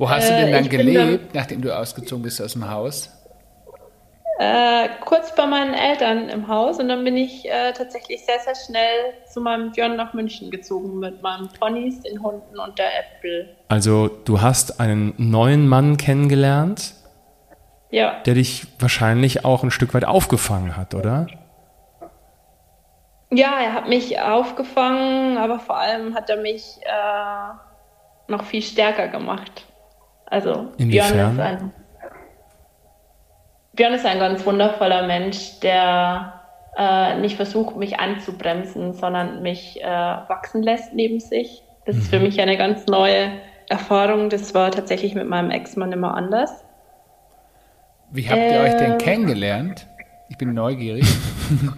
Wo 0.00 0.08
hast 0.08 0.30
du 0.30 0.32
Äh, 0.32 0.36
denn 0.44 0.52
dann 0.52 0.62
ich 0.64 0.70
bin 0.70 0.78
dann- 0.94 1.06
gelebt, 1.08 1.34
nachdem 1.34 1.60
du 1.60 1.76
ausgezogen 1.76 2.22
bist 2.22 2.40
aus 2.40 2.54
dem 2.54 2.68
Haus? 2.70 3.10
äh, 4.38 4.88
kurz 5.04 5.34
bei 5.34 5.44
meinen 5.44 5.74
Eltern 5.74 6.30
im 6.30 6.48
Haus 6.48 6.78
und 6.80 6.88
dann 6.88 7.04
bin 7.04 7.14
ich 7.18 7.46
äh, 7.46 7.74
tatsächlich 7.74 8.24
sehr, 8.24 8.38
sehr 8.38 8.54
schnell 8.54 9.12
zu 9.30 9.42
meinem 9.42 9.72
Björn 9.72 9.96
nach 9.96 10.14
München 10.14 10.50
gezogen 10.50 10.98
mit 10.98 11.20
meinen 11.20 11.48
Ponys, 11.48 12.00
den 12.00 12.22
Hunden 12.22 12.58
und 12.58 12.78
der 12.78 12.86
Äpfel. 13.00 13.54
Also 13.68 14.08
du 14.08 14.40
hast 14.40 14.80
einen 14.80 15.12
neuen 15.18 15.68
Mann 15.68 15.98
kennengelernt, 15.98 16.94
Ja. 17.90 18.14
der 18.24 18.32
dich 18.32 18.66
wahrscheinlich 18.78 19.44
auch 19.44 19.62
ein 19.62 19.70
Stück 19.70 19.92
weit 19.92 20.06
aufgefangen 20.06 20.74
hat, 20.78 20.94
oder? 20.94 21.26
Ja, 23.30 23.60
er 23.60 23.74
hat 23.74 23.88
mich 23.90 24.18
aufgefangen, 24.22 25.36
aber 25.36 25.58
vor 25.60 25.76
allem 25.76 26.14
hat 26.14 26.30
er 26.30 26.38
mich 26.38 26.78
äh, 26.84 28.30
noch 28.32 28.44
viel 28.44 28.62
stärker 28.62 29.08
gemacht. 29.08 29.66
Also 30.30 30.68
Inwiefern? 30.78 31.12
Björn 31.12 31.32
ist 31.34 31.40
ein 31.40 31.72
Björn 33.72 33.94
ist 33.94 34.06
ein 34.06 34.18
ganz 34.18 34.46
wundervoller 34.46 35.06
Mensch, 35.06 35.60
der 35.60 36.40
äh, 36.76 37.18
nicht 37.18 37.36
versucht, 37.36 37.76
mich 37.76 37.98
anzubremsen, 38.00 38.92
sondern 38.94 39.42
mich 39.42 39.82
äh, 39.82 39.86
wachsen 39.86 40.62
lässt 40.62 40.94
neben 40.94 41.20
sich. 41.20 41.62
Das 41.86 41.96
ist 41.96 42.08
für 42.08 42.20
mich 42.20 42.40
eine 42.40 42.56
ganz 42.56 42.86
neue 42.86 43.32
Erfahrung. 43.68 44.28
Das 44.28 44.54
war 44.54 44.70
tatsächlich 44.70 45.14
mit 45.14 45.28
meinem 45.28 45.50
Ex-Mann 45.50 45.92
immer 45.92 46.14
anders. 46.14 46.64
Wie 48.10 48.28
habt 48.28 48.38
ihr 48.38 48.60
euch 48.60 48.76
denn 48.76 48.92
Äh. 48.92 48.98
kennengelernt? 48.98 49.86
Ich 50.28 50.38
bin 50.38 50.54
neugierig. 50.54 51.04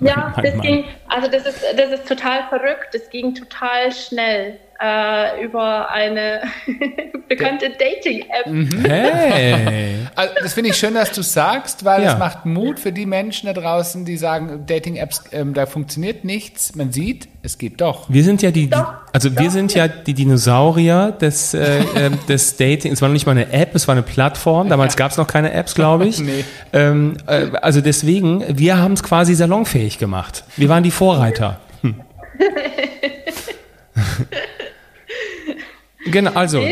Ja, 0.00 0.34
das 0.42 0.60
ging, 0.60 0.84
also 1.14 1.28
das 1.30 1.46
ist, 1.46 1.58
das 1.76 1.90
ist 1.92 2.08
total 2.08 2.40
verrückt. 2.48 2.88
Das 2.92 3.08
ging 3.10 3.34
total 3.34 3.92
schnell 3.92 4.58
äh, 4.80 5.44
über 5.44 5.90
eine 5.90 6.42
bekannte 7.28 7.70
Dating-App. 7.70 8.46
Mhm. 8.46 8.84
Hey. 8.84 9.98
Also, 10.14 10.34
das 10.42 10.52
finde 10.52 10.68
ich 10.70 10.76
schön, 10.76 10.92
dass 10.92 11.10
du 11.12 11.22
sagst, 11.22 11.86
weil 11.86 12.02
Ja. 12.02 12.12
es 12.12 12.18
macht 12.18 12.44
Mut 12.44 12.78
für 12.78 12.92
die 12.92 13.06
Menschen 13.06 13.46
da 13.46 13.54
draußen, 13.54 14.04
die 14.04 14.18
sagen, 14.18 14.64
Dating-Apps, 14.66 15.24
ähm, 15.32 15.54
da 15.54 15.64
funktioniert 15.64 16.22
nichts. 16.24 16.74
Man 16.74 16.92
sieht, 16.92 17.28
es 17.42 17.56
geht 17.56 17.80
doch. 17.80 18.10
Wir 18.10 18.22
sind 18.24 18.42
ja 18.42 18.50
die, 18.50 18.68
Doch, 18.68 18.92
also 19.12 19.34
wir 19.38 19.50
sind 19.50 19.72
ja 19.74 19.88
die 19.88 20.12
Dinosaurier 20.12 21.12
des, 21.12 21.54
äh, 21.54 21.82
ähm, 21.96 22.18
des 22.28 22.56
Dating. 22.58 22.92
Es 22.92 23.00
war 23.00 23.08
noch 23.08 23.14
nicht 23.14 23.24
mal 23.24 23.32
eine 23.32 23.50
App, 23.54 23.74
es 23.74 23.88
war 23.88 23.94
eine 23.94 24.02
Plattform. 24.02 24.68
Damals 24.68 24.96
gab 24.96 25.12
es 25.12 25.16
noch 25.16 25.26
keine 25.26 25.52
Apps, 25.52 25.74
glaube 25.74 26.06
ich. 26.06 26.18
Nee. 26.18 26.44
ähm, 26.74 27.16
äh, 27.26 27.46
also 27.62 27.80
deswegen, 27.80 28.44
wir 28.58 28.76
haben 28.76 28.92
es 28.92 29.02
quasi 29.02 29.34
salonfähig 29.34 29.96
gemacht. 29.96 30.44
Wir 30.58 30.68
waren 30.68 30.82
die 30.82 30.90
Vorreiter. 31.02 31.58
Hm. 31.80 32.00
genau, 36.12 36.30
also, 36.34 36.64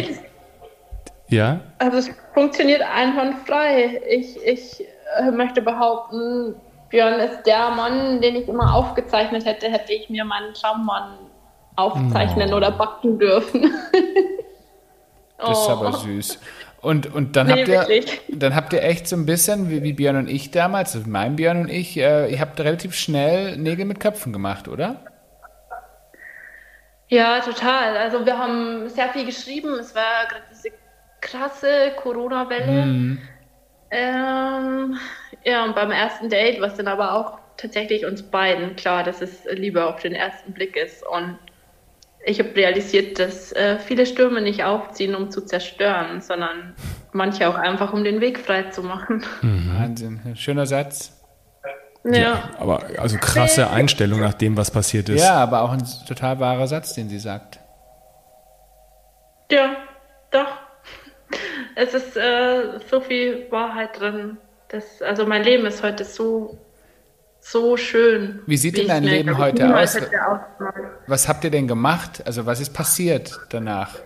ja. 1.27 1.59
Also 1.79 1.99
es 1.99 2.11
funktioniert 2.33 2.81
einwandfrei. 2.81 4.01
Ich, 4.09 4.37
ich 4.47 4.87
äh, 5.19 5.33
möchte 5.33 5.61
behaupten, 5.63 6.55
Björn 6.91 7.19
ist 7.19 7.43
der 7.43 7.71
Mann, 7.71 8.21
den 8.21 8.37
ich 8.37 8.47
immer 8.47 8.73
aufgezeichnet 8.73 9.45
hätte, 9.45 9.69
hätte 9.69 9.93
ich 9.93 10.09
mir 10.11 10.25
meinen 10.25 10.55
Traummann 10.55 11.17
aufzeichnen 11.75 12.53
Oh. 12.53 12.59
oder 12.59 12.71
backen 12.71 13.19
dürfen. 13.19 13.63
Das 15.39 15.59
ist 15.59 15.67
Oh. 15.69 15.73
aber 15.73 15.93
süß. 15.95 16.39
Und, 16.83 17.13
und 17.13 17.37
dann, 17.37 17.49
Nee, 17.49 17.61
habt 17.61 17.69
ihr, 17.69 17.81
wirklich. 17.81 18.23
dann 18.29 18.55
habt 18.55 18.73
ihr 18.73 18.83
echt 18.83 19.07
so 19.07 19.15
ein 19.17 19.27
bisschen, 19.27 19.69
wie, 19.71 19.83
wie 19.83 19.93
Björn 19.93 20.17
und 20.17 20.29
ich 20.29 20.51
damals, 20.51 20.97
also 20.97 21.09
mein 21.09 21.37
Björn 21.37 21.63
und 21.63 21.69
ich, 21.69 21.97
äh, 21.99 22.31
ihr 22.33 22.41
habt 22.41 22.59
relativ 22.59 22.95
schnell 22.95 23.59
Nägel 23.59 23.85
mit 23.85 24.01
Köpfen 24.01 24.33
gemacht, 24.33 24.67
oder? 24.67 25.05
Ja, 27.09 27.41
total. 27.41 27.97
Also 27.97 28.25
wir 28.25 28.39
haben 28.39 28.89
sehr 28.89 29.09
viel 29.11 29.27
geschrieben. 29.27 29.75
Es 29.75 29.95
war 29.95 30.27
gerade 30.29 30.45
diese 30.51 30.71
krasse 31.21 31.93
Corona-Welle. 31.97 33.19
Ähm, 33.91 34.99
ja, 35.45 35.65
und 35.65 35.75
beim 35.75 35.91
ersten 35.91 36.31
Date, 36.31 36.61
was 36.61 36.77
dann 36.77 36.87
aber 36.89 37.15
auch 37.15 37.39
tatsächlich 37.57 38.07
uns 38.07 38.23
beiden 38.23 38.77
klar, 38.77 39.03
dass 39.03 39.21
es 39.21 39.45
Liebe 39.53 39.85
auf 39.85 40.01
den 40.01 40.15
ersten 40.15 40.53
Blick 40.53 40.77
ist. 40.77 41.05
Und 41.07 41.37
ich 42.25 42.39
habe 42.39 42.55
realisiert, 42.55 43.19
dass 43.19 43.53
äh, 43.53 43.79
viele 43.79 44.07
Stürme 44.07 44.41
nicht 44.43 44.65
aufziehen, 44.65 45.15
um 45.15 45.31
zu 45.31 45.41
zerstören, 45.41 46.21
sondern 46.21 46.75
manche 47.13 47.49
auch 47.49 47.55
einfach, 47.55 47.93
um 47.93 48.05
den 48.05 48.21
Weg 48.21 48.39
frei 48.39 48.65
zu 48.65 48.83
machen. 48.83 49.25
Wahnsinn. 49.43 50.21
Schöner 50.35 50.67
Satz. 50.67 51.17
Ja. 52.05 52.51
Aber 52.59 52.85
also 52.99 53.19
krasse 53.19 53.71
Einstellung 53.71 54.21
nach 54.21 54.35
dem, 54.35 54.57
was 54.57 54.71
passiert 54.71 55.09
ist. 55.09 55.23
Ja, 55.23 55.35
aber 55.35 55.63
auch 55.63 55.73
ein 55.73 55.85
total 56.09 56.41
wahrer 56.41 56.67
Satz, 56.67 56.95
den 56.95 57.09
sie 57.09 57.19
sagt. 57.19 57.59
Ja, 59.51 59.77
doch. 60.31 60.49
Es 61.75 61.95
ist 61.95 62.17
äh, 62.17 62.79
so 62.91 63.01
viel 63.01 63.47
Wahrheit 63.51 64.01
drin. 64.01 64.39
Das, 64.69 65.03
also 65.03 65.27
mein 65.27 65.43
Leben 65.43 65.67
ist 65.67 65.83
heute 65.83 66.05
so, 66.05 66.59
so 67.41 67.77
schön. 67.77 68.43
Wie 68.47 68.57
sieht 68.57 68.77
denn 68.77 68.83
ich 68.83 68.89
dein 68.89 69.03
Leben 69.03 69.39
heute 69.39 69.77
aus? 69.77 69.99
Was 71.07 71.29
habt 71.29 71.45
ihr 71.45 71.51
denn 71.51 71.67
gemacht? 71.67 72.23
Also 72.27 72.47
was 72.47 72.61
ist 72.61 72.73
passiert 72.73 73.39
danach? 73.51 73.97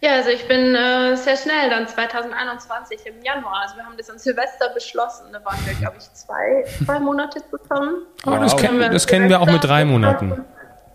Ja, 0.00 0.16
also 0.16 0.28
ich 0.28 0.46
bin 0.46 0.74
äh, 0.74 1.16
sehr 1.16 1.36
schnell, 1.36 1.70
dann 1.70 1.88
2021 1.88 3.06
im 3.06 3.22
Januar. 3.22 3.62
Also 3.62 3.76
wir 3.76 3.86
haben 3.86 3.96
das 3.96 4.10
an 4.10 4.18
Silvester 4.18 4.68
beschlossen. 4.74 5.32
Da 5.32 5.42
waren 5.46 5.56
wir, 5.64 5.72
glaube 5.72 5.96
ich, 5.98 6.12
zwei, 6.12 6.62
zwei 6.84 7.00
Monate 7.00 7.40
zusammen. 7.50 8.02
Oh, 8.26 8.36
das, 8.36 8.54
kennen, 8.54 8.78
wir 8.78 8.90
das 8.90 9.06
kennen 9.06 9.30
wir 9.30 9.40
auch 9.40 9.46
mit 9.46 9.64
drei. 9.64 9.86
Monaten. 9.86 10.44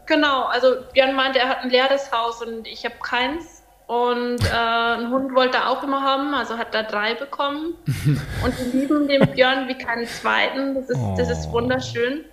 Genau, 0.05 0.45
also 0.45 0.75
Björn 0.93 1.15
meinte, 1.15 1.39
er 1.39 1.49
hat 1.49 1.63
ein 1.63 1.71
leeres 1.71 2.11
Haus 2.11 2.43
und 2.43 2.67
ich 2.67 2.85
habe 2.85 2.95
keins. 3.01 3.58
Und 3.89 4.37
äh, 4.45 4.49
einen 4.55 5.09
Hund 5.09 5.33
wollte 5.33 5.57
er 5.57 5.69
auch 5.71 5.81
immer 5.81 6.03
haben, 6.03 6.35
also 6.35 6.59
hat 6.59 6.75
er 6.75 6.83
drei 6.83 7.15
bekommen. 7.15 7.73
Und 8.43 8.59
wir 8.59 8.81
lieben 8.81 9.07
den 9.07 9.25
Björn 9.31 9.67
wie 9.67 9.73
keinen 9.79 10.05
zweiten. 10.05 10.75
Das 10.75 10.91
ist, 10.91 10.99
das 11.17 11.29
ist 11.31 11.47
Oh. 11.47 11.53
wunderschön. 11.53 12.23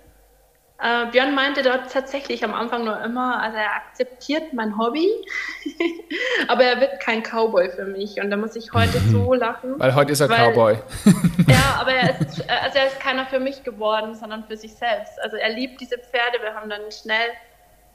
Äh, 0.79 1.07
Björn 1.07 1.33
meinte 1.33 1.63
dort 1.63 1.91
tatsächlich 1.91 2.43
am 2.43 2.53
Anfang 2.53 2.85
nur 2.85 3.01
immer, 3.01 3.41
also 3.41 3.57
er 3.57 3.73
akzeptiert 3.75 4.53
mein 4.53 4.77
Hobby, 4.77 5.09
aber 6.47 6.63
er 6.63 6.79
wird 6.79 6.99
kein 6.99 7.23
Cowboy 7.23 7.71
für 7.71 7.85
mich. 7.85 8.21
Und 8.21 8.29
da 8.29 8.37
muss 8.37 8.55
ich 8.55 8.71
heute 8.73 8.99
so 9.11 9.33
lachen. 9.33 9.79
Weil 9.79 9.95
heute 9.95 10.11
ist 10.11 10.19
er 10.19 10.29
Weil- 10.29 10.51
Cowboy. 10.53 10.77
Ja, 11.47 11.79
aber 11.81 11.91
er 11.93 12.21
ist, 12.21 12.47
also 12.47 12.77
er 12.77 12.85
ist 12.85 12.99
keiner 12.99 13.25
für 13.25 13.39
mich 13.39 13.63
geworden, 13.63 14.13
sondern 14.13 14.43
für 14.43 14.57
sich 14.57 14.75
selbst. 14.75 15.19
Also 15.23 15.37
er 15.37 15.49
liebt 15.49 15.81
diese 15.81 15.97
Pferde. 15.97 16.37
Wir 16.43 16.53
haben 16.53 16.69
dann 16.69 16.91
schnell, 16.91 17.29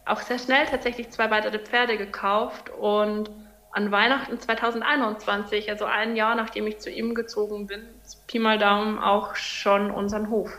auch 0.05 0.21
sehr 0.21 0.41
schnell 0.41 0.67
tatsächlich 0.67 1.11
zwei 1.11 1.31
weitere 1.31 1.61
Pferde 1.61 1.97
gekauft 1.97 2.69
und 2.71 3.31
an 3.73 3.91
Weihnachten 3.91 4.39
2021, 4.39 5.71
also 5.71 5.87
ein 5.87 6.15
Jahr 6.17 6.35
nachdem 6.35 6.67
ich 6.67 6.79
zu 6.79 6.91
ihm 6.91 7.15
gezogen 7.15 7.67
bin, 7.67 7.81
Pi 8.27 8.39
mal 8.39 8.59
Daumen 8.59 8.99
auch 8.99 9.35
schon 9.35 9.91
unseren 9.91 10.31
Hof. 10.31 10.51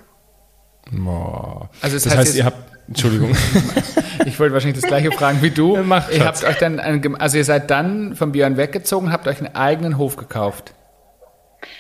Boah. 0.91 1.70
Also 1.82 1.95
das 1.95 2.03
das 2.03 2.18
heißt 2.18 2.28
heißt, 2.28 2.38
ihr 2.38 2.45
habt, 2.45 2.57
Entschuldigung, 2.88 3.36
Ich 4.26 4.39
wollte 4.39 4.53
wahrscheinlich 4.53 4.80
das 4.80 4.88
gleiche 4.88 5.11
fragen 5.11 5.41
wie 5.41 5.51
du. 5.51 5.78
Mach, 5.84 6.09
ihr 6.09 6.26
habt 6.26 6.43
euch 6.43 6.57
dann, 6.57 6.80
also 7.20 7.38
ihr 7.38 7.45
seid 7.45 7.70
dann 7.70 8.16
von 8.16 8.32
Björn 8.32 8.57
weggezogen, 8.57 9.11
habt 9.11 9.28
euch 9.28 9.39
einen 9.39 9.55
eigenen 9.55 9.97
Hof 9.97 10.16
gekauft. 10.16 10.74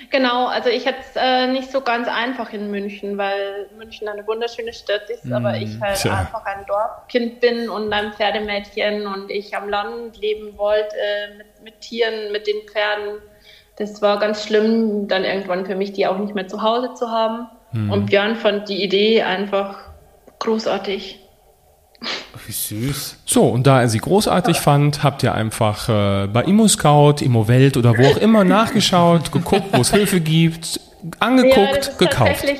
Genau, 0.09 0.47
also 0.47 0.69
ich 0.69 0.87
hatte 0.87 0.99
es 0.99 1.15
äh, 1.15 1.47
nicht 1.47 1.71
so 1.71 1.81
ganz 1.81 2.07
einfach 2.07 2.53
in 2.53 2.71
München, 2.71 3.17
weil 3.17 3.69
München 3.77 4.07
eine 4.07 4.25
wunderschöne 4.25 4.73
Stadt 4.73 5.09
ist, 5.09 5.31
aber 5.31 5.55
ich 5.57 5.79
halt 5.81 5.97
tja. 5.97 6.17
einfach 6.17 6.45
ein 6.45 6.65
Dorfkind 6.67 7.39
bin 7.39 7.69
und 7.69 7.91
ein 7.91 8.13
Pferdemädchen 8.13 9.07
und 9.07 9.29
ich 9.29 9.55
am 9.55 9.69
Land 9.69 10.17
leben 10.17 10.57
wollte 10.57 10.95
äh, 10.95 11.37
mit, 11.37 11.47
mit 11.63 11.81
Tieren, 11.81 12.31
mit 12.31 12.47
den 12.47 12.67
Pferden. 12.67 13.19
Das 13.77 14.01
war 14.01 14.19
ganz 14.19 14.45
schlimm, 14.45 15.07
dann 15.07 15.23
irgendwann 15.23 15.65
für 15.65 15.75
mich 15.75 15.93
die 15.93 16.05
auch 16.05 16.17
nicht 16.19 16.35
mehr 16.35 16.47
zu 16.47 16.61
Hause 16.61 16.93
zu 16.93 17.09
haben. 17.09 17.47
Und 17.73 18.05
Björn 18.05 18.35
fand 18.35 18.69
die 18.69 18.83
Idee 18.83 19.23
einfach 19.23 19.89
großartig. 20.37 21.19
Wie 22.45 22.51
süß. 22.51 23.17
So, 23.25 23.45
und 23.45 23.65
da 23.67 23.81
er 23.81 23.87
sie 23.89 23.99
großartig 23.99 24.57
fand, 24.59 25.03
habt 25.03 25.23
ihr 25.23 25.33
einfach 25.33 25.87
äh, 25.87 26.27
bei 26.27 26.43
ImmoScout, 26.43 27.15
ImmoWelt 27.21 27.77
oder 27.77 27.97
wo 27.97 28.03
auch 28.05 28.17
immer 28.17 28.43
nachgeschaut, 28.43 29.31
geguckt, 29.31 29.67
wo 29.71 29.81
es 29.81 29.91
Hilfe 29.91 30.19
gibt, 30.19 30.79
angeguckt, 31.19 31.77
das 31.77 31.87
ist 31.89 31.99
gekauft. 31.99 32.31
tatsächlich, 32.31 32.59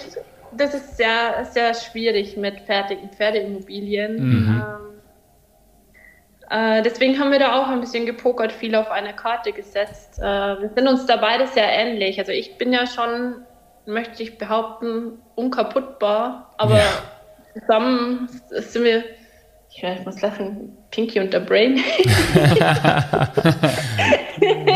das 0.56 0.74
ist 0.74 0.98
sehr, 0.98 1.46
sehr 1.52 1.74
schwierig 1.74 2.38
mit 2.38 2.62
fertigen 2.62 3.10
Pferdeimmobilien. 3.10 4.18
Ähm, 4.20 4.94
äh, 6.50 6.82
deswegen 6.84 7.20
haben 7.20 7.32
wir 7.32 7.39
da 7.39 7.60
auch 7.62 7.68
ein 7.68 7.82
bisschen 7.82 8.06
gepokert, 8.06 8.52
viel 8.52 8.76
auf 8.76 8.91
eine 8.91 9.14
Karte 9.14 9.52
gesetzt. 9.52 10.20
Äh, 10.20 10.24
wir 10.24 10.72
sind 10.76 10.88
uns 10.88 11.06
da 11.06 11.18
beide 11.18 11.48
sehr 11.48 11.68
ähnlich. 11.68 12.20
Also 12.20 12.32
ich 12.32 12.58
bin 12.58 12.72
ja 12.72 12.86
schon, 12.86 13.36
möchte 13.86 14.24
ich 14.24 14.38
behaupten, 14.38 15.14
unkaputtbar, 15.36 16.54
aber 16.58 16.78
Ja. 16.78 16.86
zusammen 17.60 18.30
sind 18.50 18.84
wir, 18.84 19.04
ich 19.76 20.05
muss 20.05 20.21
lachen, 20.21 20.78
Pinky 20.91 21.19
und 21.19 21.34
der 21.34 21.39
Brain. 21.41 21.78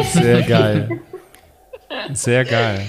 Sehr 0.03 0.41
geil. 0.43 1.01
Sehr 2.13 2.43
geil. 2.45 2.81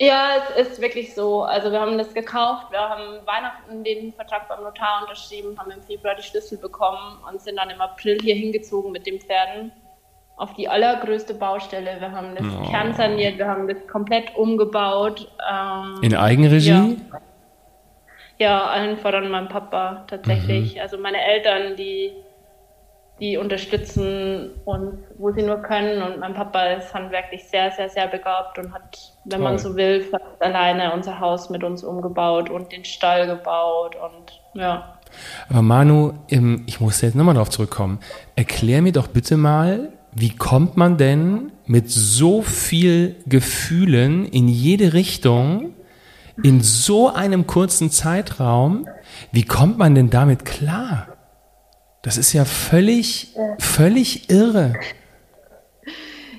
Ja, 0.00 0.30
es 0.58 0.68
ist 0.68 0.80
wirklich 0.80 1.14
so. 1.14 1.44
Also 1.44 1.70
wir 1.70 1.80
haben 1.80 1.96
das 1.98 2.12
gekauft, 2.12 2.66
wir 2.72 2.80
haben 2.80 3.24
Weihnachten 3.26 3.84
den 3.84 4.12
Vertrag 4.12 4.48
beim 4.48 4.62
Notar 4.64 5.02
unterschrieben, 5.02 5.56
haben 5.58 5.70
im 5.70 5.82
Februar 5.82 6.14
die 6.16 6.22
Schlüssel 6.22 6.58
bekommen 6.58 7.18
und 7.30 7.40
sind 7.40 7.56
dann 7.56 7.70
im 7.70 7.80
April 7.80 8.18
hier 8.20 8.34
hingezogen 8.34 8.90
mit 8.90 9.06
den 9.06 9.20
Pferden 9.20 9.70
auf 10.36 10.52
die 10.54 10.68
allergrößte 10.68 11.34
Baustelle. 11.34 11.96
Wir 12.00 12.10
haben 12.10 12.34
das 12.34 12.44
Oh. 12.44 12.68
kernsaniert, 12.70 13.38
wir 13.38 13.46
haben 13.46 13.68
das 13.68 13.76
komplett 13.86 14.34
umgebaut. 14.36 15.28
Ähm, 15.48 16.00
In 16.02 16.16
Eigenregie? 16.16 16.70
Ja. 16.70 16.88
Ja, 18.38 18.66
allen 18.66 18.96
voran 18.98 19.30
mein 19.30 19.48
Papa 19.48 19.92
Mhm. 19.92 20.06
tatsächlich. 20.08 20.80
Also 20.80 20.98
meine 20.98 21.22
Eltern, 21.24 21.76
die, 21.76 22.12
die 23.20 23.36
unterstützen 23.36 24.50
uns, 24.64 24.94
wo 25.18 25.30
sie 25.32 25.42
nur 25.42 25.58
können. 25.58 26.02
Und 26.02 26.18
mein 26.18 26.34
Papa 26.34 26.64
ist 26.72 26.92
handwerklich 26.92 27.44
sehr, 27.44 27.70
sehr, 27.70 27.88
sehr 27.88 28.08
begabt 28.08 28.58
und 28.58 28.72
hat, 28.72 29.12
wenn 29.24 29.40
man 29.40 29.56
Toll. 29.56 29.70
so 29.72 29.76
will, 29.76 30.00
fast 30.02 30.24
alleine 30.40 30.92
unser 30.92 31.20
Haus 31.20 31.48
mit 31.50 31.62
uns 31.62 31.84
umgebaut 31.84 32.50
und 32.50 32.72
den 32.72 32.84
Stall 32.84 33.26
gebaut 33.26 33.96
und 33.96 34.40
ja. 34.60 34.98
Aber 35.48 35.62
Manu, 35.62 36.12
ich 36.66 36.80
muss 36.80 37.00
jetzt 37.02 37.14
nochmal 37.14 37.34
darauf 37.34 37.50
zurückkommen. 37.50 38.00
Erklär 38.34 38.82
mir 38.82 38.90
doch 38.92 39.06
bitte 39.06 39.36
mal, 39.36 39.90
wie 40.12 40.34
kommt 40.34 40.76
man 40.76 40.96
denn 40.96 41.52
mit 41.66 41.88
so 41.90 42.42
viel 42.42 43.16
Gefühlen 43.26 44.26
in 44.26 44.48
jede 44.48 44.92
Richtung 44.92 45.74
in 46.42 46.60
so 46.60 47.08
einem 47.08 47.46
kurzen 47.46 47.90
Zeitraum? 47.90 48.88
Wie 49.32 49.44
kommt 49.44 49.78
man 49.78 49.94
denn 49.94 50.10
damit 50.10 50.44
klar? 50.44 51.08
Das 52.02 52.18
ist 52.18 52.32
ja 52.32 52.44
völlig, 52.44 53.34
völlig 53.58 54.28
irre. 54.30 54.74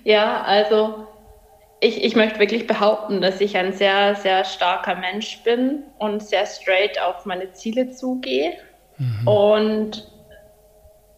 Ja, 0.03 0.43
also 0.43 1.07
ich, 1.79 2.03
ich 2.03 2.15
möchte 2.15 2.39
wirklich 2.39 2.67
behaupten, 2.67 3.21
dass 3.21 3.41
ich 3.41 3.57
ein 3.57 3.73
sehr, 3.73 4.15
sehr 4.15 4.45
starker 4.45 4.95
Mensch 4.95 5.41
bin 5.43 5.83
und 5.97 6.21
sehr 6.21 6.45
straight 6.45 7.01
auf 7.01 7.25
meine 7.25 7.51
Ziele 7.53 7.91
zugehe. 7.91 8.53
Mhm. 8.97 9.27
Und 9.27 10.11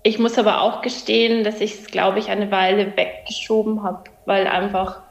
ich 0.04 0.20
muss 0.20 0.38
aber 0.38 0.62
auch 0.62 0.82
gestehen, 0.82 1.44
dass 1.44 1.60
ich 1.60 1.74
es, 1.74 1.88
glaube 1.88 2.20
ich, 2.20 2.30
eine 2.30 2.50
Weile 2.50 2.96
weggeschoben 2.96 3.84
habe, 3.84 4.06
weil 4.26 4.48
einfach 4.48 5.02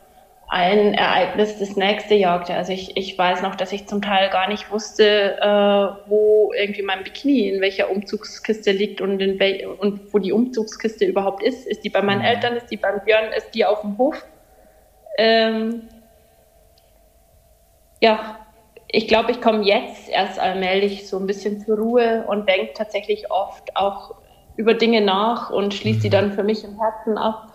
ein 0.48 0.94
Ereignis 0.94 1.58
das 1.58 1.76
nächste 1.76 2.14
jagte. 2.14 2.54
Also 2.54 2.72
ich, 2.72 2.96
ich 2.96 3.18
weiß 3.18 3.42
noch, 3.42 3.56
dass 3.56 3.72
ich 3.72 3.86
zum 3.88 4.00
Teil 4.00 4.30
gar 4.30 4.48
nicht 4.48 4.70
wusste, 4.70 5.38
äh, 5.40 6.08
wo 6.08 6.52
irgendwie 6.56 6.82
mein 6.82 7.02
Bikini 7.02 7.48
in 7.48 7.60
welcher 7.60 7.90
Umzugskiste 7.90 8.70
liegt 8.70 9.00
und, 9.00 9.20
in 9.20 9.40
wel 9.40 9.66
und 9.66 10.14
wo 10.14 10.18
die 10.18 10.32
Umzugskiste 10.32 11.04
überhaupt 11.04 11.42
ist. 11.42 11.66
Ist 11.66 11.82
die 11.84 11.90
bei 11.90 12.00
meinen 12.00 12.20
mhm. 12.20 12.26
Eltern, 12.26 12.56
ist 12.56 12.68
die 12.68 12.76
beim 12.76 13.00
Björn, 13.04 13.32
ist 13.36 13.54
die 13.54 13.64
auf 13.64 13.80
dem 13.80 13.98
Hof? 13.98 14.24
Ähm, 15.18 15.88
ja, 18.00 18.38
ich 18.88 19.08
glaube, 19.08 19.32
ich 19.32 19.40
komme 19.40 19.64
jetzt 19.64 20.08
erst 20.08 20.38
allmählich 20.38 21.08
so 21.08 21.18
ein 21.18 21.26
bisschen 21.26 21.60
zur 21.60 21.78
Ruhe 21.78 22.24
und 22.28 22.48
denke 22.48 22.72
tatsächlich 22.74 23.32
oft 23.32 23.76
auch 23.76 24.14
über 24.56 24.74
Dinge 24.74 25.00
nach 25.00 25.50
und 25.50 25.74
schließe 25.74 26.02
sie 26.02 26.08
mhm. 26.08 26.12
dann 26.12 26.32
für 26.34 26.44
mich 26.44 26.62
im 26.62 26.78
Herzen 26.80 27.18
ab. 27.18 27.52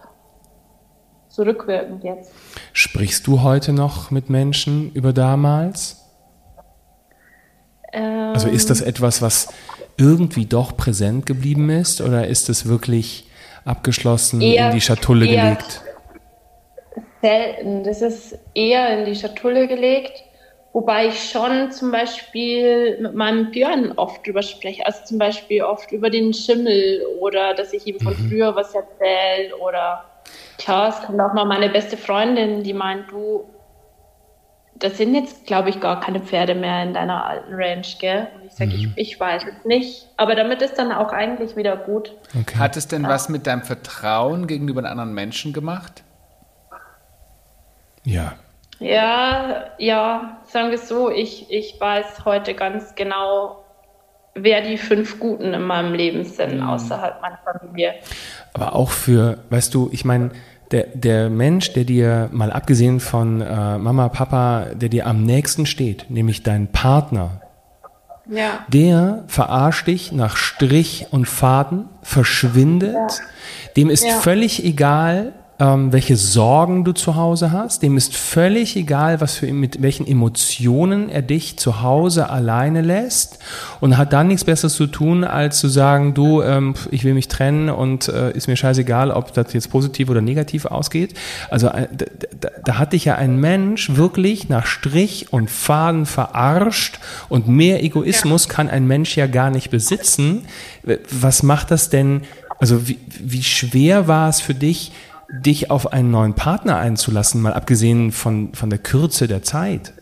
Zurückwirkend 1.32 2.04
jetzt. 2.04 2.34
Sprichst 2.74 3.26
du 3.26 3.42
heute 3.42 3.72
noch 3.72 4.12
mit 4.12 4.30
Menschen 4.30 4.92
über 4.92 5.14
damals? 5.14 6.06
Ähm, 7.94 8.34
also 8.34 8.50
ist 8.50 8.70
das 8.70 8.82
etwas, 8.82 9.22
was 9.22 9.48
irgendwie 9.98 10.46
doch 10.46 10.76
präsent 10.76 11.26
geblieben 11.26 11.70
ist 11.70 12.02
oder 12.02 12.28
ist 12.28 12.50
es 12.50 12.68
wirklich 12.68 13.30
abgeschlossen 13.64 14.42
eher, 14.42 14.68
in 14.68 14.76
die 14.76 14.82
Schatulle 14.82 15.26
gelegt? 15.26 15.82
Selten. 17.22 17.84
Das 17.86 18.02
ist 18.02 18.38
eher 18.54 19.00
in 19.00 19.06
die 19.06 19.16
Schatulle 19.16 19.68
gelegt. 19.68 20.24
Wobei 20.74 21.08
ich 21.08 21.30
schon 21.30 21.72
zum 21.72 21.92
Beispiel 21.92 23.00
mit 23.02 23.14
meinem 23.14 23.52
Björn 23.52 23.94
oft 23.98 24.26
drüber 24.26 24.42
spreche. 24.42 24.86
Also 24.86 25.06
zum 25.06 25.18
Beispiel 25.18 25.64
oft 25.64 25.92
über 25.92 26.10
den 26.10 26.34
Schimmel 26.34 27.06
oder 27.20 27.54
dass 27.54 27.72
ich 27.72 27.88
ihm 27.88 28.00
von 28.00 28.14
mhm. 28.14 28.30
früher 28.30 28.56
was 28.56 28.74
erzähle. 28.74 29.56
Oder 29.58 30.11
klar, 30.58 30.90
es 30.90 31.06
kommt 31.06 31.20
auch 31.20 31.34
mal 31.34 31.46
meine 31.46 31.70
beste 31.70 31.98
Freundin, 31.98 32.64
die 32.64 32.74
meint, 32.74 33.12
du, 33.12 33.46
das 34.76 34.98
sind 34.98 35.14
jetzt, 35.14 35.46
glaube 35.46 35.70
ich, 35.70 35.80
gar 35.80 36.00
keine 36.00 36.20
Pferde 36.20 36.56
mehr 36.56 36.84
in 36.84 36.94
deiner 36.94 37.26
alten 37.26 37.54
Ranch, 37.54 37.98
gell? 38.00 38.28
Und 38.36 38.46
ich 38.46 38.54
sage, 38.54 38.72
mhm. 38.72 38.94
ich, 38.96 39.14
ich 39.14 39.20
weiß 39.20 39.44
es 39.44 39.66
nicht. 39.66 40.08
Aber 40.18 40.36
damit 40.36 40.62
ist 40.62 40.76
dann 40.76 40.92
auch 40.92 41.12
eigentlich 41.12 41.56
wieder 41.56 41.78
gut. 41.78 42.16
Okay. 42.40 42.58
Hat 42.58 42.78
es 42.78 42.88
denn 42.88 43.04
ja. 43.04 43.10
was 43.10 43.30
mit 43.30 43.46
deinem 43.46 43.62
Vertrauen 43.62 44.48
gegenüber 44.48 44.90
anderen 44.90 45.14
Menschen 45.14 45.54
gemacht? 45.54 46.04
Ja. 48.04 48.34
Ja, 48.80 49.66
ja, 49.78 50.42
sagen 50.48 50.70
wir 50.70 50.76
es 50.76 50.88
so, 50.88 51.12
ich, 51.12 51.52
ich 51.52 51.80
weiß 51.80 52.26
heute 52.26 52.56
ganz 52.56 52.96
genau, 52.96 53.61
wer 54.34 54.62
die 54.62 54.78
fünf 54.78 55.20
Guten 55.20 55.54
in 55.54 55.62
meinem 55.62 55.94
Leben 55.94 56.24
sind, 56.24 56.58
mhm. 56.58 56.64
außerhalb 56.64 57.22
meiner 57.22 57.40
Familie. 57.44 57.96
Aber 58.54 58.76
auch 58.76 58.92
für, 58.92 59.40
weißt 59.50 59.74
du, 59.74 59.90
ich 59.92 60.06
meine, 60.06 60.32
der, 60.72 60.88
der 60.94 61.30
Mensch, 61.30 61.74
der 61.74 61.84
dir 61.84 62.30
mal 62.32 62.52
abgesehen 62.52 63.00
von 63.00 63.42
äh, 63.42 63.78
Mama, 63.78 64.10
Papa, 64.10 64.68
der 64.74 64.90
dir 64.90 65.06
am 65.06 65.24
nächsten 65.24 65.66
steht, 65.66 66.10
nämlich 66.10 66.44
dein 66.44 66.72
Partner, 66.72 67.42
ja. 68.30 68.66
der 68.70 69.26
verarscht 69.28 69.88
dich 69.88 70.12
nach 70.12 70.38
Strich 70.38 71.08
und 71.12 71.28
Faden, 71.28 71.90
verschwindet, 72.02 72.94
ja. 72.94 73.08
dem 73.76 73.90
ist 73.90 74.06
ja. 74.06 74.14
völlig 74.14 74.64
egal, 74.64 75.34
ähm, 75.62 75.94
welche 75.94 76.18
Sorgen 76.18 76.84
du 76.84 76.92
zu 76.92 77.16
Hause 77.16 77.52
hast. 77.52 77.84
Dem 77.84 77.96
ist 77.96 78.16
völlig 78.16 78.76
egal, 78.76 79.22
was 79.22 79.36
für 79.36 79.54
mit 79.54 79.84
welchen 79.84 80.08
Emotionen 80.08 81.08
er 81.08 81.22
dich 81.22 81.58
zu 81.58 81.84
Hause 81.84 82.32
alleine 82.32 82.82
lässt 82.82 83.38
und 83.80 83.96
hat 83.96 84.12
dann 84.12 84.28
nichts 84.28 84.44
Besseres 84.44 84.74
zu 84.74 84.88
tun, 84.88 85.24
als 85.24 85.60
zu 85.60 85.68
sagen, 85.68 86.16
du, 86.16 86.42
ähm, 86.42 86.74
ich 86.90 87.04
will 87.04 87.14
mich 87.14 87.28
trennen 87.28 87.70
und 87.70 88.08
äh, 88.08 88.32
ist 88.32 88.48
mir 88.48 88.56
scheißegal, 88.56 89.12
ob 89.12 89.34
das 89.34 89.54
jetzt 89.54 89.70
positiv 89.70 90.10
oder 90.10 90.22
negativ 90.22 90.66
ausgeht. 90.66 91.14
Also 91.52 91.68
äh, 91.68 91.88
da, 92.40 92.50
da, 92.66 92.80
hat 92.80 92.94
dich 92.94 93.06
ja 93.06 93.16
ein 93.16 93.38
Mensch 93.38 93.96
wirklich 93.96 94.50
nach 94.50 94.66
Strich 94.66 95.32
und 95.32 95.52
Faden 95.52 96.08
verarscht 96.08 97.00
und 97.30 97.48
mehr 97.48 97.84
Egoismus 97.84 98.48
ja. 98.48 98.54
kann 98.54 98.68
ein 98.68 98.88
Mensch 98.88 99.16
ja 99.16 99.28
gar 99.28 99.52
nicht 99.52 99.70
besitzen. 99.70 100.46
Was 101.12 101.44
macht 101.44 101.70
das 101.70 101.92
denn? 101.92 102.24
Also 102.58 102.88
wie, 102.88 102.98
wie 103.20 103.44
schwer 103.44 104.08
war 104.08 104.30
es 104.30 104.40
für 104.40 104.56
dich, 104.56 104.92
dich 105.32 105.72
auf 105.72 105.94
einen 105.94 106.12
neuen 106.12 106.36
Partner 106.36 106.78
einzulassen, 106.78 107.42
mal 107.42 107.54
abgesehen 107.54 108.12
von, 108.12 108.54
von 108.54 108.70
der 108.70 108.80
Kürze 108.80 109.28
der 109.28 109.44
Zeit? 109.44 109.94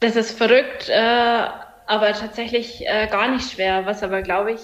Das 0.00 0.14
ist 0.14 0.38
verrückt, 0.38 0.88
äh, 0.88 1.46
aber 1.86 2.12
tatsächlich 2.12 2.86
äh, 2.86 3.08
gar 3.08 3.30
nicht 3.30 3.50
schwer, 3.50 3.84
was 3.84 4.02
aber, 4.02 4.22
glaube 4.22 4.52
ich, 4.52 4.60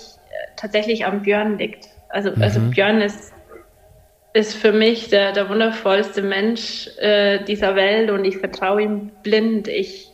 tatsächlich 0.57 1.05
am 1.07 1.23
Björn 1.23 1.59
liegt. 1.59 1.89
Also, 2.09 2.31
also 2.31 2.37
mhm. 2.37 2.43
also 2.43 2.61
Björn 2.61 3.01
ist, 3.01 3.33
ist 4.33 4.55
für 4.55 4.73
mich 4.73 5.09
der, 5.09 5.33
der 5.33 5.49
wundervollste 5.49 6.23
Mensch 6.23 6.89
äh, 6.99 7.43
dieser 7.45 7.75
Welt 7.75 8.11
und 8.11 8.25
ich 8.25 8.39
vertraue 8.39 8.83
ihm 8.83 9.11
blind. 9.23 9.69
Ich 9.69 10.11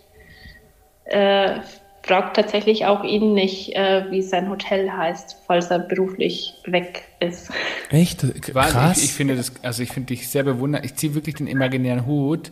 äh, 1.04 1.60
fragt 2.02 2.36
tatsächlich 2.36 2.86
auch 2.86 3.04
ihn 3.04 3.34
nicht, 3.34 3.76
äh, 3.76 4.04
wie 4.10 4.22
sein 4.22 4.48
Hotel 4.48 4.90
heißt, 4.90 5.36
falls 5.46 5.70
er 5.70 5.80
beruflich 5.80 6.54
weg 6.64 7.04
ist. 7.20 7.50
Echt? 7.90 8.24
Krass. 8.42 8.98
Ich, 8.98 9.04
ich 9.04 9.12
finde 9.12 9.36
das, 9.36 9.52
also 9.62 9.82
ich 9.82 9.90
finde 9.90 10.08
dich 10.08 10.28
sehr 10.28 10.42
bewundert. 10.42 10.84
Ich 10.84 10.94
ziehe 10.94 11.14
wirklich 11.14 11.36
den 11.36 11.46
imaginären 11.46 12.06
Hut. 12.06 12.50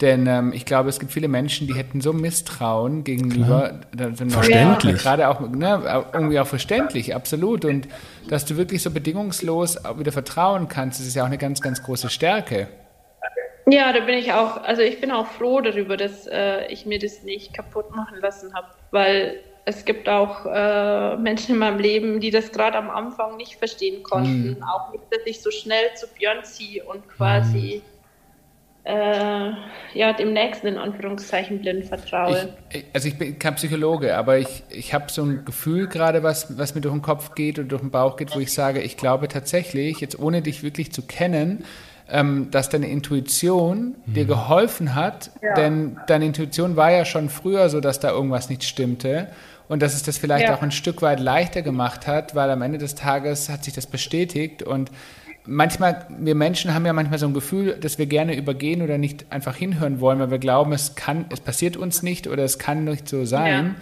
Denn 0.00 0.26
ähm, 0.26 0.52
ich 0.54 0.64
glaube, 0.64 0.88
es 0.88 0.98
gibt 0.98 1.12
viele 1.12 1.28
Menschen, 1.28 1.66
die 1.66 1.74
hätten 1.74 2.00
so 2.00 2.12
Misstrauen 2.14 3.04
gegenüber. 3.04 3.80
Verständlich. 4.28 5.02
Gerade 5.02 5.28
auch, 5.28 5.40
ne, 5.40 6.04
irgendwie 6.14 6.40
auch 6.40 6.46
verständlich, 6.46 7.14
absolut. 7.14 7.66
Und 7.66 7.86
dass 8.28 8.46
du 8.46 8.56
wirklich 8.56 8.82
so 8.82 8.90
bedingungslos 8.90 9.76
wieder 9.98 10.12
vertrauen 10.12 10.68
kannst, 10.68 11.00
das 11.00 11.06
ist 11.06 11.16
ja 11.16 11.22
auch 11.22 11.26
eine 11.26 11.38
ganz, 11.38 11.60
ganz 11.60 11.82
große 11.82 12.08
Stärke. 12.08 12.68
Ja, 13.70 13.92
da 13.92 14.00
bin 14.00 14.16
ich 14.16 14.32
auch, 14.32 14.62
also 14.62 14.82
ich 14.82 15.00
bin 15.00 15.10
auch 15.10 15.26
froh 15.26 15.60
darüber, 15.60 15.96
dass 15.96 16.26
äh, 16.26 16.66
ich 16.66 16.86
mir 16.86 16.98
das 16.98 17.22
nicht 17.22 17.54
kaputt 17.54 17.94
machen 17.94 18.18
lassen 18.20 18.52
habe, 18.54 18.68
weil 18.90 19.40
es 19.64 19.84
gibt 19.84 20.08
auch 20.08 20.46
äh, 20.46 21.16
Menschen 21.16 21.54
in 21.54 21.58
meinem 21.58 21.78
Leben, 21.78 22.20
die 22.20 22.30
das 22.30 22.50
gerade 22.50 22.78
am 22.78 22.90
Anfang 22.90 23.36
nicht 23.36 23.56
verstehen 23.56 24.02
konnten. 24.02 24.56
Mhm. 24.56 24.62
Auch 24.62 24.90
nicht, 24.92 25.04
dass 25.10 25.20
ich 25.26 25.40
so 25.40 25.50
schnell 25.50 25.94
zu 25.94 26.06
Björn 26.08 26.42
ziehe 26.44 26.82
und 26.84 27.06
quasi 27.08 27.82
mhm. 28.84 28.90
äh, 28.90 29.52
ja, 29.94 30.12
dem 30.14 30.32
Nächsten 30.32 30.66
in 30.66 30.78
Anführungszeichen 30.78 31.60
blind 31.60 31.84
vertraue. 31.84 32.54
Ich, 32.72 32.84
also 32.92 33.08
ich 33.08 33.18
bin 33.18 33.38
kein 33.38 33.54
Psychologe, 33.54 34.16
aber 34.16 34.38
ich, 34.38 34.64
ich 34.70 34.94
habe 34.94 35.12
so 35.12 35.22
ein 35.22 35.44
Gefühl 35.44 35.86
gerade, 35.86 36.22
was, 36.22 36.58
was 36.58 36.74
mir 36.74 36.80
durch 36.80 36.94
den 36.94 37.02
Kopf 37.02 37.34
geht 37.34 37.58
und 37.58 37.68
durch 37.68 37.82
den 37.82 37.90
Bauch 37.90 38.16
geht, 38.16 38.34
wo 38.34 38.40
ich 38.40 38.52
sage, 38.52 38.80
ich 38.80 38.96
glaube 38.96 39.28
tatsächlich, 39.28 40.00
jetzt 40.00 40.18
ohne 40.18 40.42
dich 40.42 40.62
wirklich 40.62 40.92
zu 40.92 41.02
kennen, 41.02 41.64
ähm, 42.10 42.48
dass 42.50 42.68
deine 42.68 42.88
Intuition 42.88 43.96
mhm. 44.06 44.14
dir 44.14 44.24
geholfen 44.24 44.94
hat, 44.94 45.30
ja. 45.42 45.54
denn 45.54 45.98
deine 46.06 46.26
Intuition 46.26 46.76
war 46.76 46.90
ja 46.90 47.04
schon 47.04 47.28
früher 47.28 47.68
so, 47.68 47.80
dass 47.80 48.00
da 48.00 48.10
irgendwas 48.10 48.48
nicht 48.48 48.64
stimmte 48.64 49.28
und 49.68 49.82
dass 49.82 49.94
es 49.94 50.02
das 50.02 50.18
vielleicht 50.18 50.46
ja. 50.46 50.56
auch 50.56 50.62
ein 50.62 50.72
Stück 50.72 51.02
weit 51.02 51.20
leichter 51.20 51.62
gemacht 51.62 52.06
hat, 52.06 52.34
weil 52.34 52.50
am 52.50 52.62
Ende 52.62 52.78
des 52.78 52.94
Tages 52.94 53.48
hat 53.48 53.64
sich 53.64 53.74
das 53.74 53.86
bestätigt 53.86 54.62
und 54.62 54.90
manchmal, 55.46 56.06
wir 56.18 56.34
Menschen 56.34 56.74
haben 56.74 56.86
ja 56.86 56.92
manchmal 56.92 57.18
so 57.18 57.26
ein 57.26 57.34
Gefühl, 57.34 57.76
dass 57.80 57.98
wir 57.98 58.06
gerne 58.06 58.36
übergehen 58.36 58.82
oder 58.82 58.98
nicht 58.98 59.26
einfach 59.30 59.56
hinhören 59.56 60.00
wollen, 60.00 60.18
weil 60.18 60.30
wir 60.30 60.38
glauben, 60.38 60.72
es 60.72 60.94
kann, 60.94 61.26
es 61.30 61.40
passiert 61.40 61.76
uns 61.76 62.02
nicht 62.02 62.26
oder 62.26 62.44
es 62.44 62.58
kann 62.58 62.84
nicht 62.84 63.08
so 63.08 63.24
sein. 63.24 63.64
Ja. 63.64 63.74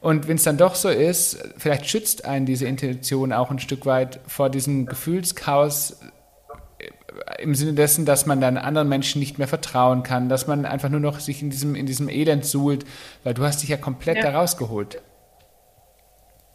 Und 0.00 0.26
wenn 0.26 0.36
es 0.36 0.42
dann 0.42 0.56
doch 0.56 0.74
so 0.74 0.88
ist, 0.88 1.38
vielleicht 1.56 1.86
schützt 1.86 2.24
einen 2.24 2.44
diese 2.44 2.66
Intuition 2.66 3.32
auch 3.32 3.52
ein 3.52 3.60
Stück 3.60 3.86
weit 3.86 4.18
vor 4.26 4.50
diesem 4.50 4.86
Gefühlschaos, 4.86 6.00
im 7.42 7.54
Sinne 7.54 7.74
dessen, 7.74 8.04
dass 8.06 8.26
man 8.26 8.40
dann 8.40 8.56
anderen 8.56 8.88
Menschen 8.88 9.18
nicht 9.18 9.38
mehr 9.38 9.48
vertrauen 9.48 10.02
kann, 10.02 10.28
dass 10.28 10.46
man 10.46 10.64
einfach 10.64 10.88
nur 10.88 11.00
noch 11.00 11.20
sich 11.20 11.42
in 11.42 11.50
diesem, 11.50 11.74
in 11.74 11.86
diesem 11.86 12.08
Elend 12.08 12.44
suhlt, 12.44 12.84
weil 13.24 13.34
du 13.34 13.44
hast 13.44 13.62
dich 13.62 13.68
ja 13.68 13.76
komplett 13.76 14.18
ja. 14.18 14.22
da 14.22 14.38
rausgeholt. 14.38 15.02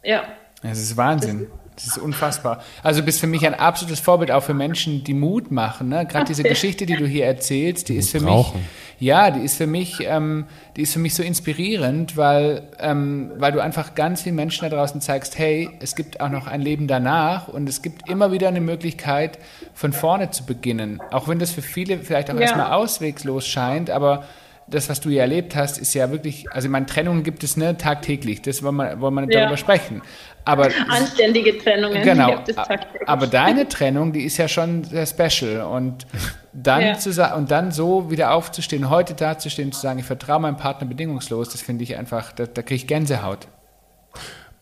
Ja. 0.02 0.24
Das 0.62 0.78
ist 0.78 0.96
Wahnsinn. 0.96 1.46
Das 1.48 1.67
ist 1.86 1.98
unfassbar. 1.98 2.62
Also 2.82 3.00
du 3.00 3.06
bist 3.06 3.20
für 3.20 3.26
mich 3.26 3.46
ein 3.46 3.54
absolutes 3.54 4.00
Vorbild 4.00 4.30
auch 4.30 4.42
für 4.42 4.54
Menschen, 4.54 5.04
die 5.04 5.14
Mut 5.14 5.50
machen. 5.50 5.88
Ne? 5.88 6.06
Gerade 6.06 6.26
diese 6.26 6.42
Geschichte, 6.42 6.86
die 6.86 6.96
du 6.96 7.06
hier 7.06 7.26
erzählst, 7.26 7.88
die 7.88 7.96
ist 7.96 8.10
für 8.10 8.20
brauchen. 8.20 8.58
mich, 8.60 8.68
ja, 9.00 9.30
die 9.30 9.40
ist 9.40 9.56
für 9.56 9.66
mich, 9.66 9.98
ähm, 10.02 10.46
die 10.76 10.82
ist 10.82 10.92
für 10.92 10.98
mich 10.98 11.14
so 11.14 11.22
inspirierend, 11.22 12.16
weil, 12.16 12.62
ähm, 12.80 13.30
weil 13.36 13.52
du 13.52 13.60
einfach 13.60 13.94
ganz 13.94 14.22
vielen 14.22 14.34
Menschen 14.34 14.68
da 14.68 14.74
draußen 14.76 15.00
zeigst, 15.00 15.38
hey, 15.38 15.70
es 15.80 15.94
gibt 15.94 16.20
auch 16.20 16.30
noch 16.30 16.46
ein 16.46 16.60
Leben 16.60 16.88
danach 16.88 17.48
und 17.48 17.68
es 17.68 17.82
gibt 17.82 18.08
immer 18.08 18.32
wieder 18.32 18.48
eine 18.48 18.60
Möglichkeit, 18.60 19.38
von 19.74 19.92
vorne 19.92 20.30
zu 20.30 20.44
beginnen. 20.44 21.00
Auch 21.12 21.28
wenn 21.28 21.38
das 21.38 21.52
für 21.52 21.62
viele 21.62 21.98
vielleicht 21.98 22.30
auch 22.30 22.34
ja. 22.34 22.40
erstmal 22.40 22.72
auswegslos 22.72 23.46
scheint, 23.46 23.90
aber 23.90 24.24
das, 24.70 24.88
was 24.88 25.00
du 25.00 25.08
ja 25.08 25.22
erlebt 25.22 25.56
hast, 25.56 25.78
ist 25.78 25.94
ja 25.94 26.10
wirklich, 26.10 26.50
also 26.52 26.66
ich 26.66 26.72
meine, 26.72 26.86
Trennungen 26.86 27.22
gibt 27.22 27.42
es 27.42 27.56
ne, 27.56 27.76
tagtäglich, 27.78 28.42
das 28.42 28.62
wollen 28.62 28.76
wir, 28.76 29.00
wollen 29.00 29.14
wir 29.14 29.20
nicht 29.22 29.34
Ja. 29.34 29.40
darüber 29.42 29.56
sprechen. 29.56 30.02
Aber 30.44 30.68
Anständige 30.88 31.58
Trennungen 31.58 32.02
Genau. 32.02 32.36
gibt 32.36 32.48
es 32.48 32.56
tagtäglich. 32.56 33.08
aber 33.08 33.26
deine 33.40 33.68
Trennung, 33.68 34.12
die 34.12 34.22
ist 34.24 34.36
ja 34.38 34.48
schon 34.48 34.84
sehr 34.84 35.06
special. 35.06 35.62
Und 35.62 36.06
dann, 36.52 36.80
Ja. 36.80 36.94
zu, 36.98 37.10
und 37.36 37.50
dann 37.50 37.70
so 37.72 38.10
wieder 38.10 38.32
aufzustehen, 38.32 38.88
heute 38.90 39.14
dazustehen, 39.14 39.72
zu 39.72 39.80
sagen, 39.80 39.98
ich 39.98 40.06
vertraue 40.06 40.40
meinem 40.40 40.56
Partner 40.56 40.86
bedingungslos, 40.88 41.50
das 41.50 41.60
finde 41.60 41.84
ich 41.84 41.96
einfach, 41.96 42.32
da, 42.32 42.46
da 42.46 42.62
kriege 42.62 42.76
ich 42.76 42.86
Gänsehaut. 42.86 43.48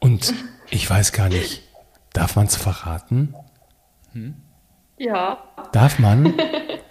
Und 0.01 0.35
ich 0.71 0.89
weiß 0.91 1.13
gar 1.13 1.29
nicht, 1.29 1.63
darf 2.13 2.37
man 2.37 2.47
es 2.47 2.57
verraten? 2.57 3.35
ja, 4.99 5.39
Darf 5.73 5.99
man? 5.99 6.35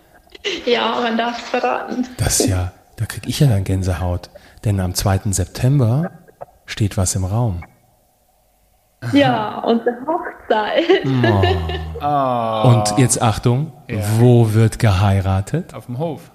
ja, 0.66 1.00
man 1.02 1.18
darf 1.18 1.40
es 1.44 1.50
verraten. 1.50 2.08
Das 2.18 2.46
ja, 2.46 2.72
da 2.98 3.06
kriege 3.06 3.28
ich 3.30 3.40
ja 3.40 3.48
dann 3.48 3.64
Gänsehaut. 3.64 4.30
Denn 4.64 4.80
am 4.80 4.94
2. 4.94 5.32
September 5.32 6.12
steht 6.66 6.98
was 6.98 7.16
im 7.16 7.24
Raum. 7.26 7.64
Ja, 9.14 9.60
unsere 9.60 9.96
Hochzeit. 10.08 11.06
Und 12.66 12.98
jetzt 12.98 13.22
Achtung, 13.22 13.72
wo 14.20 14.54
wird 14.54 14.80
geheiratet? 14.80 15.74
Auf 15.74 15.86
dem 15.88 15.98
Hof. 16.00 16.32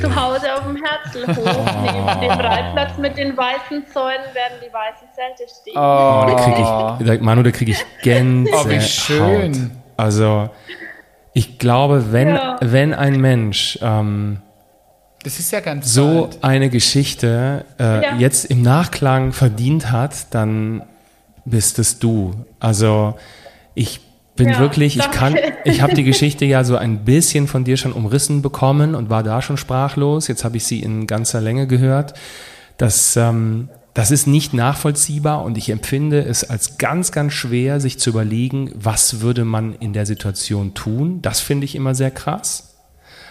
Zu 0.00 0.14
Hause 0.16 0.52
auf 0.54 0.64
dem 0.64 0.76
Herzlhof, 0.76 1.36
neben 1.82 2.20
dem 2.20 2.40
Reitplatz 2.40 2.98
mit 2.98 3.16
den 3.16 3.36
weißen 3.36 3.86
Zäunen 3.92 4.24
werden 4.34 4.58
die 4.60 4.72
weißen 4.72 5.06
Zelte 5.14 5.44
stehen. 5.48 5.76
Oh, 5.76 6.24
da 6.26 6.34
kriege 6.34 6.60
ich, 6.60 7.18
da, 7.18 7.24
Manu, 7.24 7.42
da 7.44 7.50
kriege 7.52 7.70
ich 7.70 7.84
Gänsehaut. 8.02 8.66
Oh, 8.66 8.68
wie 8.68 8.80
schön. 8.80 9.70
Also, 9.96 10.50
ich 11.34 11.58
glaube, 11.60 12.12
wenn, 12.12 12.34
Ja. 12.34 12.56
wenn 12.60 12.92
ein 12.94 13.20
Mensch 13.20 13.78
ähm, 13.80 14.40
Das 15.22 15.38
ist 15.38 15.52
ja 15.52 15.60
ganz 15.60 15.94
so 15.94 16.22
bald. 16.22 16.38
eine 16.42 16.68
Geschichte 16.68 17.64
äh, 17.78 18.02
Ja. 18.02 18.14
jetzt 18.16 18.46
im 18.46 18.62
Nachklang 18.62 19.30
verdient 19.32 19.92
hat, 19.92 20.34
dann 20.34 20.82
bist 21.44 21.78
es 21.78 21.98
du. 21.98 22.34
Also 22.58 23.14
ich 23.74 24.00
bin 24.36 24.48
Ja, 24.48 24.58
wirklich, 24.58 24.96
ich 24.96 25.10
kann, 25.10 25.36
ich 25.64 25.82
habe 25.82 25.94
die 25.94 26.04
Geschichte 26.12 26.44
ja 26.44 26.64
so 26.64 26.76
ein 26.76 27.04
bisschen 27.04 27.46
von 27.46 27.64
dir 27.64 27.76
schon 27.76 27.92
umrissen 27.92 28.42
bekommen 28.42 28.94
und 28.94 29.10
war 29.10 29.22
da 29.22 29.42
schon 29.42 29.56
sprachlos. 29.56 30.28
Jetzt 30.28 30.44
habe 30.44 30.56
ich 30.56 30.64
sie 30.64 30.80
in 30.80 31.06
ganzer 31.06 31.40
Länge 31.40 31.66
gehört. 31.66 32.14
Das, 32.78 33.16
ähm, 33.16 33.68
das 33.92 34.10
ist 34.10 34.26
nicht 34.26 34.54
nachvollziehbar 34.54 35.44
und 35.44 35.58
ich 35.58 35.68
empfinde 35.68 36.24
es 36.24 36.48
als 36.48 36.78
ganz, 36.78 37.12
ganz 37.12 37.32
schwer, 37.32 37.80
sich 37.80 37.98
zu 37.98 38.10
überlegen, 38.10 38.70
was 38.74 39.20
würde 39.20 39.44
man 39.44 39.74
in 39.74 39.92
der 39.92 40.06
Situation 40.06 40.74
tun. 40.74 41.20
Das 41.22 41.40
finde 41.40 41.64
ich 41.66 41.74
immer 41.74 41.94
sehr 41.94 42.10
krass. 42.10 42.69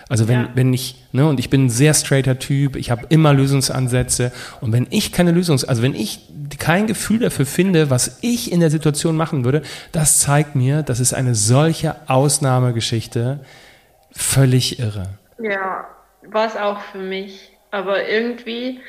Also 0.10 0.28
wenn, 0.28 0.41
Ja. 0.41 0.49
wenn 0.55 0.74
ich, 0.74 0.95
ne, 1.12 1.28
und 1.28 1.39
ich 1.39 1.49
bin 1.51 1.66
ein 1.66 1.70
sehr 1.70 1.93
straighter 1.93 2.39
Typ, 2.39 2.76
ich 2.76 2.89
habe 2.89 3.05
immer 3.10 3.32
Lösungsansätze 3.34 4.32
und 4.60 4.74
wenn 4.74 4.88
ich 4.89 5.12
keine 5.12 5.32
Lösungs, 5.32 5.64
also 5.64 5.84
wenn 5.84 5.93
ich 5.95 6.20
kein 6.57 6.88
Gefühl 6.88 7.20
dafür 7.20 7.45
finde, 7.45 7.89
was 7.91 8.18
ich 8.22 8.51
in 8.51 8.60
der 8.60 8.72
Situation 8.72 9.16
machen 9.16 9.45
würde, 9.45 9.62
das 9.91 10.18
zeigt 10.20 10.55
mir, 10.55 10.82
das 10.82 10.99
ist 10.99 11.14
eine 11.14 11.36
solche 11.36 11.95
Ausnahmegeschichte, 12.10 13.39
völlig 14.12 14.80
irre. 14.80 15.10
Ja, 15.41 15.86
war 16.28 16.47
es 16.47 16.55
auch 16.57 16.80
für 16.91 16.97
mich. 16.97 17.51
Aber 17.72 18.07
irgendwie, 18.10 18.80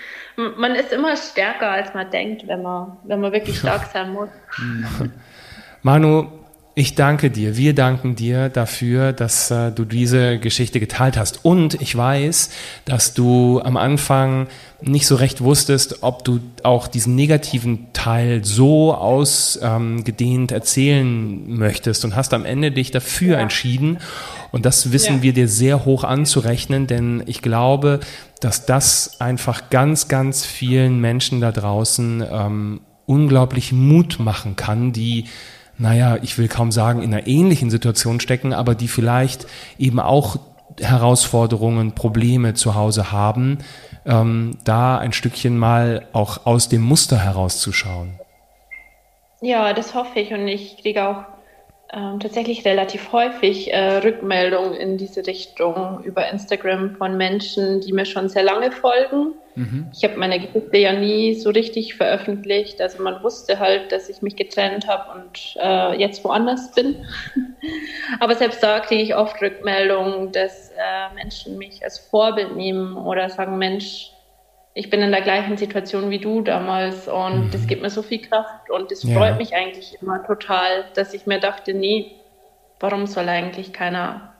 man 0.56 0.74
ist 0.74 0.90
immer 0.90 1.14
stärker, 1.18 1.70
als 1.70 1.92
man 1.92 2.10
denkt, 2.10 2.48
wenn 2.48 2.62
man, 2.62 2.96
wenn 3.04 3.20
man 3.20 3.30
wirklich 3.30 3.58
stark 3.58 3.90
sein 3.92 4.14
muss. 4.14 4.30
Manu, 5.82 6.28
ich 6.80 6.94
danke 6.94 7.30
dir, 7.30 7.56
wir 7.56 7.74
danken 7.74 8.16
dir 8.16 8.48
dafür, 8.48 9.12
dass 9.12 9.50
äh, 9.50 9.70
du 9.70 9.84
diese 9.84 10.38
Geschichte 10.38 10.80
geteilt 10.80 11.18
hast. 11.18 11.44
Und 11.44 11.80
ich 11.80 11.94
weiß, 11.94 12.50
dass 12.86 13.12
du 13.12 13.60
am 13.62 13.76
Anfang 13.76 14.48
nicht 14.80 15.06
so 15.06 15.16
recht 15.16 15.42
wusstest, 15.42 16.02
ob 16.02 16.24
du 16.24 16.40
auch 16.62 16.88
diesen 16.88 17.14
negativen 17.14 17.88
Teil 17.92 18.44
so 18.44 18.94
ausgedehnt 18.94 20.52
erzählen 20.52 21.54
möchtest 21.54 22.04
und 22.06 22.16
hast 22.16 22.32
am 22.32 22.46
Ende 22.46 22.72
dich 22.72 22.90
dafür 22.90 23.36
entschieden. 23.38 23.98
Und 24.50 24.64
das 24.64 24.90
wissen 24.90 25.16
Ja. 25.16 25.22
wir 25.22 25.32
dir 25.34 25.48
sehr 25.48 25.84
hoch 25.84 26.02
anzurechnen, 26.02 26.86
denn 26.86 27.22
ich 27.26 27.42
glaube, 27.42 28.00
dass 28.40 28.64
das 28.64 29.20
einfach 29.20 29.68
ganz, 29.68 30.08
ganz 30.08 30.46
vielen 30.46 30.98
Menschen 30.98 31.42
da 31.42 31.52
draußen 31.52 32.24
ähm, 32.32 32.80
unglaublich 33.04 33.72
Mut 33.72 34.18
machen 34.18 34.56
kann, 34.56 34.92
die, 34.92 35.26
naja, 35.80 36.18
ich 36.22 36.36
will 36.36 36.48
kaum 36.48 36.70
sagen, 36.70 37.02
in 37.02 37.12
einer 37.12 37.26
ähnlichen 37.26 37.70
Situation 37.70 38.20
stecken, 38.20 38.52
aber 38.52 38.74
die 38.74 38.86
vielleicht 38.86 39.46
eben 39.78 39.98
auch 39.98 40.36
Herausforderungen, 40.78 41.92
Probleme 41.92 42.54
zu 42.54 42.74
Hause 42.74 43.12
haben, 43.12 43.58
ähm, 44.06 44.58
da 44.64 44.98
ein 44.98 45.12
Stückchen 45.12 45.58
mal 45.58 46.06
auch 46.12 46.46
aus 46.46 46.68
dem 46.68 46.82
Muster 46.82 47.18
herauszuschauen. 47.18 48.20
Ja, 49.40 49.72
das 49.72 49.94
hoffe 49.94 50.20
ich 50.20 50.32
und 50.32 50.46
ich 50.48 50.76
kriege 50.76 51.08
auch 51.08 51.24
ähm, 51.92 52.20
tatsächlich 52.20 52.64
relativ 52.64 53.12
häufig 53.12 53.72
äh, 53.72 53.98
Rückmeldungen 53.98 54.74
in 54.74 54.96
diese 54.96 55.26
Richtung 55.26 56.02
über 56.04 56.30
Instagram 56.30 56.96
von 56.96 57.16
Menschen, 57.16 57.80
die 57.80 57.92
mir 57.92 58.04
schon 58.04 58.28
sehr 58.28 58.44
lange 58.44 58.70
folgen. 58.70 59.34
Ich 59.92 60.04
habe 60.04 60.16
meine 60.16 60.38
Geschichte 60.38 60.78
ja 60.78 60.92
nie 60.92 61.34
so 61.34 61.50
richtig 61.50 61.96
veröffentlicht. 61.96 62.80
Also 62.80 63.02
man 63.02 63.22
wusste 63.22 63.58
halt, 63.58 63.90
dass 63.92 64.08
ich 64.08 64.22
mich 64.22 64.36
getrennt 64.36 64.86
habe 64.86 65.20
und 65.20 65.56
äh, 65.60 66.00
jetzt 66.00 66.24
woanders 66.24 66.72
bin. 66.72 67.04
Aber 68.20 68.36
selbst 68.36 68.62
da 68.62 68.80
kriege 68.80 69.02
ich 69.02 69.14
oft 69.14 69.40
Rückmeldungen, 69.42 70.32
dass 70.32 70.70
äh, 70.70 71.14
Menschen 71.14 71.58
mich 71.58 71.82
als 71.82 71.98
Vorbild 71.98 72.56
nehmen 72.56 72.96
oder 72.96 73.28
sagen, 73.28 73.58
Mensch, 73.58 74.12
ich 74.74 74.88
bin 74.90 75.00
in 75.02 75.10
der 75.10 75.22
gleichen 75.22 75.56
Situation 75.56 76.10
wie 76.10 76.18
du 76.18 76.42
damals 76.42 77.08
und 77.08 77.52
das 77.52 77.66
gibt 77.66 77.82
mir 77.82 77.90
so 77.90 78.02
viel 78.02 78.20
Kraft 78.20 78.70
und 78.70 78.90
das 78.90 79.02
Ja. 79.02 79.16
freut 79.16 79.38
mich 79.38 79.54
eigentlich 79.54 79.98
immer 80.00 80.24
total, 80.24 80.84
dass 80.94 81.12
ich 81.14 81.26
mir 81.26 81.40
dachte, 81.40 81.74
nee, 81.74 82.12
warum 82.78 83.06
soll 83.06 83.28
eigentlich 83.28 83.72
keiner 83.72 84.32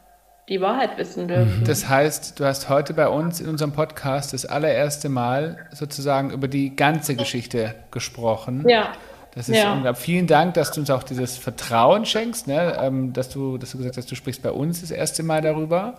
die 0.49 0.61
Wahrheit 0.61 0.99
wissen 0.99 1.29
dürfen? 1.29 1.65
Das 1.65 1.89
heißt, 1.89 2.39
du 2.41 2.45
hast 2.45 2.69
heute 2.69 2.95
bei 2.95 3.09
uns 3.09 3.41
in 3.41 3.49
unserem 3.49 3.73
Podcast 3.73 4.33
das 4.33 4.47
allererste 4.47 5.09
Mal 5.09 5.69
sozusagen 5.73 6.31
über 6.31 6.49
die 6.49 6.75
ganze 6.77 7.15
Geschichte 7.17 7.75
gesprochen. 7.91 8.69
Ja, 8.69 8.93
Das 9.37 9.49
ist 9.49 9.59
Ja. 9.63 9.75
unglaublich. 9.75 10.05
Vielen 10.05 10.27
Dank, 10.27 10.55
dass 10.55 10.73
du 10.73 10.81
uns 10.81 10.91
auch 10.91 11.05
dieses 11.05 11.39
Vertrauen 11.39 12.05
schenkst, 12.05 12.49
ne? 12.49 12.77
ähm, 12.81 13.13
dass, 13.13 13.29
du, 13.29 13.59
dass 13.59 13.71
du 13.71 13.79
gesagt 13.79 13.97
hast, 13.97 14.11
du 14.11 14.17
sprichst 14.17 14.43
bei 14.43 14.51
uns 14.51 14.81
das 14.81 14.91
erste 14.91 15.23
Mal 15.23 15.41
darüber. 15.41 15.95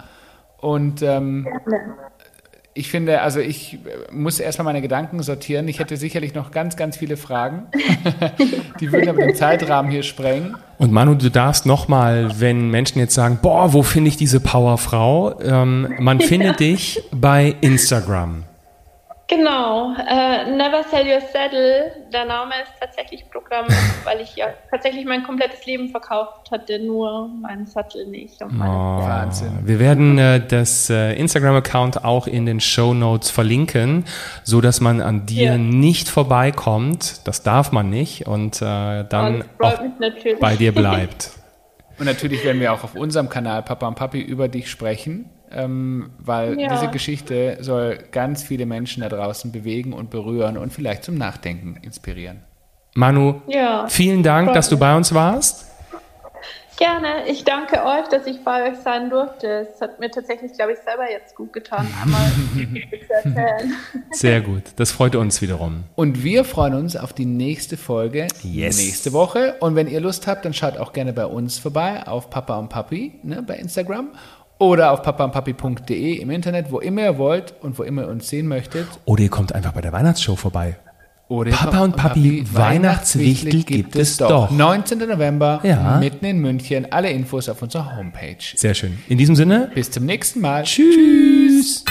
Und 0.57 1.01
ähm, 1.01 1.47
ich 2.73 2.89
finde, 2.89 3.21
also 3.21 3.39
ich 3.39 3.73
äh, 3.73 3.77
muss 4.11 4.39
erstmal 4.39 4.65
meine 4.65 4.81
Gedanken 4.81 5.21
sortieren. 5.23 5.67
Ich 5.67 5.79
hätte 5.79 5.97
sicherlich 5.97 6.33
noch 6.33 6.51
ganz, 6.51 6.77
ganz 6.77 6.95
viele 6.95 7.17
Fragen. 7.17 7.67
Die 8.79 8.91
würden 8.91 9.09
aber 9.09 9.19
den 9.25 9.35
Zeitrahmen 9.35 9.91
hier 9.91 10.03
sprengen. 10.03 10.55
Und 10.77 10.91
Manu, 10.91 11.15
du 11.15 11.29
darfst 11.29 11.65
nochmal, 11.65 12.39
wenn 12.39 12.69
Menschen 12.69 12.99
jetzt 12.99 13.13
sagen, 13.13 13.39
boah, 13.41 13.73
wo 13.73 13.83
finde 13.83 14.07
ich 14.07 14.17
diese 14.17 14.39
Powerfrau? 14.39 15.39
Ähm, 15.41 15.93
man 15.99 16.21
findet 16.21 16.59
dich 16.59 17.03
bei 17.11 17.55
Instagram. 17.61 18.43
Genau. 19.31 19.93
Äh, 19.95 20.51
Never 20.55 20.83
Sell 20.83 21.07
Your 21.07 21.21
Saddle, 21.21 21.91
der 22.13 22.25
Name 22.25 22.51
ist 22.61 22.71
tatsächlich 22.79 23.27
Programm, 23.31 23.65
weil 24.03 24.21
ich 24.21 24.35
ja 24.35 24.47
tatsächlich 24.69 25.05
mein 25.05 25.23
komplettes 25.23 25.65
Leben 25.65 25.89
verkauft 25.89 26.51
hatte, 26.51 26.77
nur 26.79 27.27
meinen 27.41 27.65
Sattel 27.65 28.05
nicht. 28.07 28.41
Und 28.41 28.57
meine 28.57 28.71
Oh, 28.71 29.01
Wahnsinn. 29.07 29.59
Wir 29.63 29.79
werden 29.79 30.17
äh, 30.19 30.45
das 30.45 30.89
äh, 30.89 31.13
Instagram-Account 31.13 32.03
auch 32.05 32.27
in 32.27 32.45
den 32.45 32.59
Show 32.59 32.93
Notes 32.93 33.31
verlinken, 33.31 34.05
so 34.43 34.61
dass 34.61 34.81
man 34.81 35.01
an 35.01 35.25
dir 35.25 35.51
Ja. 35.53 35.57
nicht 35.57 36.07
vorbeikommt. 36.09 37.27
Das 37.27 37.41
darf 37.43 37.71
man 37.71 37.89
nicht 37.89 38.27
und 38.27 38.61
äh, 38.61 39.03
dann 39.07 39.41
Und 39.41 39.45
auch 39.59 39.81
mich 39.81 39.91
natürlich. 39.99 40.39
bei 40.39 40.55
dir 40.55 40.71
bleibt. 40.75 41.31
Und 41.99 42.05
natürlich 42.05 42.43
werden 42.43 42.59
wir 42.59 42.73
auch 42.73 42.83
auf 42.83 42.95
unserem 42.95 43.29
Kanal 43.29 43.63
Papa 43.63 43.87
und 43.87 43.95
Papi 43.95 44.19
über 44.21 44.47
dich 44.47 44.69
sprechen, 44.71 45.29
ähm, 45.53 46.11
weil 46.19 46.59
Ja. 46.59 46.69
diese 46.69 46.89
Geschichte 46.89 47.57
soll 47.61 47.99
ganz 48.11 48.43
viele 48.43 48.65
Menschen 48.65 49.01
da 49.01 49.09
draußen 49.09 49.51
bewegen 49.51 49.93
und 49.93 50.09
berühren 50.09 50.57
und 50.57 50.71
vielleicht 50.73 51.03
zum 51.03 51.15
Nachdenken 51.17 51.77
inspirieren. 51.81 52.41
Manu, 52.95 53.41
Ja. 53.47 53.87
vielen 53.87 54.21
Dank, 54.23 54.53
dass 54.53 54.67
du 54.69 54.77
bei 54.77 54.95
uns 54.95 55.13
warst. 55.13 55.67
Gerne. 56.77 57.27
Ich 57.27 57.43
danke 57.43 57.75
euch, 57.85 58.07
dass 58.09 58.25
ich 58.25 58.43
bei 58.43 58.71
euch 58.71 58.77
sein 58.79 59.11
durfte. 59.11 59.67
Es 59.71 59.79
hat 59.81 59.99
mir 59.99 60.09
tatsächlich, 60.09 60.51
glaube 60.53 60.71
ich, 60.71 60.79
selber 60.79 61.07
jetzt 61.11 61.35
gut 61.35 61.53
getan, 61.53 61.87
einmal 62.03 62.31
zu 62.31 63.13
erzählen. 63.13 63.73
Sehr 64.09 64.41
gut. 64.41 64.63
Das 64.77 64.91
freut 64.91 65.15
uns 65.15 65.43
wiederum. 65.43 65.83
Und 65.95 66.23
wir 66.23 66.43
freuen 66.43 66.73
uns 66.73 66.95
auf 66.97 67.13
die 67.13 67.25
nächste 67.27 67.77
Folge 67.77 68.27
Yes. 68.41 68.77
nächste 68.77 69.13
Woche. 69.13 69.57
Und 69.59 69.75
wenn 69.75 69.87
ihr 69.87 69.99
Lust 69.99 70.25
habt, 70.25 70.43
dann 70.43 70.55
schaut 70.55 70.77
auch 70.77 70.91
gerne 70.91 71.13
bei 71.13 71.25
uns 71.27 71.59
vorbei 71.59 72.01
auf 72.07 72.31
Papa 72.31 72.57
und 72.57 72.69
Papi 72.69 73.13
ne, 73.21 73.43
bei 73.43 73.57
Instagram 73.57 74.09
oder 74.61 74.91
auf 74.91 75.01
papaundpapi.de 75.01 76.13
im 76.21 76.29
Internet, 76.29 76.71
wo 76.71 76.79
immer 76.79 77.01
ihr 77.01 77.17
wollt 77.17 77.55
und 77.61 77.77
wo 77.79 77.83
immer 77.83 78.03
ihr 78.03 78.09
uns 78.09 78.29
sehen 78.29 78.47
möchtet. 78.47 78.85
Oder 79.05 79.23
ihr 79.23 79.29
kommt 79.29 79.53
einfach 79.55 79.71
bei 79.73 79.81
der 79.81 79.91
Weihnachtsshow 79.91 80.35
vorbei. 80.35 80.77
Oder 81.29 81.51
Papa 81.51 81.79
und 81.79 81.95
Papi, 81.95 82.45
Weihnachtswichtel 82.51 83.63
gibt 83.63 83.95
es 83.95 84.17
doch. 84.17 84.51
19. 84.51 84.99
November, 84.99 85.61
Ja. 85.63 85.97
mitten 85.97 86.25
in 86.25 86.39
München. 86.39 86.91
Alle 86.91 87.09
Infos 87.09 87.47
auf 87.49 87.61
unserer 87.61 87.95
Homepage. 87.95 88.35
Sehr 88.55 88.73
schön. 88.73 88.99
In 89.07 89.17
diesem 89.17 89.35
Sinne, 89.35 89.71
Bis 89.73 89.89
zum 89.89 90.05
nächsten 90.05 90.41
Mal. 90.41 90.63
tschüss. 90.63 91.83